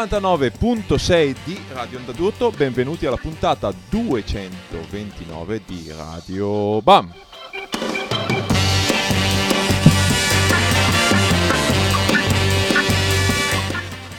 99.6 0.00 1.36
di 1.44 1.60
Radio 1.72 1.98
Onda 1.98 2.12
d'Urto, 2.12 2.50
benvenuti 2.50 3.04
alla 3.04 3.18
puntata 3.18 3.70
229 3.90 5.60
di 5.66 5.92
Radio 5.94 6.80
BAM. 6.80 7.12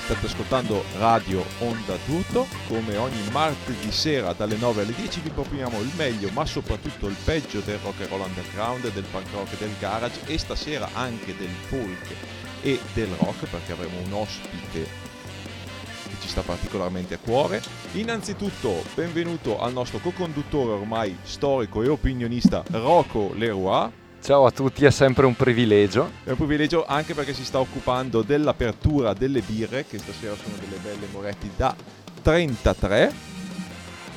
State 0.03 0.25
ascoltando 0.27 0.83
Radio 0.99 1.43
Onda 1.61 1.97
d'Urto, 2.05 2.45
come 2.67 2.97
ogni 2.97 3.23
martedì 3.31 3.91
sera 3.91 4.33
dalle 4.33 4.57
9 4.57 4.83
alle 4.83 4.93
10 4.93 5.21
vi 5.21 5.29
proponiamo 5.31 5.81
il 5.81 5.91
meglio 5.95 6.29
ma 6.31 6.45
soprattutto 6.45 7.07
il 7.07 7.15
peggio 7.23 7.59
del 7.61 7.79
rock 7.79 8.01
and 8.01 8.09
roll 8.11 8.21
underground, 8.21 8.91
del 8.93 9.05
punk 9.09 9.31
rock 9.31 9.57
del 9.57 9.73
garage 9.79 10.19
e 10.27 10.37
stasera 10.37 10.87
anche 10.93 11.35
del 11.35 11.49
folk 11.49 12.13
e 12.61 12.79
del 12.93 13.09
rock 13.17 13.47
perché 13.49 13.71
avremo 13.71 13.97
un 14.05 14.13
ospite 14.13 15.09
che 16.11 16.21
ci 16.21 16.27
sta 16.27 16.41
particolarmente 16.41 17.13
a 17.13 17.17
cuore. 17.17 17.61
Innanzitutto 17.93 18.83
benvenuto 18.93 19.57
al 19.59 19.71
nostro 19.71 19.99
co-conduttore 19.99 20.73
ormai 20.73 21.17
storico 21.23 21.81
e 21.81 21.87
opinionista 21.87 22.63
Rocco 22.71 23.31
Leroy. 23.33 23.89
Ciao 24.21 24.45
a 24.45 24.51
tutti, 24.51 24.83
è 24.85 24.91
sempre 24.91 25.25
un 25.25 25.35
privilegio. 25.35 26.11
È 26.23 26.29
un 26.29 26.35
privilegio 26.35 26.85
anche 26.85 27.15
perché 27.15 27.33
si 27.33 27.43
sta 27.43 27.59
occupando 27.59 28.21
dell'apertura 28.21 29.13
delle 29.13 29.41
birre, 29.41 29.87
che 29.87 29.97
stasera 29.97 30.35
sono 30.35 30.53
delle 30.59 30.77
belle 30.77 31.07
Moretti 31.11 31.49
da 31.55 31.75
33. 32.21 33.29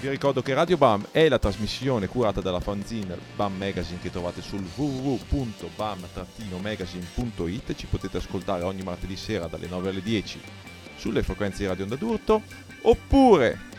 Vi 0.00 0.10
ricordo 0.10 0.42
che 0.42 0.52
Radio 0.52 0.76
BAM 0.76 1.06
è 1.10 1.26
la 1.30 1.38
trasmissione 1.38 2.06
curata 2.06 2.42
dalla 2.42 2.60
fanzine 2.60 3.16
BAM 3.34 3.56
Magazine 3.56 3.98
che 4.02 4.10
trovate 4.10 4.42
sul 4.42 4.62
www.bam-magazine.it. 4.74 7.74
Ci 7.74 7.86
potete 7.86 8.18
ascoltare 8.18 8.64
ogni 8.64 8.82
martedì 8.82 9.16
sera 9.16 9.46
dalle 9.46 9.68
9 9.68 9.88
alle 9.88 10.02
10 10.02 10.73
sulle 10.96 11.22
frequenze 11.22 11.58
di 11.58 11.66
Radio 11.66 11.84
Onda 11.84 11.96
d'Urto 11.96 12.42
oppure 12.82 13.72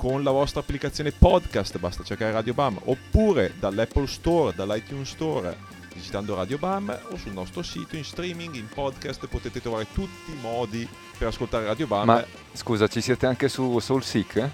con 0.00 0.22
la 0.22 0.30
vostra 0.30 0.60
applicazione 0.60 1.12
podcast, 1.12 1.78
basta 1.78 2.02
cercare 2.02 2.32
Radio 2.32 2.54
BAM, 2.54 2.80
oppure 2.84 3.52
dall'Apple 3.58 4.06
Store, 4.06 4.54
dall'iTunes 4.56 5.10
Store, 5.10 5.54
digitando 5.92 6.34
Radio 6.34 6.56
BAM 6.56 6.98
o 7.10 7.18
sul 7.18 7.32
nostro 7.32 7.62
sito 7.62 7.96
in 7.96 8.04
streaming, 8.04 8.54
in 8.54 8.66
podcast, 8.66 9.26
potete 9.26 9.60
trovare 9.60 9.86
tutti 9.92 10.30
i 10.30 10.38
modi 10.40 10.88
per 11.18 11.28
ascoltare 11.28 11.66
Radio 11.66 11.86
BAM. 11.86 12.06
Ma 12.06 12.24
scusa, 12.54 12.88
ci 12.88 13.02
siete 13.02 13.26
anche 13.26 13.50
su 13.50 13.78
SoulSeek? 13.78 14.48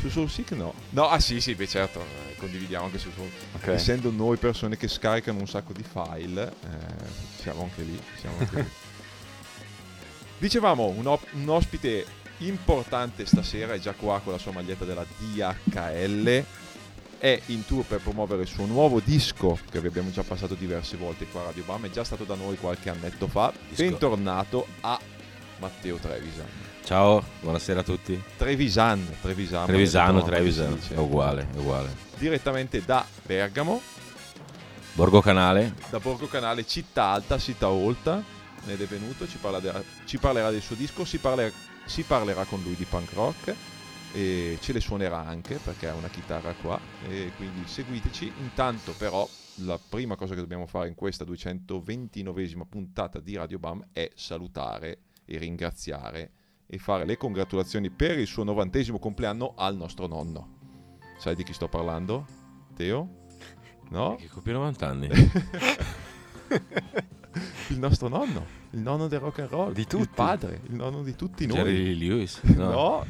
Su 0.00 0.10
SoulSeak 0.10 0.50
no. 0.50 0.74
No, 0.90 1.08
ah 1.08 1.18
sì, 1.18 1.40
sì, 1.40 1.54
beh 1.54 1.66
certo, 1.66 2.00
eh, 2.00 2.36
condividiamo 2.36 2.84
anche 2.84 2.98
su 2.98 3.10
Soul. 3.10 3.30
Ok. 3.54 3.68
Essendo 3.68 4.10
noi 4.10 4.36
persone 4.36 4.76
che 4.76 4.86
scaricano 4.86 5.38
un 5.38 5.48
sacco 5.48 5.72
di 5.72 5.82
file, 5.82 6.46
eh, 6.46 7.40
siamo 7.40 7.62
anche 7.62 7.82
lì. 7.82 7.98
Siamo 8.18 8.36
anche 8.38 8.56
lì. 8.56 8.68
Dicevamo, 10.40 10.86
un, 10.86 11.06
op- 11.06 11.26
un 11.32 11.50
ospite 11.50 12.06
importante 12.38 13.26
stasera, 13.26 13.74
è 13.74 13.78
già 13.78 13.92
qua 13.92 14.20
con 14.24 14.32
la 14.32 14.38
sua 14.38 14.52
maglietta 14.52 14.86
della 14.86 15.04
DHL, 15.18 16.44
è 17.18 17.38
in 17.48 17.66
tour 17.66 17.84
per 17.84 18.00
promuovere 18.00 18.40
il 18.40 18.48
suo 18.48 18.64
nuovo 18.64 19.00
disco 19.00 19.58
che 19.70 19.82
vi 19.82 19.88
abbiamo 19.88 20.10
già 20.10 20.22
passato 20.22 20.54
diverse 20.54 20.96
volte 20.96 21.26
qua 21.26 21.42
a 21.42 21.44
Radio 21.44 21.62
Bam, 21.64 21.84
è 21.84 21.90
già 21.90 22.04
stato 22.04 22.24
da 22.24 22.36
noi 22.36 22.56
qualche 22.56 22.88
annetto 22.88 23.28
fa. 23.28 23.52
Disco. 23.68 23.82
Bentornato 23.82 24.66
a 24.80 24.98
Matteo 25.58 25.96
Trevisan. 25.96 26.46
Ciao, 26.84 27.22
buonasera 27.42 27.80
a 27.80 27.82
tutti. 27.82 28.18
Trevisan, 28.38 29.16
Trevisan. 29.20 29.66
Trevisano, 29.66 30.20
no, 30.20 30.24
Trevisan, 30.24 30.78
è 30.88 30.96
uguale, 30.96 31.48
è 31.54 31.58
uguale. 31.58 31.94
Direttamente 32.16 32.82
da 32.82 33.04
Bergamo, 33.26 33.82
Borgo 34.94 35.20
Canale, 35.20 35.74
da 35.90 36.00
Borgo 36.00 36.28
Canale, 36.28 36.66
città 36.66 37.08
alta, 37.08 37.36
città 37.36 37.68
olta, 37.68 38.38
ed 38.66 38.80
è 38.80 38.86
venuto, 38.86 39.26
ci, 39.26 39.38
parla 39.38 39.82
ci 40.04 40.18
parlerà 40.18 40.50
del 40.50 40.62
suo 40.62 40.76
disco, 40.76 41.04
si, 41.04 41.18
parler- 41.18 41.52
si 41.84 42.02
parlerà 42.02 42.44
con 42.44 42.62
lui 42.62 42.74
di 42.74 42.84
punk 42.84 43.12
rock 43.12 43.54
e 44.12 44.58
ce 44.60 44.72
le 44.72 44.80
suonerà 44.80 45.24
anche 45.24 45.56
perché 45.56 45.88
ha 45.88 45.94
una 45.94 46.08
chitarra 46.08 46.52
qua 46.54 46.78
e 47.08 47.32
quindi 47.36 47.66
seguiteci. 47.66 48.32
Intanto 48.40 48.94
però 48.96 49.28
la 49.56 49.78
prima 49.78 50.16
cosa 50.16 50.34
che 50.34 50.40
dobbiamo 50.40 50.66
fare 50.66 50.88
in 50.88 50.94
questa 50.94 51.24
229esima 51.24 52.62
puntata 52.68 53.20
di 53.20 53.36
Radio 53.36 53.58
Bam 53.58 53.88
è 53.92 54.10
salutare 54.14 54.98
e 55.24 55.38
ringraziare 55.38 56.32
e 56.66 56.78
fare 56.78 57.04
le 57.04 57.16
congratulazioni 57.16 57.90
per 57.90 58.18
il 58.18 58.26
suo 58.26 58.44
novantesimo 58.44 58.98
compleanno 58.98 59.54
al 59.56 59.76
nostro 59.76 60.06
nonno. 60.06 60.58
Sai 61.18 61.34
di 61.34 61.42
chi 61.42 61.52
sto 61.52 61.68
parlando? 61.68 62.26
Teo? 62.74 63.18
No? 63.90 64.16
che 64.16 64.28
compie 64.28 64.52
90 64.52 64.86
anni. 64.86 65.08
il 67.68 67.78
nostro 67.78 68.08
nonno, 68.08 68.44
il 68.70 68.80
nonno 68.80 69.06
del 69.06 69.20
rock 69.20 69.40
and 69.40 69.48
roll, 69.50 69.72
Di 69.72 69.80
il 69.80 69.86
tutti. 69.86 70.08
padre, 70.14 70.60
il 70.68 70.74
nonno 70.74 71.02
di 71.02 71.14
tutti 71.14 71.46
noi. 71.46 71.56
Jerry 71.58 71.84
Lee 71.84 72.08
Lewis. 72.08 72.40
No, 72.56 73.04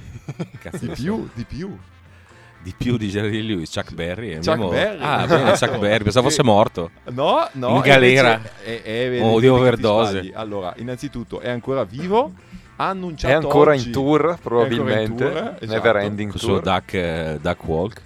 Cazzo 0.60 0.86
di 0.86 0.92
più, 0.92 1.28
di 1.34 1.44
più. 1.44 1.76
Di 2.62 2.74
più 2.76 2.98
di 2.98 3.08
Jerry 3.08 3.40
Lewis, 3.40 3.72
Chuck 3.72 3.94
Berry. 3.94 4.32
è 4.32 4.38
Chuck 4.40 4.58
mio- 4.58 4.68
Berry. 4.68 4.98
Ah, 5.02 5.26
bene, 5.26 5.52
Chuck 5.52 5.76
Berry, 5.80 6.04
pensavo 6.04 6.28
fosse 6.28 6.42
morto. 6.42 6.90
No, 7.10 7.48
no. 7.52 7.76
In 7.76 7.80
galera. 7.80 8.38
È, 8.62 8.82
è, 8.82 9.10
è- 9.12 9.22
Oh, 9.22 9.40
di 9.40 9.48
overdose. 9.48 10.30
Allora, 10.34 10.74
innanzitutto 10.76 11.40
è 11.40 11.48
ancora 11.48 11.84
vivo, 11.84 12.34
ha 12.76 12.88
annunciato 12.88 13.32
È 13.32 13.36
ancora 13.36 13.72
oggi- 13.72 13.86
in 13.86 13.92
tour, 13.92 14.20
è 14.20 14.28
ancora 14.32 14.34
in 14.34 14.38
probabilmente. 14.68 15.24
tour, 15.24 15.36
esatto. 15.58 15.66
Never 15.66 15.96
ending 15.96 16.34
suo 16.34 16.60
tour. 16.60 16.60
duck, 16.60 16.92
eh, 16.92 17.38
duck 17.40 17.64
Walk. 17.66 18.02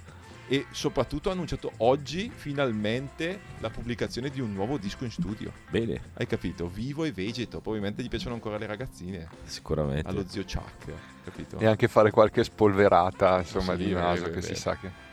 E 0.47 0.65
soprattutto 0.71 1.29
ha 1.29 1.31
annunciato 1.33 1.71
oggi 1.77 2.31
finalmente 2.33 3.39
la 3.59 3.69
pubblicazione 3.69 4.29
di 4.29 4.39
un 4.41 4.53
nuovo 4.53 4.77
disco 4.77 5.03
in 5.03 5.11
studio. 5.11 5.51
Bene, 5.69 5.99
Hai 6.13 6.27
capito? 6.27 6.67
Vivo 6.67 7.03
e 7.03 7.11
vegeto, 7.11 7.59
probabilmente 7.59 8.03
gli 8.03 8.09
piacciono 8.09 8.35
ancora 8.35 8.57
le 8.57 8.65
ragazzine, 8.67 9.27
sicuramente. 9.45 10.07
allo 10.07 10.25
zio 10.27 10.43
Chuck, 10.43 10.91
capito? 11.23 11.57
E 11.57 11.65
anche 11.65 11.87
fare 11.87 12.11
qualche 12.11 12.43
spolverata, 12.43 13.39
insomma, 13.39 13.75
Sì, 13.75 13.85
di 13.85 13.93
naso, 13.93 14.23
vero, 14.23 14.33
che 14.33 14.41
si 14.41 14.55
sa 14.55 14.77
che... 14.77 15.03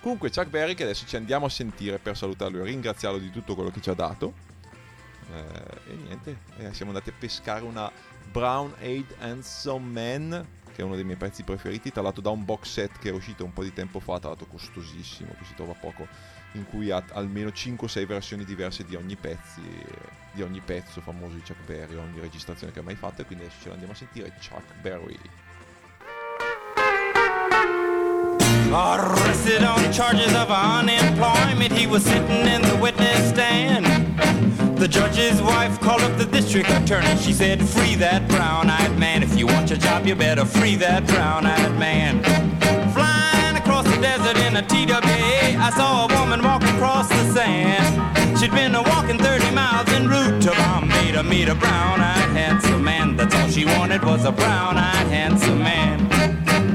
Comunque 0.00 0.30
Chuck 0.30 0.48
Berry 0.48 0.74
che 0.74 0.82
adesso 0.82 1.06
ci 1.06 1.16
andiamo 1.16 1.46
a 1.46 1.48
sentire 1.48 1.98
per 1.98 2.16
salutarlo 2.16 2.60
e 2.60 2.64
ringraziarlo 2.64 3.18
di 3.18 3.30
tutto 3.30 3.54
quello 3.54 3.70
che 3.70 3.80
ci 3.80 3.88
ha 3.88 3.94
dato. 3.94 4.34
Eh, 5.32 5.92
e 5.92 5.94
niente, 5.94 6.38
eh, 6.58 6.74
siamo 6.74 6.90
andati 6.90 7.08
a 7.08 7.14
pescare 7.18 7.64
una 7.64 7.90
Brown 8.30 8.74
Aid 8.80 9.14
Handsome 9.20 9.86
Man, 9.86 10.46
che 10.74 10.82
è 10.82 10.84
uno 10.84 10.96
dei 10.96 11.04
miei 11.04 11.16
pezzi 11.16 11.44
preferiti, 11.44 11.92
tra 11.92 12.02
l'altro 12.02 12.20
da 12.20 12.30
un 12.30 12.44
box 12.44 12.68
set 12.68 12.98
che 12.98 13.10
è 13.10 13.12
uscito 13.12 13.44
un 13.44 13.52
po' 13.52 13.62
di 13.62 13.72
tempo 13.72 14.00
fa, 14.00 14.18
tra 14.18 14.30
l'altro 14.30 14.46
costosissimo, 14.46 15.34
che 15.38 15.44
si 15.44 15.54
trova 15.54 15.72
poco, 15.72 16.08
in 16.52 16.66
cui 16.66 16.90
ha 16.90 17.02
almeno 17.12 17.50
5-6 17.50 18.06
versioni 18.06 18.44
diverse 18.44 18.84
di 18.84 18.96
ogni, 18.96 19.16
pezzi, 19.16 19.62
di 20.32 20.42
ogni 20.42 20.60
pezzo 20.60 21.00
famoso 21.00 21.34
di 21.34 21.42
Chuck 21.46 21.64
Berry, 21.64 21.94
ogni 21.94 22.18
registrazione 22.20 22.72
che 22.72 22.80
ha 22.80 22.82
mai 22.82 22.96
fatto, 22.96 23.22
e 23.22 23.24
quindi 23.24 23.44
adesso 23.44 23.62
ce 23.62 23.68
l'andiamo 23.68 23.92
a 23.92 23.96
sentire 23.96 24.32
Chuck 24.40 24.74
Berry. 24.80 25.18
Arrested 28.72 29.62
on 29.62 29.92
charges 29.92 30.34
of 30.34 30.50
unemployment, 30.50 31.72
he 31.72 31.86
was 31.86 32.02
sitting 32.02 32.46
in 32.46 32.60
the 32.62 32.76
witness 32.80 33.28
stand. 33.28 33.86
The 34.76 34.88
judge's 34.88 35.40
wife 35.40 35.80
called 35.80 36.02
up 36.02 36.18
the 36.18 36.26
district 36.26 36.68
attorney. 36.70 37.16
She 37.18 37.32
said, 37.32 37.62
Free 37.62 37.94
that 37.96 38.23
brown 38.34 38.68
eyed 38.70 38.98
man. 38.98 39.22
If 39.22 39.38
you 39.38 39.46
want 39.46 39.70
your 39.70 39.78
job, 39.78 40.06
you 40.06 40.14
better 40.14 40.44
free 40.44 40.76
that 40.76 41.06
brown 41.06 41.46
eyed 41.46 41.78
man. 41.78 42.22
Flying 42.92 43.56
across 43.56 43.84
the 43.84 44.00
desert 44.00 44.36
in 44.46 44.56
a 44.56 44.62
TWA, 44.62 45.58
I 45.66 45.70
saw 45.76 46.06
a 46.06 46.08
woman 46.18 46.42
walk 46.42 46.62
across 46.74 47.08
the 47.08 47.24
sand. 47.32 48.38
She'd 48.38 48.50
been 48.50 48.74
a 48.74 48.82
walking 48.82 49.18
30 49.18 49.50
miles 49.54 49.88
en 49.90 50.08
route 50.08 50.42
to 50.42 50.50
Bombay 50.50 51.12
to 51.12 51.22
meet 51.22 51.48
a 51.48 51.54
brown 51.54 52.00
eyed 52.00 52.30
handsome 52.40 52.82
man. 52.82 53.16
That's 53.16 53.34
all 53.34 53.48
she 53.48 53.64
wanted 53.64 54.02
was 54.04 54.24
a 54.24 54.32
brown 54.32 54.76
eyed 54.76 55.08
handsome 55.08 55.60
man. 55.60 55.96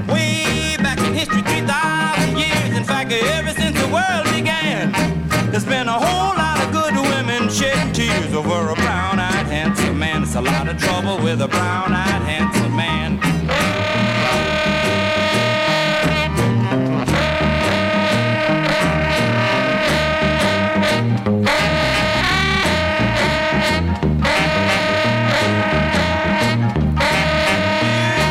Way 0.07 0.77
back 0.77 0.99
in 0.99 1.13
history, 1.13 1.41
3,000 1.41 2.37
years. 2.37 2.71
In 2.77 2.83
fact, 2.83 3.11
ever 3.11 3.53
since 3.61 3.75
the 3.79 3.89
world 3.97 4.25
began, 4.35 4.91
there's 5.51 5.65
been 5.65 5.87
a 5.87 5.99
whole 6.05 6.35
lot 6.43 6.57
of 6.63 6.71
good 6.71 6.95
women 6.95 7.49
shedding 7.49 7.93
tears 7.93 8.33
over 8.33 8.71
a 8.71 8.75
brown. 8.75 9.18
It's 10.29 10.35
a 10.35 10.41
lot 10.41 10.69
of 10.69 10.77
trouble 10.77 11.17
with 11.23 11.41
a 11.41 11.47
brown 11.47 11.91
eyed 11.91 12.21
handsome 12.21 12.75
man. 12.75 13.17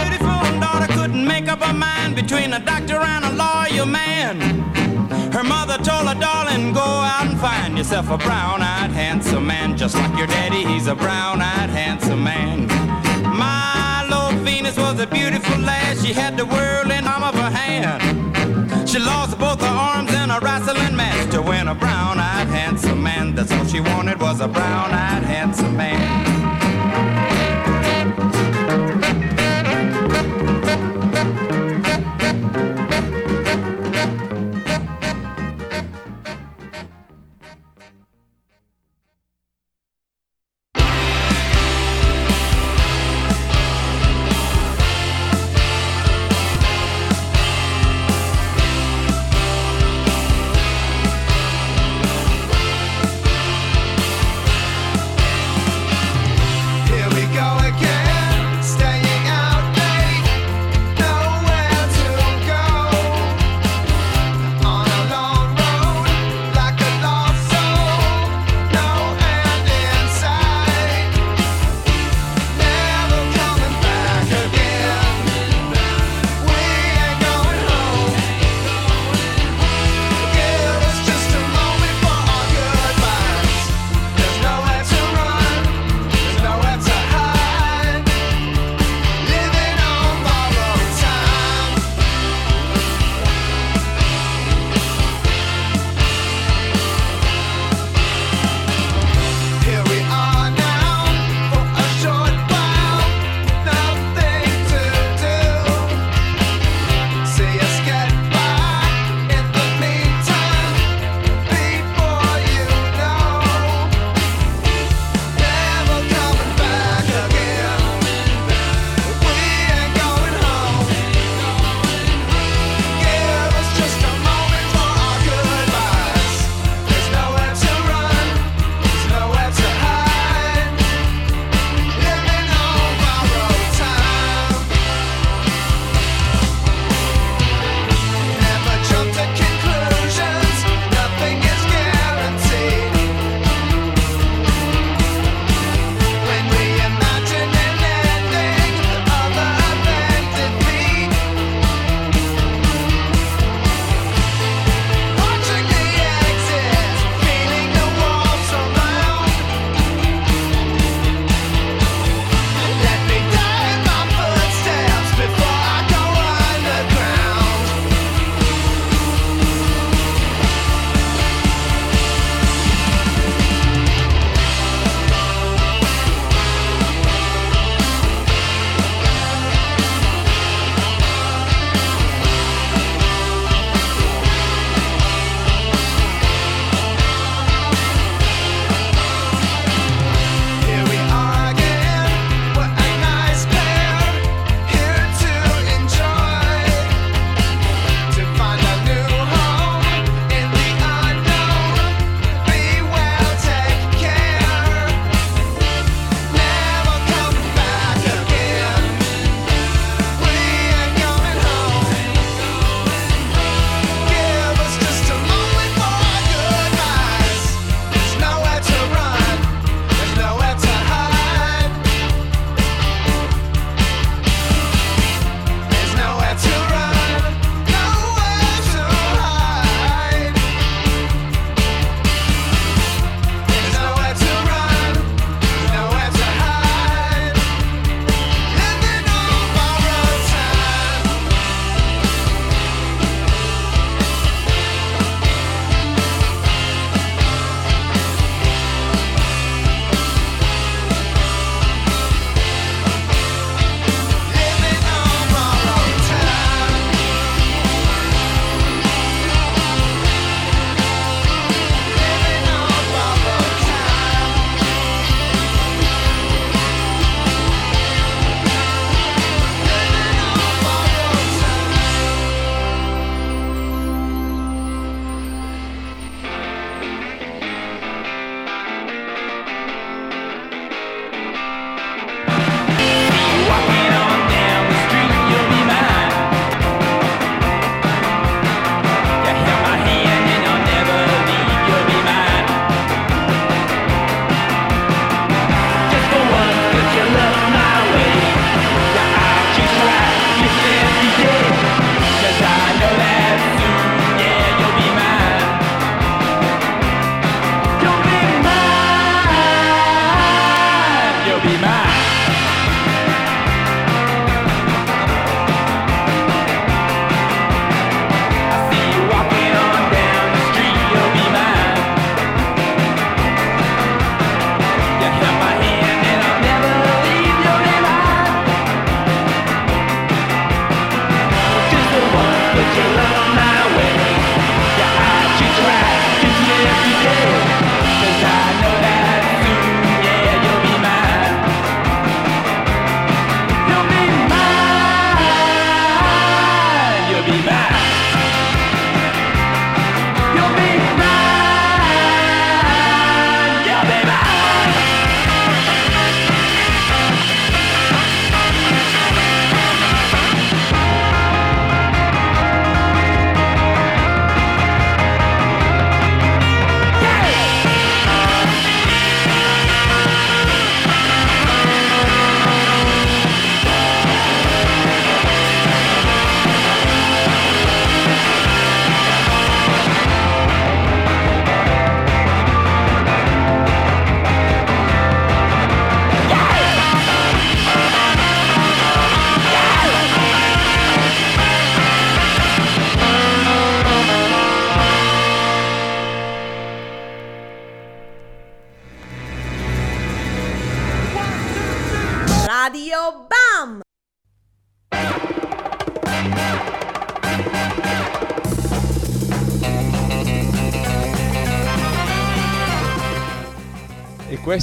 Beautiful 0.05 0.61
daughter 0.61 0.87
couldn't 0.93 1.27
make 1.27 1.49
up 1.49 1.61
her 1.65 1.73
mind 1.73 2.15
between 2.15 2.53
a 2.53 2.61
doctor 2.61 2.95
and 2.95 3.25
a 3.25 3.33
lawyer 3.33 3.87
man. 3.87 4.69
Her 5.33 5.45
mother 5.45 5.77
told 5.79 6.09
her, 6.09 6.19
darling, 6.19 6.73
go 6.73 6.81
out 6.81 7.27
and 7.27 7.39
find 7.39 7.77
yourself 7.77 8.11
a 8.11 8.19
brown 8.19 8.63
eyed 8.63 8.91
handsome 8.91 9.47
man. 9.47 9.77
Just 9.77 9.95
like 9.95 10.17
your 10.17 10.27
daddy, 10.27 10.65
he's 10.65 10.87
a 10.87 10.95
brown 10.95 11.41
eyed 11.41 11.71
handsome 11.71 12.25
man. 12.25 12.67
Milo 13.37 14.33
Venus 14.43 14.77
was 14.77 14.99
a 15.01 15.07
beautiful 15.07 15.59
lass. 15.59 16.05
She 16.05 16.13
had 16.13 16.37
the 16.37 16.47
world 16.47 16.91
in 16.91 17.05
palm 17.05 17.23
of 17.23 17.35
her 17.35 17.51
hand. 17.51 18.89
She 18.89 18.99
lost 18.99 19.39
both 19.39 19.61
her 19.61 19.67
arms 19.67 20.13
in 20.15 20.31
a 20.31 20.41
wrestling 20.41 20.97
match 20.97 21.31
to 21.33 21.43
win 21.43 21.69
a 21.69 21.75
brown 21.75 22.19
eyed 22.19 22.49
handsome 22.49 23.03
man. 23.03 23.35
That's 23.35 23.53
all 23.53 23.67
she 23.67 23.81
wanted 23.81 24.21
was 24.21 24.41
a 24.41 24.49
brown 24.49 24.93
eyed 24.93 25.25
handsome 25.25 25.77
man. 25.77 26.28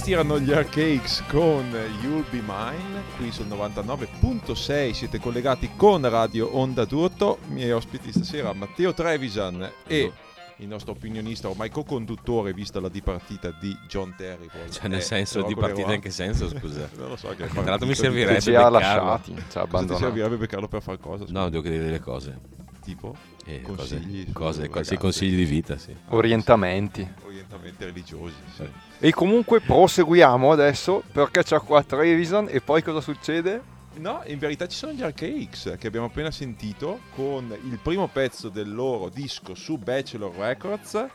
Questi 0.06 0.12
erano 0.12 0.40
gli 0.40 0.52
Arcakes 0.52 1.24
con 1.30 1.66
You'll 2.04 2.26
Be 2.30 2.40
Mine, 2.46 3.02
qui 3.18 3.32
sul 3.32 3.48
99.6 3.48 4.92
siete 4.92 5.20
collegati 5.20 5.72
con 5.76 6.08
Radio 6.08 6.56
Onda 6.58 6.86
d'Urto, 6.86 7.40
miei 7.48 7.72
ospiti 7.72 8.12
stasera 8.12 8.54
Matteo 8.54 8.94
Trevisan 8.94 9.68
e 9.88 10.12
il 10.58 10.68
nostro 10.68 10.92
opinionista, 10.92 11.50
ormai 11.50 11.72
co-conduttore 11.72 12.54
vista 12.54 12.80
la 12.80 12.90
dipartita 12.90 13.50
di 13.60 13.76
John 13.88 14.14
Terry. 14.16 14.48
Cioè, 14.70 14.88
nel 14.90 15.00
Eh, 15.00 15.02
senso 15.02 15.42
di 15.42 15.56
partita 15.56 15.92
in 15.96 16.02
che 16.02 16.12
senso, 16.12 16.50
scusa? 16.56 16.88
non 16.98 17.10
lo 17.10 17.16
so 17.16 17.30
che 17.30 17.48
Tra 17.48 17.64
l'altro 17.64 17.88
mi 17.88 17.96
servirebbe 17.96 18.42
ci 18.42 18.54
ha 18.54 18.70
lasciati, 18.70 19.34
ci 19.34 19.38
ha 19.40 19.42
Cosa 19.42 19.50
ti 19.50 19.58
abbandonato. 19.60 20.04
servirebbe 20.06 20.38
beccarlo 20.38 20.68
per 20.68 20.84
fare 20.84 21.00
cosa? 21.00 21.26
No, 21.30 21.50
devo 21.50 21.64
chiedere 21.64 21.86
delle 21.86 22.00
cose. 22.00 22.38
Tipo 22.84 23.16
Eh, 23.48 23.62
Consigli 23.64 24.32
cose, 24.32 24.34
cose, 24.34 24.62
ragazze. 24.68 24.98
consigli 24.98 25.36
di 25.36 25.46
vita, 25.46 25.78
sì. 25.78 25.96
Orientamenti. 26.10 27.02
orientamenti 27.26 27.35
religiosi. 27.78 28.36
Sì. 28.56 28.70
E 29.00 29.12
comunque 29.12 29.62
proseguiamo 29.62 30.52
adesso 30.52 31.04
perché 31.12 31.44
c'è 31.44 31.60
qua 31.60 31.84
Trevisan 31.84 32.48
e 32.50 32.62
poi 32.62 32.82
cosa 32.82 33.02
succede? 33.02 33.74
No, 33.98 34.22
in 34.26 34.40
verità 34.40 34.68
ci 34.68 34.76
sono 34.76 34.92
gli 34.92 35.02
Arcakes 35.02 35.76
che 35.80 35.88
abbiamo 35.88 36.08
appena 36.08 36.30
sentito 36.30 37.00
con 37.16 37.56
il 37.64 37.80
primo 37.82 38.08
pezzo 38.08 38.50
del 38.50 38.74
loro 38.74 39.10
disco 39.10 39.56
su 39.56 39.78
Bachelor 39.78 40.36
Records. 40.36 41.06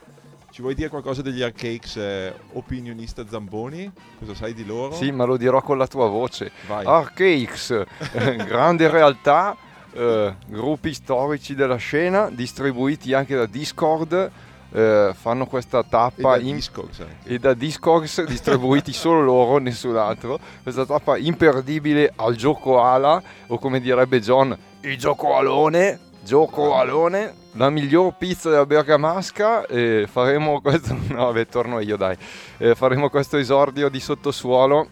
Ci 0.50 0.62
vuoi 0.62 0.74
dire 0.74 0.88
qualcosa 0.88 1.22
degli 1.22 1.42
Arcakes, 1.42 1.96
eh, 1.96 2.34
opinionista 2.54 3.24
Zamboni? 3.28 3.90
Cosa 4.18 4.34
sai 4.34 4.54
di 4.54 4.64
loro? 4.64 4.94
Sì, 4.94 5.12
ma 5.12 5.24
lo 5.24 5.36
dirò 5.36 5.60
con 5.62 5.78
la 5.78 5.86
tua 5.86 6.08
voce. 6.08 6.50
Vai. 6.66 6.84
Arcakes, 6.84 7.70
eh, 7.70 8.36
grande 8.48 8.88
realtà, 8.88 9.56
eh, 9.92 10.34
gruppi 10.46 10.94
storici 10.94 11.54
della 11.54 11.76
scena, 11.76 12.30
distribuiti 12.30 13.12
anche 13.12 13.36
da 13.36 13.46
Discord, 13.46 14.30
eh, 14.72 15.12
fanno 15.14 15.46
questa 15.46 15.80
e 15.80 15.84
tappa 15.88 16.36
da 16.36 16.42
in- 16.42 16.54
Discogs 16.56 17.04
e 17.24 17.38
da 17.38 17.54
Discogs 17.54 18.24
distribuiti 18.26 18.92
solo 18.92 19.22
loro, 19.22 19.58
nessun 19.58 19.96
altro. 19.96 20.38
Questa 20.62 20.86
tappa 20.86 21.16
imperdibile 21.16 22.12
al 22.16 22.34
gioco 22.36 22.80
ala, 22.82 23.22
o 23.48 23.58
come 23.58 23.80
direbbe 23.80 24.20
John, 24.20 24.56
il 24.82 24.96
gioco 24.98 25.36
alone, 25.36 25.98
gioco 26.22 26.76
alone, 26.76 27.34
la 27.52 27.70
miglior 27.70 28.14
pizza 28.16 28.50
della 28.50 28.66
Bergamasca. 28.66 29.66
E 29.66 30.06
faremo 30.10 30.60
questo, 30.62 30.96
no, 31.08 31.26
vabbè, 31.26 31.46
torno 31.46 31.80
io, 31.80 31.96
dai. 31.96 32.16
Eh, 32.58 32.74
faremo 32.74 33.10
questo 33.10 33.36
esordio 33.36 33.88
di 33.88 34.00
sottosuolo 34.00 34.88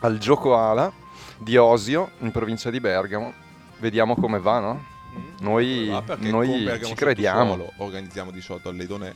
al 0.00 0.18
gioco 0.18 0.56
ala 0.56 0.92
di 1.38 1.56
Osio, 1.56 2.10
in 2.18 2.30
provincia 2.30 2.70
di 2.70 2.80
Bergamo. 2.80 3.32
Vediamo 3.78 4.14
come 4.14 4.38
va, 4.38 4.58
no? 4.60 4.84
Mm. 5.16 5.34
Noi- 5.40 5.90
Ah, 5.90 6.02
noi 6.18 6.78
ci 6.84 6.94
crediamo. 6.94 7.50
Sottosuolo 7.56 7.72
Organizziamo 7.84 8.30
di 8.30 8.40
solito 8.40 8.68
all'Edone, 8.68 9.14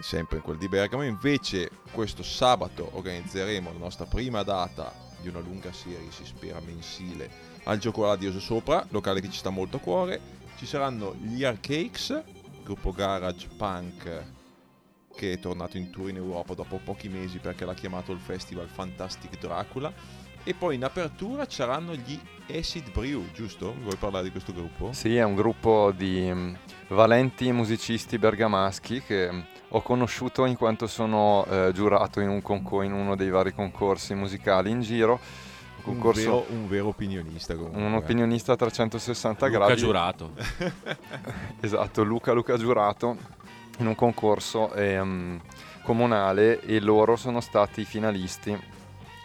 sempre 0.00 0.36
in 0.38 0.42
quel 0.42 0.58
di 0.58 0.68
Bergamo. 0.68 1.02
Invece, 1.04 1.70
questo 1.92 2.22
sabato 2.22 2.90
organizzeremo 2.92 3.72
la 3.72 3.78
nostra 3.78 4.06
prima 4.06 4.42
data 4.42 4.92
di 5.20 5.28
una 5.28 5.40
lunga 5.40 5.72
serie, 5.72 6.10
si 6.10 6.24
spera 6.24 6.60
mensile, 6.64 7.30
al 7.64 7.78
Gioco 7.78 8.04
Radioso 8.04 8.40
Sopra, 8.40 8.84
locale 8.90 9.20
che 9.20 9.30
ci 9.30 9.38
sta 9.38 9.50
molto 9.50 9.76
a 9.76 9.80
cuore. 9.80 10.20
Ci 10.56 10.66
saranno 10.66 11.14
gli 11.20 11.44
Arcakes, 11.44 12.22
gruppo 12.64 12.92
garage 12.92 13.48
punk 13.56 14.24
che 15.14 15.32
è 15.32 15.38
tornato 15.38 15.76
in 15.76 15.90
tour 15.90 16.08
in 16.08 16.16
Europa 16.16 16.54
dopo 16.54 16.80
pochi 16.82 17.08
mesi 17.08 17.36
perché 17.38 17.66
l'ha 17.66 17.74
chiamato 17.74 18.12
il 18.12 18.18
festival 18.18 18.66
Fantastic 18.66 19.38
Dracula. 19.38 19.92
E 20.44 20.54
poi 20.54 20.74
in 20.74 20.82
apertura 20.84 21.46
ci 21.46 21.56
saranno 21.56 21.94
gli 21.94 22.18
Acid 22.50 22.90
Brew, 22.90 23.30
giusto? 23.32 23.74
Vuoi 23.82 23.94
parlare 23.96 24.24
di 24.24 24.30
questo 24.32 24.52
gruppo? 24.52 24.92
Sì, 24.92 25.14
è 25.16 25.22
un 25.22 25.36
gruppo 25.36 25.92
di 25.96 26.28
mm, 26.32 26.54
valenti 26.88 27.52
musicisti 27.52 28.18
bergamaschi 28.18 29.02
che 29.02 29.30
mm, 29.30 29.40
ho 29.68 29.82
conosciuto 29.82 30.44
in 30.44 30.56
quanto 30.56 30.88
sono 30.88 31.44
eh, 31.46 31.70
giurato 31.72 32.20
in, 32.20 32.28
un 32.28 32.42
conco- 32.42 32.82
in 32.82 32.92
uno 32.92 33.14
dei 33.14 33.30
vari 33.30 33.54
concorsi 33.54 34.14
musicali 34.14 34.70
in 34.70 34.80
giro. 34.80 35.20
Un 35.84 36.00
Un 36.00 36.12
vero, 36.12 36.46
un 36.50 36.68
vero 36.68 36.88
opinionista 36.88 37.54
comunque. 37.56 37.82
un 37.82 37.94
opinionista 37.94 38.52
a 38.52 38.56
360 38.56 39.46
Luca 39.46 39.58
gradi. 39.58 39.80
giurato. 39.80 40.32
Esatto, 41.60 42.02
Luca 42.04 42.32
Luca 42.32 42.56
Giurato 42.56 43.16
in 43.78 43.86
un 43.86 43.94
concorso 43.96 44.72
ehm, 44.74 45.40
comunale 45.82 46.60
e 46.60 46.78
loro 46.80 47.16
sono 47.16 47.40
stati 47.40 47.84
finalisti. 47.84 48.56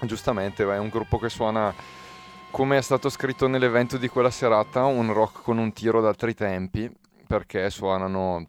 Giustamente 0.01 0.63
è 0.63 0.77
un 0.77 0.89
gruppo 0.89 1.17
che 1.17 1.29
suona 1.29 1.73
come 2.51 2.77
è 2.77 2.81
stato 2.81 3.09
scritto 3.09 3.47
nell'evento 3.47 3.97
di 3.97 4.07
quella 4.07 4.29
serata, 4.29 4.85
un 4.85 5.11
rock 5.11 5.41
con 5.41 5.57
un 5.57 5.73
tiro 5.73 6.01
d'altri 6.01 6.33
tempi, 6.33 6.89
perché 7.25 7.69
suonano, 7.69 8.47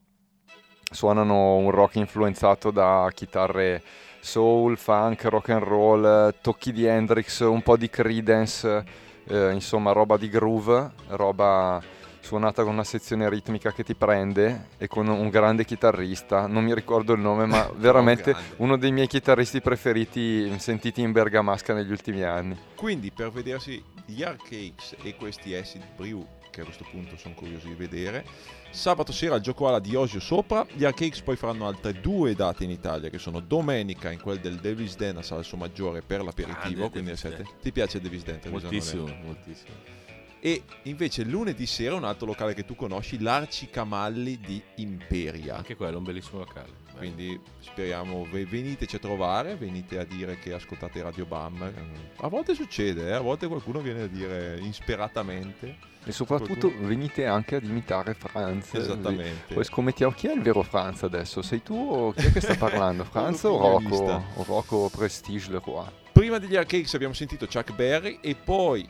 suonano 0.90 1.56
un 1.56 1.70
rock 1.70 1.96
influenzato 1.96 2.70
da 2.70 3.10
chitarre 3.12 3.82
soul, 4.20 4.76
funk, 4.76 5.24
rock 5.24 5.48
and 5.50 5.62
roll, 5.62 6.34
tocchi 6.40 6.72
di 6.72 6.84
Hendrix, 6.84 7.40
un 7.40 7.62
po' 7.62 7.76
di 7.76 7.88
Creedence, 7.90 8.84
eh, 9.24 9.52
insomma 9.52 9.92
roba 9.92 10.16
di 10.16 10.28
groove, 10.28 10.90
roba 11.08 11.82
suonata 12.20 12.62
con 12.62 12.72
una 12.72 12.84
sezione 12.84 13.28
ritmica 13.28 13.72
che 13.72 13.84
ti 13.84 13.94
prende 13.94 14.68
e 14.78 14.86
con 14.86 15.08
un 15.08 15.28
grande 15.28 15.64
chitarrista, 15.64 16.46
non 16.46 16.64
mi 16.64 16.74
ricordo 16.74 17.12
il 17.12 17.20
nome, 17.20 17.46
ma 17.46 17.70
veramente 17.76 18.32
grande. 18.32 18.54
uno 18.56 18.76
dei 18.76 18.92
miei 18.92 19.06
chitarristi 19.06 19.60
preferiti 19.60 20.52
sentiti 20.58 21.00
in 21.00 21.12
bergamasca 21.12 21.74
negli 21.74 21.90
ultimi 21.90 22.22
anni. 22.22 22.56
Quindi 22.74 23.10
per 23.10 23.30
vedersi 23.30 23.82
gli 24.04 24.22
Arcakes 24.22 24.96
e 25.02 25.14
questi 25.16 25.54
Acid 25.54 25.82
Brew, 25.96 26.26
che 26.50 26.62
a 26.62 26.64
questo 26.64 26.84
punto 26.90 27.16
sono 27.16 27.34
curioso 27.34 27.66
di 27.66 27.74
vedere, 27.74 28.24
sabato 28.70 29.12
sera 29.12 29.34
al 29.34 29.40
gioco 29.40 29.68
ala 29.68 29.78
di 29.78 29.94
Osio 29.94 30.20
sopra, 30.20 30.66
gli 30.72 30.84
Arcakes 30.84 31.20
poi 31.20 31.36
faranno 31.36 31.66
altre 31.66 32.00
due 32.00 32.34
date 32.34 32.64
in 32.64 32.70
Italia, 32.70 33.10
che 33.10 33.18
sono 33.18 33.40
domenica 33.40 34.10
in 34.10 34.20
quel 34.20 34.38
del 34.40 34.56
Davis 34.56 34.96
Den 34.96 35.18
a 35.18 35.22
Salso 35.22 35.56
Maggiore 35.56 36.02
per 36.02 36.22
l'aperitivo, 36.22 36.88
Grande 36.88 36.90
quindi 36.90 37.10
alle 37.10 37.18
Davis 37.20 37.36
7. 37.36 37.36
Den. 37.36 37.52
Ti 37.60 37.72
piace 37.72 37.96
il 37.98 38.02
Davis 38.02 38.22
Den? 38.24 38.40
Moltissimo, 38.48 39.06
moltissimo. 39.22 39.97
E 40.40 40.62
invece 40.84 41.24
lunedì 41.24 41.66
sera 41.66 41.94
un 41.94 42.04
altro 42.04 42.26
locale 42.26 42.54
che 42.54 42.64
tu 42.64 42.74
conosci, 42.76 43.20
l'Arci 43.20 43.68
Camalli 43.70 44.38
di 44.38 44.62
Imperia. 44.76 45.56
Anche 45.56 45.74
quello 45.76 45.94
è 45.94 45.96
un 45.96 46.04
bellissimo 46.04 46.38
locale. 46.38 46.86
Quindi 46.96 47.38
speriamo, 47.60 48.26
ve- 48.28 48.44
veniteci 48.44 48.96
a 48.96 48.98
trovare, 48.98 49.54
venite 49.54 49.98
a 50.00 50.04
dire 50.04 50.36
che 50.38 50.52
ascoltate 50.52 51.00
Radio 51.00 51.26
Bam. 51.26 51.72
A 52.16 52.28
volte 52.28 52.54
succede, 52.54 53.08
eh, 53.08 53.12
a 53.12 53.20
volte 53.20 53.46
qualcuno 53.46 53.78
viene 53.80 54.02
a 54.02 54.06
dire 54.08 54.58
insperatamente. 54.60 55.76
E 56.04 56.10
soprattutto 56.12 56.68
Qualcuno- 56.68 56.88
venite 56.88 57.26
anche 57.26 57.56
ad 57.56 57.64
imitare 57.64 58.14
Franz. 58.14 58.74
Esattamente. 58.74 59.54
Poi 59.54 59.64
scommettiamo 59.64 60.12
chi 60.12 60.26
è 60.28 60.32
il 60.32 60.40
vero 60.42 60.62
Franz 60.62 61.02
adesso? 61.04 61.40
Sei 61.42 61.62
tu 61.62 61.74
o 61.76 62.12
chi 62.12 62.26
è 62.26 62.32
che 62.32 62.40
sta 62.40 62.54
parlando? 62.58 63.04
Franz 63.04 63.44
o 63.44 63.58
Rocco? 63.58 64.24
O 64.34 64.44
Rocco 64.44 64.88
Prestige 64.90 65.50
Leroy? 65.52 65.86
Prima 66.18 66.38
degli 66.38 66.56
Arcakes 66.56 66.94
abbiamo 66.94 67.14
sentito 67.14 67.46
Chuck 67.46 67.72
Berry 67.76 68.18
e 68.20 68.34
poi 68.34 68.84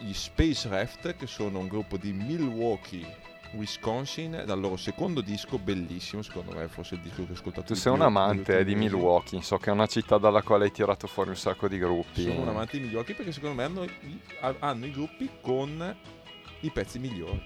gli 0.00 0.12
Space 0.12 0.68
Raft, 0.68 1.16
che 1.16 1.26
sono 1.26 1.60
un 1.60 1.66
gruppo 1.66 1.96
di 1.96 2.12
Milwaukee, 2.12 3.06
Wisconsin, 3.52 4.42
dal 4.44 4.60
loro 4.60 4.76
secondo 4.76 5.22
disco, 5.22 5.58
bellissimo, 5.58 6.20
secondo 6.20 6.52
me 6.52 6.68
forse 6.68 6.96
il 6.96 7.00
disco 7.00 7.24
che 7.24 7.30
ho 7.30 7.34
ascoltato 7.36 7.72
Tu 7.72 7.74
sei 7.74 7.90
un 7.90 8.02
amante 8.02 8.58
eh, 8.58 8.64
di. 8.64 8.74
Milwaukee, 8.74 9.40
so 9.40 9.56
che 9.56 9.70
è 9.70 9.72
una 9.72 9.86
città 9.86 10.18
dalla 10.18 10.42
quale 10.42 10.66
hai 10.66 10.72
tirato 10.72 11.06
fuori 11.06 11.30
un 11.30 11.36
sacco 11.36 11.68
di 11.68 11.78
gruppi. 11.78 12.24
Sono 12.24 12.42
un 12.42 12.48
amante 12.48 12.76
di 12.76 12.84
Milwaukee 12.84 13.14
perché 13.14 13.32
secondo 13.32 13.54
me 13.54 13.64
hanno 13.64 13.84
i, 13.84 14.20
hanno 14.58 14.84
i 14.84 14.90
gruppi 14.90 15.30
con 15.40 15.96
i 16.60 16.70
pezzi 16.70 16.98
migliori. 16.98 17.42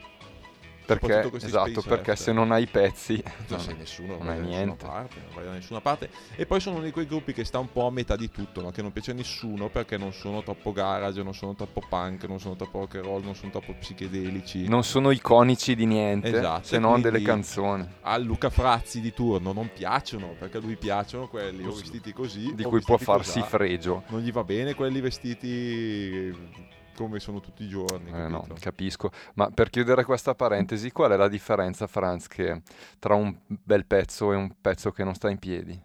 Perché, 0.97 1.31
esatto, 1.47 1.83
perché 1.83 2.17
se 2.17 2.33
non 2.33 2.51
hai 2.51 2.63
i 2.63 2.67
pezzi... 2.67 3.23
Non 3.25 3.45
no, 3.49 3.59
sei 3.59 3.77
nessuno, 3.77 4.17
non 4.17 4.27
vai 4.27 4.39
hai 4.39 4.45
niente. 4.45 4.87
parte, 4.87 5.17
non 5.25 5.35
vai 5.35 5.45
da 5.45 5.53
nessuna 5.53 5.81
parte. 5.81 6.09
E 6.35 6.47
poi 6.47 6.61
sono 6.61 6.77
uno 6.77 6.85
di 6.85 6.91
quei 6.91 7.07
gruppi 7.07 7.33
che 7.33 7.45
sta 7.45 7.59
un 7.59 7.71
po' 7.71 7.87
a 7.87 7.91
metà 7.91 8.17
di 8.17 8.31
tutto, 8.31 8.63
no? 8.63 8.71
che 8.71 8.81
non 8.81 8.93
piace 8.93 9.11
a 9.11 9.15
nessuno 9.15 9.69
perché 9.69 9.99
non 9.99 10.13
sono 10.13 10.43
troppo 10.43 10.73
garage, 10.73 11.23
non 11.23 11.35
sono 11.35 11.55
troppo 11.55 11.83
punk, 11.87 12.25
non 12.25 12.41
sono 12.41 12.57
troppo 12.57 12.81
rock 12.81 12.97
and 12.97 13.05
roll, 13.05 13.23
non 13.23 13.35
sono 13.35 13.51
troppo 13.51 13.75
psichedelici. 13.75 14.69
Non 14.69 14.83
sono 14.83 15.11
iconici 15.11 15.75
di 15.75 15.87
niente, 15.87 16.29
Esatto, 16.29 16.67
se 16.67 16.79
non 16.79 17.01
delle 17.01 17.23
canzoni, 17.23 17.87
A 18.03 18.17
Luca 18.17 18.51
Frazzi 18.51 19.01
di 19.01 19.13
turno 19.13 19.53
non 19.53 19.71
piacciono 19.73 20.35
perché 20.39 20.59
a 20.59 20.61
lui 20.61 20.77
piacciono 20.77 21.29
quelli 21.29 21.65
o 21.67 21.73
vestiti 21.73 22.13
così 22.13 22.55
di 22.55 22.63
cui 22.65 22.81
può 22.81 22.97
farsi 22.97 23.41
cosà. 23.41 23.51
fregio. 23.51 24.05
Non 24.09 24.21
gli 24.21 24.33
va 24.33 24.45
bene 24.45 24.75
quelli 24.75 25.01
vestiti 25.01 26.77
come 27.05 27.21
sono 27.21 27.41
tutti 27.41 27.63
i 27.65 27.69
giorni. 27.69 28.11
Eh, 28.11 28.29
no, 28.29 28.47
capisco. 28.59 29.11
Ma 29.35 29.51
per 29.51 29.71
chiudere 29.71 30.05
questa 30.05 30.35
parentesi, 30.35 30.91
qual 30.91 31.13
è 31.13 31.17
la 31.17 31.29
differenza, 31.29 31.87
Franz, 31.87 32.27
che 32.27 32.63
tra 32.99 33.15
un 33.15 33.37
bel 33.47 33.85
pezzo 33.87 34.33
e 34.33 34.37
un 34.37 34.51
pezzo 34.61 34.91
che 34.91 35.05
non 35.05 35.15
sta 35.15 35.31
in 35.31 35.39
piedi? 35.39 35.81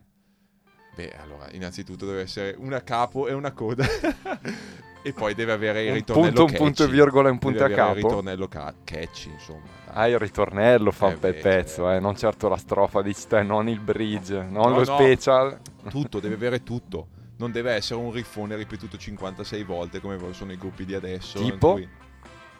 Beh, 0.96 1.12
allora, 1.22 1.48
innanzitutto 1.52 2.06
deve 2.06 2.22
essere 2.22 2.56
una 2.58 2.82
capo 2.84 3.28
e 3.28 3.34
una 3.34 3.52
coda. 3.52 3.84
e 5.06 5.12
poi 5.12 5.34
deve 5.34 5.52
avere 5.52 5.84
il 5.84 5.90
Un 5.90 5.94
ritornello 5.96 6.44
punto, 6.44 6.44
un 6.46 6.54
punto 6.54 6.84
e 6.84 6.86
catchy. 6.86 6.92
virgola 7.02 7.28
e 7.28 7.32
un 7.32 7.40
punto 7.40 7.64
Deve 7.64 7.74
a 7.76 7.84
avere 7.84 7.90
il 7.90 7.96
capo? 7.96 8.08
ritornello 8.08 8.48
ca- 8.48 8.74
catchy, 8.84 9.32
insomma. 9.32 9.68
dai. 9.86 9.94
Ah, 9.96 10.08
il 10.08 10.20
ritornello 10.20 10.92
fa 10.92 11.10
Eh 11.10 11.14
un 11.14 11.20
bel 11.20 11.36
pezzo, 11.36 11.84
cioè. 11.84 11.96
eh, 11.96 12.00
non 12.00 12.16
certo 12.16 12.48
la 12.48 12.58
strofa 12.58 13.02
di 13.02 13.14
te, 13.28 13.42
non 13.44 13.68
il 13.68 13.80
bridge, 13.80 14.42
non 14.44 14.70
No, 14.70 14.78
lo 14.80 14.84
no. 14.84 14.84
special. 14.86 15.60
Tutto, 15.90 16.20
deve 16.20 16.36
avere 16.36 16.64
tutto. 16.64 17.08
Non 17.38 17.52
deve 17.52 17.72
essere 17.74 18.00
un 18.00 18.12
riffone 18.12 18.56
ripetuto 18.56 18.98
56 18.98 19.64
volte 19.64 20.00
come 20.00 20.18
sono 20.34 20.52
i 20.52 20.58
gruppi 20.58 20.86
di 20.86 20.94
adesso. 20.94 21.40
Tipo? 21.40 21.74
cui- 21.74 21.90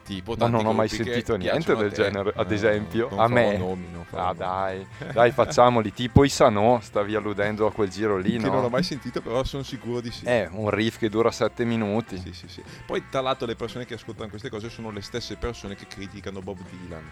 Tipo 0.04 0.36
Ma 0.38 0.48
non 0.50 0.66
ho 0.66 0.74
mai 0.74 0.90
sentito 0.90 1.38
niente 1.38 1.76
del 1.78 1.92
genere, 1.94 2.34
ad 2.36 2.50
No, 2.50 2.54
esempio, 2.54 3.08
a 3.16 3.26
me. 3.30 3.56
nomi, 3.56 3.88
Ah 4.12 4.34
dai, 4.34 4.86
dai 5.14 5.32
facciamoli, 5.32 5.94
tipo 5.94 6.26
i 6.26 6.30
Sanò, 6.30 6.82
stavi 6.82 7.16
alludendo 7.16 7.66
a 7.66 7.72
quel 7.72 7.88
giro 7.90 8.18
lì, 8.18 8.34
Che 8.34 8.38
non 8.40 8.54
ho 8.56 8.62
no? 8.64 8.70
mai 8.70 8.84
sentito, 8.84 9.22
però 9.22 9.46
sono 9.46 9.64
sicuro 9.64 10.02
di 10.02 10.12
sì. 10.12 10.26
È 10.26 10.50
un 10.52 10.70
riff 10.70 10.98
che 10.98 11.08
dura 11.08 11.32
7 11.32 11.64
minuti. 11.64 12.18
Sì, 12.18 12.34
sì, 12.34 12.50
sì. 12.50 12.62
Poi, 12.86 13.06
tra 13.10 13.22
l'altro, 13.22 13.48
le 13.48 13.56
persone 13.56 13.86
che 13.86 13.94
ascoltano 13.94 14.28
queste 14.30 14.50
cose 14.50 14.68
sono 14.70 14.92
le 14.92 15.02
stesse 15.02 15.38
persone 15.38 15.76
che 15.76 15.88
criticano 15.88 16.42
Bob 16.42 16.58
Dylan. 16.70 17.10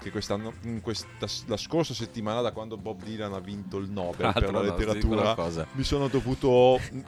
Che 0.00 0.10
quest'anno, 0.10 0.54
questa, 0.80 1.26
la 1.46 1.58
scorsa 1.58 1.92
settimana, 1.92 2.40
da 2.40 2.52
quando 2.52 2.78
Bob 2.78 3.02
Dylan 3.02 3.34
ha 3.34 3.38
vinto 3.38 3.76
il 3.76 3.90
Nobel 3.90 4.32
Tra 4.32 4.32
per 4.32 4.52
la 4.52 4.62
letteratura, 4.62 5.36
mi 5.72 5.84
sono 5.84 6.08
dovuto 6.08 6.80
mm, 6.80 7.00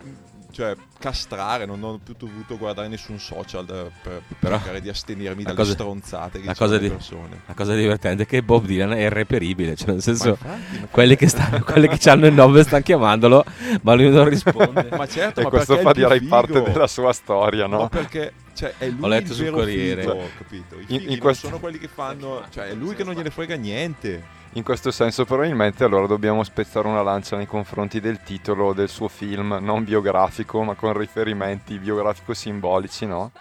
cioè, 0.52 0.74
castrare, 0.98 1.66
non 1.66 1.82
ho 1.82 1.98
più 2.02 2.14
dovuto 2.16 2.56
guardare 2.56 2.86
nessun 2.88 3.18
social 3.18 3.64
eh, 3.64 3.90
per, 4.02 4.22
per 4.28 4.36
Però, 4.38 4.56
cercare 4.56 4.80
di 4.80 4.88
astenermi 4.88 5.42
dalle 5.42 5.56
cosa- 5.56 5.72
stronzate 5.72 6.40
che 6.40 6.46
la 6.46 6.54
cosa 6.54 6.74
le 6.74 6.80
di- 6.80 6.88
persone. 6.90 7.42
La 7.46 7.54
cosa 7.54 7.74
divertente 7.74 8.22
è 8.22 8.26
che 8.26 8.42
Bob 8.42 8.64
Dylan 8.64 8.92
è 8.92 9.00
irreperibile, 9.00 9.74
cioè 9.74 9.86
nel 9.88 9.96
Ma 9.96 10.02
senso 10.02 10.28
infatti, 10.28 10.78
ma- 10.80 10.86
quelli 10.90 11.16
che, 11.16 11.26
stanno, 11.28 11.60
quelli 11.64 11.88
che 11.88 12.10
hanno 12.10 12.26
il 12.26 12.34
Nobel 12.34 12.64
stanno 12.64 12.82
chiamandolo, 12.82 13.44
ma 13.82 13.94
lui 13.94 14.10
non 14.10 14.28
risponde. 14.28 14.88
Ma 14.96 15.06
certo, 15.08 15.40
E 15.40 15.42
ma 15.44 15.48
questo 15.48 15.76
fa 15.78 15.92
direi 15.92 16.20
parte 16.22 16.62
della 16.62 16.86
sua 16.86 17.12
storia, 17.12 17.66
Ma 17.66 17.76
no? 17.78 17.88
perché 17.88 18.32
cioè, 18.54 18.74
è 18.78 18.86
lui 18.88 19.02
Ho 19.04 19.06
letto 19.08 19.30
il 19.30 19.34
sul 19.34 19.44
vero 19.46 19.56
Corriere. 19.56 20.02
figo, 20.02 20.28
capito? 20.36 20.74
I 20.76 20.80
In- 20.80 20.86
fighi 20.86 21.02
in 21.04 21.08
non 21.08 21.18
questo- 21.18 21.46
sono 21.46 21.58
quelli 21.58 21.78
che 21.78 21.88
fanno, 21.88 22.44
cioè 22.50 22.66
è 22.68 22.74
lui 22.74 22.94
che 22.94 23.02
non 23.02 23.14
gliene 23.14 23.30
frega 23.30 23.56
niente. 23.56 24.40
In 24.54 24.62
questo 24.64 24.90
senso 24.90 25.24
probabilmente 25.24 25.82
allora 25.82 26.06
dobbiamo 26.06 26.42
spezzare 26.44 26.86
una 26.86 27.00
lancia 27.02 27.36
nei 27.36 27.46
confronti 27.46 28.00
del 28.00 28.22
titolo 28.22 28.74
del 28.74 28.90
suo 28.90 29.08
film, 29.08 29.58
non 29.62 29.82
biografico, 29.82 30.62
ma 30.62 30.74
con 30.74 30.92
riferimenti 30.92 31.78
biografico-simbolici, 31.78 33.06
no? 33.06 33.32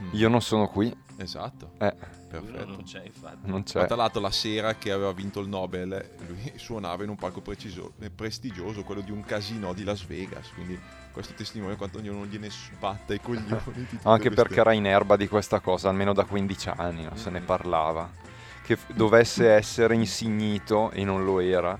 Mm. 0.00 0.08
Io 0.12 0.28
non 0.28 0.40
sono 0.40 0.68
qui, 0.68 0.94
Esatto, 1.16 1.72
eh, 1.78 1.94
perfetto. 2.28 2.78
c'è 2.84 3.02
infatti. 3.04 3.36
non 3.42 3.58
Ma 3.58 3.62
c'è. 3.64 3.86
tra 3.86 3.96
l'altro 3.96 4.20
la 4.20 4.30
sera 4.30 4.74
che 4.76 4.90
aveva 4.92 5.12
vinto 5.12 5.40
il 5.40 5.48
Nobel 5.48 6.10
lui 6.26 6.52
suonava 6.56 7.02
in 7.02 7.10
un 7.10 7.16
palco 7.16 7.40
preciso- 7.40 7.92
prestigioso, 8.14 8.82
quello 8.84 9.00
di 9.02 9.10
un 9.10 9.22
casino 9.24 9.72
di 9.72 9.82
Las 9.84 10.04
Vegas, 10.06 10.48
quindi 10.54 10.78
questo 11.12 11.34
testimonia 11.34 11.76
quanto 11.76 11.98
ognuno 11.98 12.24
gliene 12.24 12.48
sbatta 12.50 13.12
i 13.14 13.20
coglioni. 13.20 13.60
Anche 14.04 14.30
perché 14.30 14.60
era 14.60 14.72
in 14.72 14.86
erba 14.86 15.16
di 15.16 15.26
questa 15.28 15.58
cosa, 15.60 15.88
almeno 15.88 16.12
da 16.12 16.24
15 16.24 16.68
anni, 16.76 17.02
no? 17.04 17.16
se 17.16 17.30
ne 17.30 17.40
Mm. 17.40 17.44
parlava. 17.44 18.10
Che 18.62 18.76
f- 18.76 18.92
dovesse 18.92 19.50
essere 19.50 19.94
insignito 19.94 20.90
e 20.92 21.04
non 21.04 21.24
lo 21.24 21.40
era. 21.40 21.76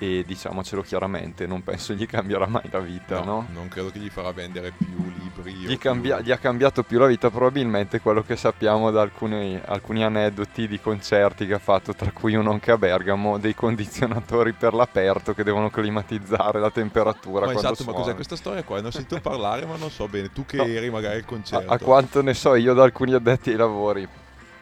E 0.00 0.22
diciamocelo 0.24 0.82
chiaramente, 0.82 1.44
non 1.44 1.64
penso 1.64 1.92
gli 1.92 2.06
cambierà 2.06 2.46
mai 2.46 2.68
la 2.70 2.78
vita, 2.78 3.20
no? 3.24 3.48
non 3.52 3.66
credo 3.66 3.90
che 3.90 3.98
gli 3.98 4.08
farà 4.08 4.30
vendere 4.30 4.70
più 4.70 4.86
libri. 5.18 5.52
Gli, 5.52 5.66
più- 5.66 5.76
cambia- 5.78 6.20
gli 6.20 6.30
ha 6.30 6.36
cambiato 6.38 6.84
più 6.84 7.00
la 7.00 7.06
vita 7.08 7.30
probabilmente 7.30 8.00
quello 8.00 8.22
che 8.22 8.36
sappiamo 8.36 8.92
da 8.92 9.00
alcuni, 9.00 9.60
alcuni 9.64 10.04
aneddoti 10.04 10.68
di 10.68 10.78
concerti 10.80 11.48
che 11.48 11.54
ha 11.54 11.58
fatto, 11.58 11.94
tra 11.94 12.12
cui 12.12 12.36
uno 12.36 12.52
anche 12.52 12.70
a 12.70 12.78
Bergamo, 12.78 13.38
dei 13.38 13.56
condizionatori 13.56 14.52
per 14.52 14.72
l'aperto 14.72 15.34
che 15.34 15.42
devono 15.42 15.68
climatizzare 15.68 16.60
la 16.60 16.70
temperatura 16.70 17.46
Ma 17.46 17.52
esatto, 17.54 17.68
ma 17.78 17.90
suona. 17.90 17.98
cos'è 17.98 18.14
questa 18.14 18.36
storia 18.36 18.62
qua? 18.62 18.80
Ne 18.80 18.86
ho 18.86 18.90
sentito 18.92 19.18
parlare, 19.20 19.66
ma 19.66 19.74
non 19.76 19.90
so 19.90 20.06
bene. 20.06 20.30
Tu 20.32 20.46
che 20.46 20.58
No. 20.58 20.62
eri 20.62 20.90
magari 20.90 21.16
al 21.16 21.22
A, 21.22 21.26
concerto. 21.26 21.72
a 21.72 21.76
quanto 21.78 22.22
ne 22.22 22.34
so 22.34 22.54
io 22.54 22.72
da 22.72 22.84
alcuni 22.84 23.14
addetti 23.14 23.50
ai 23.50 23.56
lavori, 23.56 24.06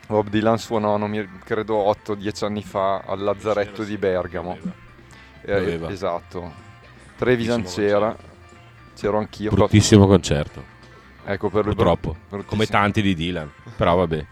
Bob 0.07 0.29
Dylan 0.29 0.59
suonò, 0.59 0.97
non 0.97 1.11
mi 1.11 1.29
credo 1.45 1.91
8-10 2.05 2.45
anni 2.45 2.63
fa, 2.63 3.03
al 3.05 3.21
Lazzaretto 3.21 3.83
di 3.83 3.97
Bergamo. 3.99 4.57
Eh, 5.43 5.81
esatto. 5.89 6.53
Trevisan 7.17 7.65
c'era, 7.65 8.17
c'ero 8.95 9.19
anch'io. 9.19 9.51
Bruttissimo 9.51 10.07
concerto, 10.07 10.63
Ecco 11.25 11.49
per 11.49 11.65
purtroppo. 11.65 12.11
bruttissimo. 12.29 12.45
Come 12.45 12.67
tanti 12.67 13.03
di 13.03 13.15
Dylan. 13.15 13.51
Però 13.77 13.97
vabbè, 13.97 14.27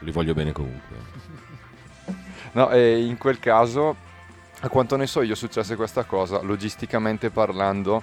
li 0.00 0.10
voglio 0.12 0.34
bene 0.34 0.52
comunque. 0.52 0.96
No, 2.52 2.70
e 2.70 3.04
in 3.04 3.18
quel 3.18 3.38
caso, 3.40 3.96
a 4.60 4.68
quanto 4.68 4.96
ne 4.96 5.06
so 5.06 5.22
io, 5.22 5.34
successe 5.34 5.74
questa 5.74 6.04
cosa, 6.04 6.40
logisticamente 6.42 7.30
parlando, 7.30 8.02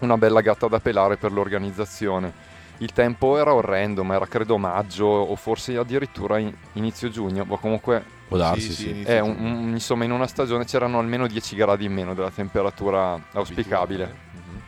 una 0.00 0.16
bella 0.16 0.40
gatta 0.40 0.68
da 0.68 0.80
pelare 0.80 1.16
per 1.16 1.32
l'organizzazione. 1.32 2.52
Il 2.78 2.92
tempo 2.92 3.38
era 3.38 3.54
orrendo, 3.54 4.02
ma 4.04 4.14
era 4.16 4.26
credo 4.26 4.58
maggio 4.58 5.04
o 5.06 5.34
forse 5.36 5.76
addirittura 5.76 6.38
in- 6.38 6.52
inizio 6.72 7.08
giugno, 7.08 7.44
ma 7.44 7.56
comunque 7.56 8.04
Può 8.26 8.36
darsi, 8.38 8.60
Sì, 8.62 8.72
sì. 8.72 8.82
sì, 8.82 9.02
è 9.02 9.20
un- 9.20 9.36
un- 9.38 9.68
insomma 9.72 10.04
in 10.04 10.10
una 10.10 10.26
stagione 10.26 10.64
c'erano 10.64 10.98
almeno 10.98 11.26
10 11.26 11.54
gradi 11.56 11.84
in 11.84 11.92
meno 11.92 12.14
della 12.14 12.30
temperatura 12.30 13.20
auspicabile. 13.32 14.06
Mhm. 14.32 14.60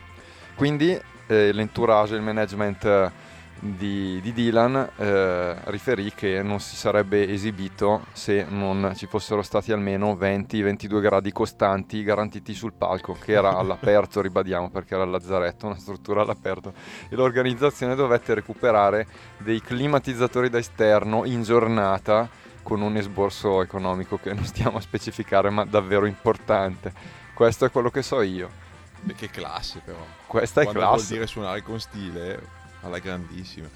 Quindi 0.55 0.99
eh, 1.29 1.51
l'entourage, 1.51 2.15
il 2.15 2.21
management 2.21 2.85
eh, 2.85 3.11
di, 3.59 4.19
di 4.21 4.33
Dylan 4.33 4.89
eh, 4.97 5.55
riferì 5.65 6.13
che 6.13 6.41
non 6.41 6.59
si 6.59 6.75
sarebbe 6.75 7.27
esibito 7.27 8.05
se 8.13 8.45
non 8.47 8.93
ci 8.95 9.07
fossero 9.07 9.41
stati 9.41 9.71
almeno 9.71 10.13
20-22 10.13 10.99
gradi 11.01 11.31
costanti 11.31 12.03
garantiti 12.03 12.53
sul 12.53 12.73
palco, 12.73 13.13
che 13.19 13.33
era 13.33 13.55
all'aperto, 13.57 14.21
ribadiamo, 14.21 14.69
perché 14.69 14.93
era 14.95 15.03
il 15.03 15.09
lazzaretto, 15.09 15.65
una 15.65 15.77
struttura 15.77 16.21
all'aperto. 16.21 16.73
E 17.09 17.15
l'organizzazione 17.15 17.95
dovette 17.95 18.33
recuperare 18.33 19.07
dei 19.37 19.61
climatizzatori 19.61 20.49
da 20.49 20.57
esterno 20.57 21.25
in 21.25 21.43
giornata 21.43 22.29
con 22.63 22.81
un 22.81 22.97
esborso 22.97 23.61
economico 23.61 24.17
che 24.17 24.33
non 24.33 24.43
stiamo 24.45 24.77
a 24.77 24.81
specificare, 24.81 25.49
ma 25.49 25.63
davvero 25.65 26.05
importante. 26.05 26.91
Questo 27.33 27.65
è 27.65 27.71
quello 27.71 27.89
che 27.89 28.01
so 28.01 28.21
io. 28.21 28.65
Beh, 28.99 29.13
Che 29.13 29.29
classe 29.29 29.81
però. 29.85 29.97
Questa 30.25 30.61
è 30.61 30.63
Quando 30.65 30.81
vuol 30.81 30.95
classe. 30.95 31.13
dire 31.13 31.27
suonare 31.27 31.61
con 31.61 31.79
stile, 31.79 32.41
alla 32.81 32.99
grandissima. 32.99 33.69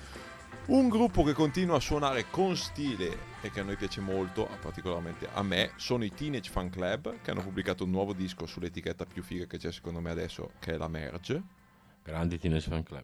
Un 0.68 0.90
gruppo 0.90 1.24
che 1.24 1.34
continua 1.34 1.78
a 1.78 1.80
suonare 1.80 2.30
con 2.30 2.56
stile 2.56 3.18
e 3.42 3.50
che 3.50 3.62
a 3.62 3.64
noi 3.64 3.76
piace 3.76 4.00
molto, 4.00 4.48
particolarmente 4.62 5.28
a 5.34 5.42
me, 5.42 5.72
sono 5.76 6.04
i 6.04 6.14
Teenage 6.14 6.50
Fan 6.50 6.70
Club 6.70 7.20
che 7.22 7.32
hanno 7.32 7.42
pubblicato 7.42 7.84
un 7.84 7.90
nuovo 7.90 8.14
disco 8.14 8.46
sull'etichetta 8.46 9.06
più 9.06 9.24
figa 9.24 9.46
che 9.46 9.58
c'è 9.58 9.72
secondo 9.72 10.00
me 10.00 10.12
adesso, 10.12 10.52
che 10.60 10.74
è 10.74 10.78
la 10.78 10.88
Merge. 10.88 11.42
Grandi 12.04 12.38
Teenage 12.38 12.70
Fan 12.70 12.84
Club. 12.84 13.04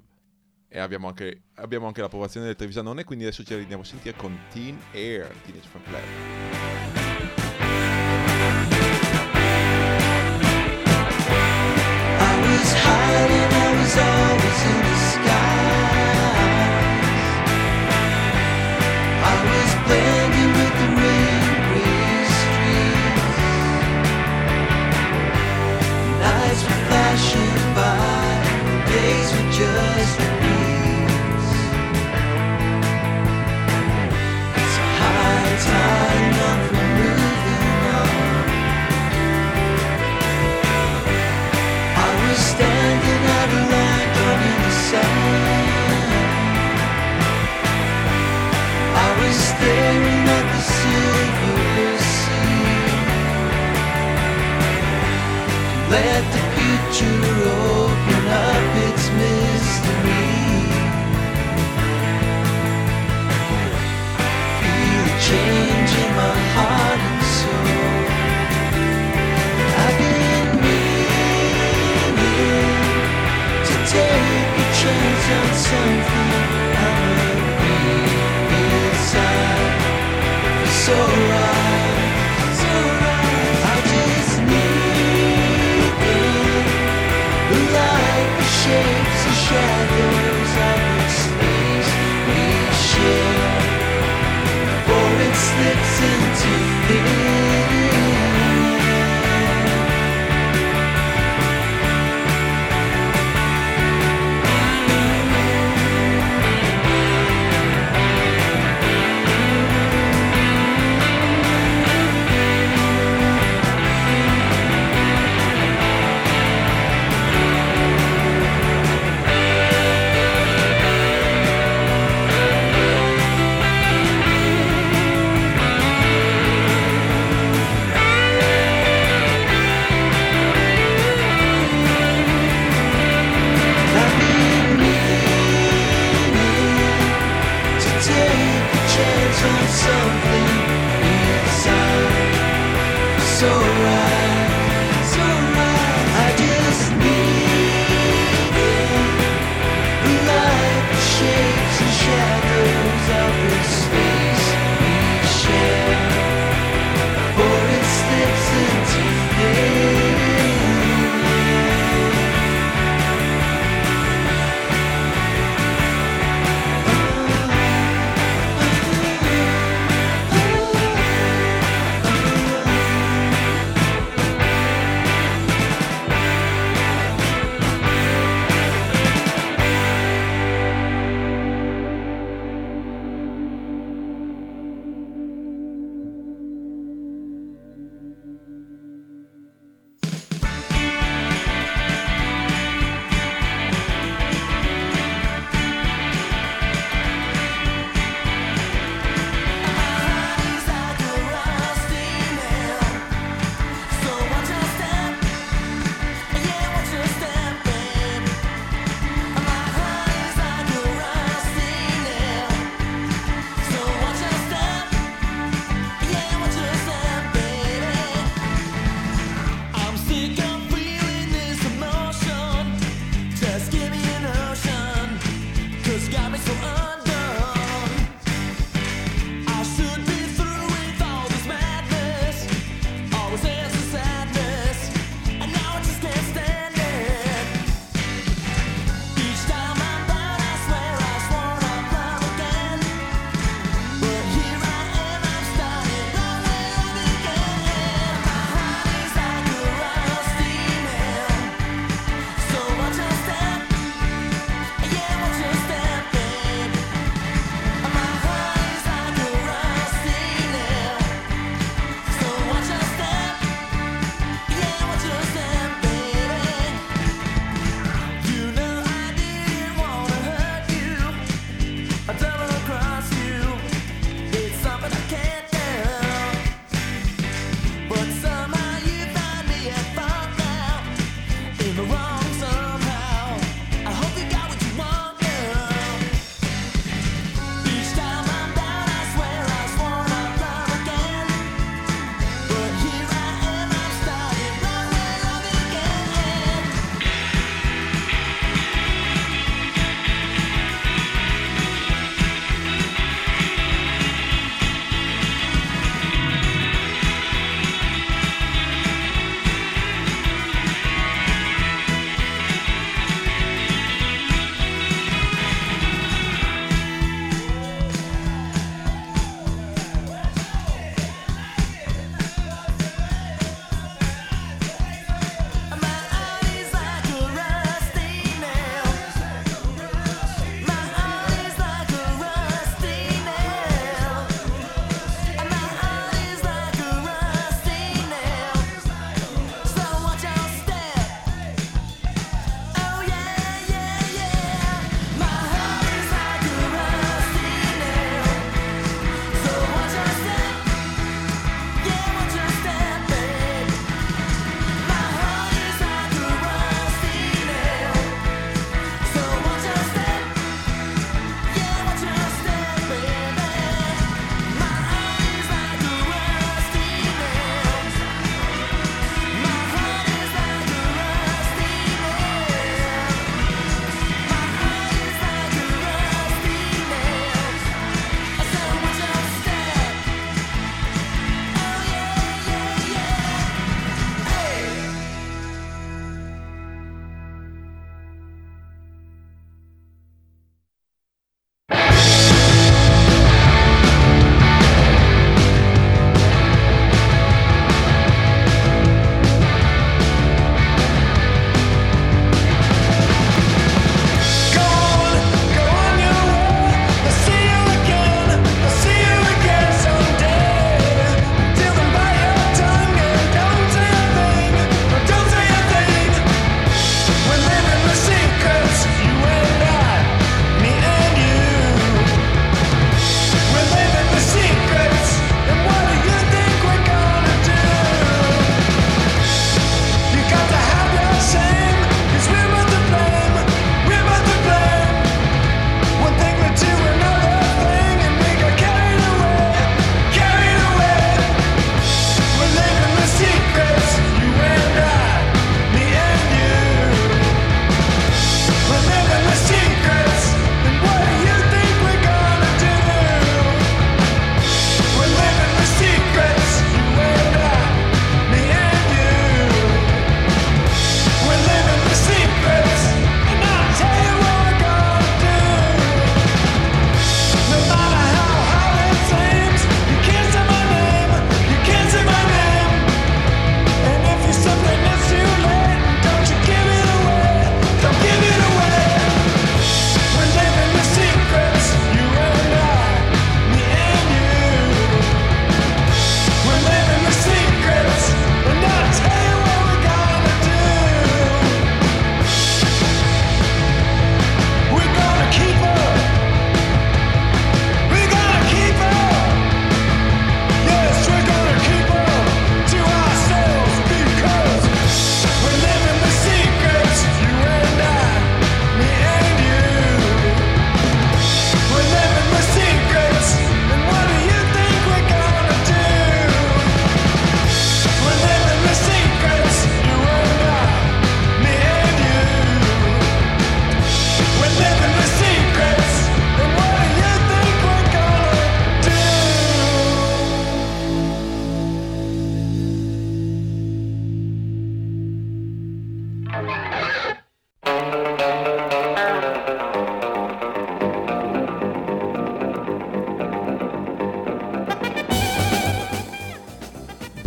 E 0.70 0.80
abbiamo 0.80 1.08
anche, 1.08 1.42
abbiamo 1.56 1.88
anche 1.88 2.02
l'approvazione 2.02 2.46
del 2.46 2.56
Trevisanone, 2.56 3.04
quindi 3.04 3.26
adesso 3.26 3.44
ce 3.44 3.56
la 3.56 3.62
andiamo 3.62 3.84
a 3.84 3.86
sentire 3.86 4.16
con 4.16 4.38
Teen 4.52 4.78
Air, 4.92 5.28
Teenage 5.44 5.68
Fan 5.68 5.84
Club. 5.84 6.04
I 12.20 12.40
was 12.42 12.74
hiding, 12.74 13.52
I 13.52 13.74
was 13.78 13.98
always 13.98 14.66
in 14.66 14.97
Let 55.90 56.24
the 56.34 56.42
future 56.56 57.20
open 57.48 58.28
up 58.28 58.76
its 58.88 59.06
mystery. 59.22 60.28
Feel 64.60 65.08
change 65.30 65.92
in 66.04 66.10
my 66.20 66.36
heart 66.56 67.02
and 67.10 67.24
soul. 67.38 68.04
I've 69.80 69.96
been 69.98 70.50
meaning 70.66 72.16
to 73.68 73.76
take 73.96 74.56
a 74.60 74.68
chance 74.82 75.26
on 75.40 75.50
something 75.68 76.32
I'm 76.84 77.64
inside. 78.60 79.72
So 80.84 80.96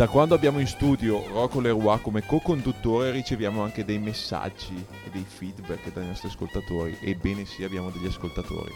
Da 0.01 0.07
quando 0.07 0.33
abbiamo 0.33 0.57
in 0.57 0.65
studio 0.65 1.27
Rocco 1.27 1.59
Leroy 1.59 2.01
come 2.01 2.25
co-conduttore 2.25 3.11
riceviamo 3.11 3.61
anche 3.61 3.85
dei 3.85 3.99
messaggi 3.99 4.83
e 5.05 5.11
dei 5.11 5.23
feedback 5.23 5.93
dai 5.93 6.07
nostri 6.07 6.27
ascoltatori. 6.27 6.97
Ebbene 7.01 7.45
sì, 7.45 7.63
abbiamo 7.63 7.91
degli 7.91 8.07
ascoltatori. 8.07 8.71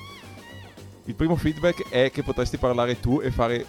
Il 1.06 1.16
primo 1.16 1.36
feedback 1.36 1.90
è 1.90 2.12
che 2.12 2.22
potresti 2.22 2.58
parlare 2.58 3.00
tu 3.00 3.22
e 3.24 3.32
fare 3.32 3.66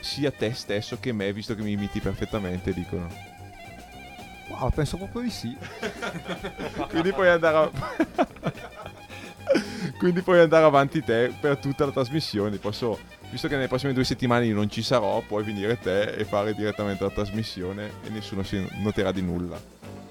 sia 0.00 0.32
te 0.32 0.52
stesso 0.52 0.98
che 0.98 1.12
me, 1.12 1.32
visto 1.32 1.54
che 1.54 1.62
mi 1.62 1.70
imiti 1.70 2.00
perfettamente, 2.00 2.74
dicono. 2.74 3.06
Wow, 4.48 4.70
penso 4.70 4.96
proprio 4.96 5.22
di 5.22 5.30
sì. 5.30 5.56
Quindi 6.90 7.12
puoi 7.12 7.28
andare 7.28 7.56
a... 7.56 7.70
Quindi 9.96 10.22
puoi 10.22 10.40
andare 10.40 10.64
avanti 10.64 11.04
te 11.04 11.32
per 11.38 11.58
tutta 11.58 11.84
la 11.84 11.92
trasmissione. 11.92 12.56
Posso, 12.56 12.98
visto 13.30 13.48
che 13.48 13.54
nelle 13.54 13.68
prossime 13.68 13.92
due 13.92 14.04
settimane 14.04 14.46
io 14.46 14.54
non 14.54 14.70
ci 14.70 14.82
sarò, 14.82 15.20
puoi 15.20 15.44
venire 15.44 15.78
te 15.78 16.14
e 16.14 16.24
fare 16.24 16.54
direttamente 16.54 17.04
la 17.04 17.10
trasmissione 17.10 17.90
e 18.02 18.08
nessuno 18.10 18.42
si 18.42 18.66
noterà 18.76 19.12
di 19.12 19.22
nulla. 19.22 19.60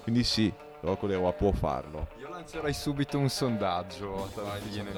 Quindi 0.02 0.22
sì, 0.24 0.52
Rocco 0.80 1.06
Leroy 1.06 1.32
può 1.36 1.52
farlo. 1.52 2.08
Io 2.20 2.28
lancerei 2.28 2.72
subito 2.72 3.18
un 3.18 3.28
sondaggio 3.28 4.24
a 4.24 4.28
tal 4.34 4.60
fine. 4.60 4.92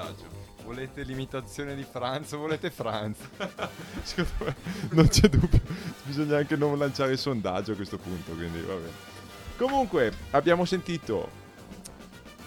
Volete 0.64 1.02
l'imitazione 1.02 1.74
di 1.74 1.82
Franz 1.82 2.32
o 2.32 2.38
volete 2.38 2.70
Franz? 2.70 3.16
Secondo 4.02 4.44
me 4.44 4.54
non 4.90 5.08
c'è 5.08 5.28
dubbio, 5.28 5.60
bisogna 6.02 6.36
anche 6.36 6.56
non 6.56 6.76
lanciare 6.76 7.12
il 7.12 7.18
sondaggio 7.18 7.72
a 7.72 7.74
questo 7.74 7.96
punto, 7.96 8.32
quindi 8.32 8.60
va 8.60 8.74
bene. 8.74 9.16
Comunque, 9.56 10.12
abbiamo 10.32 10.66
sentito 10.66 11.46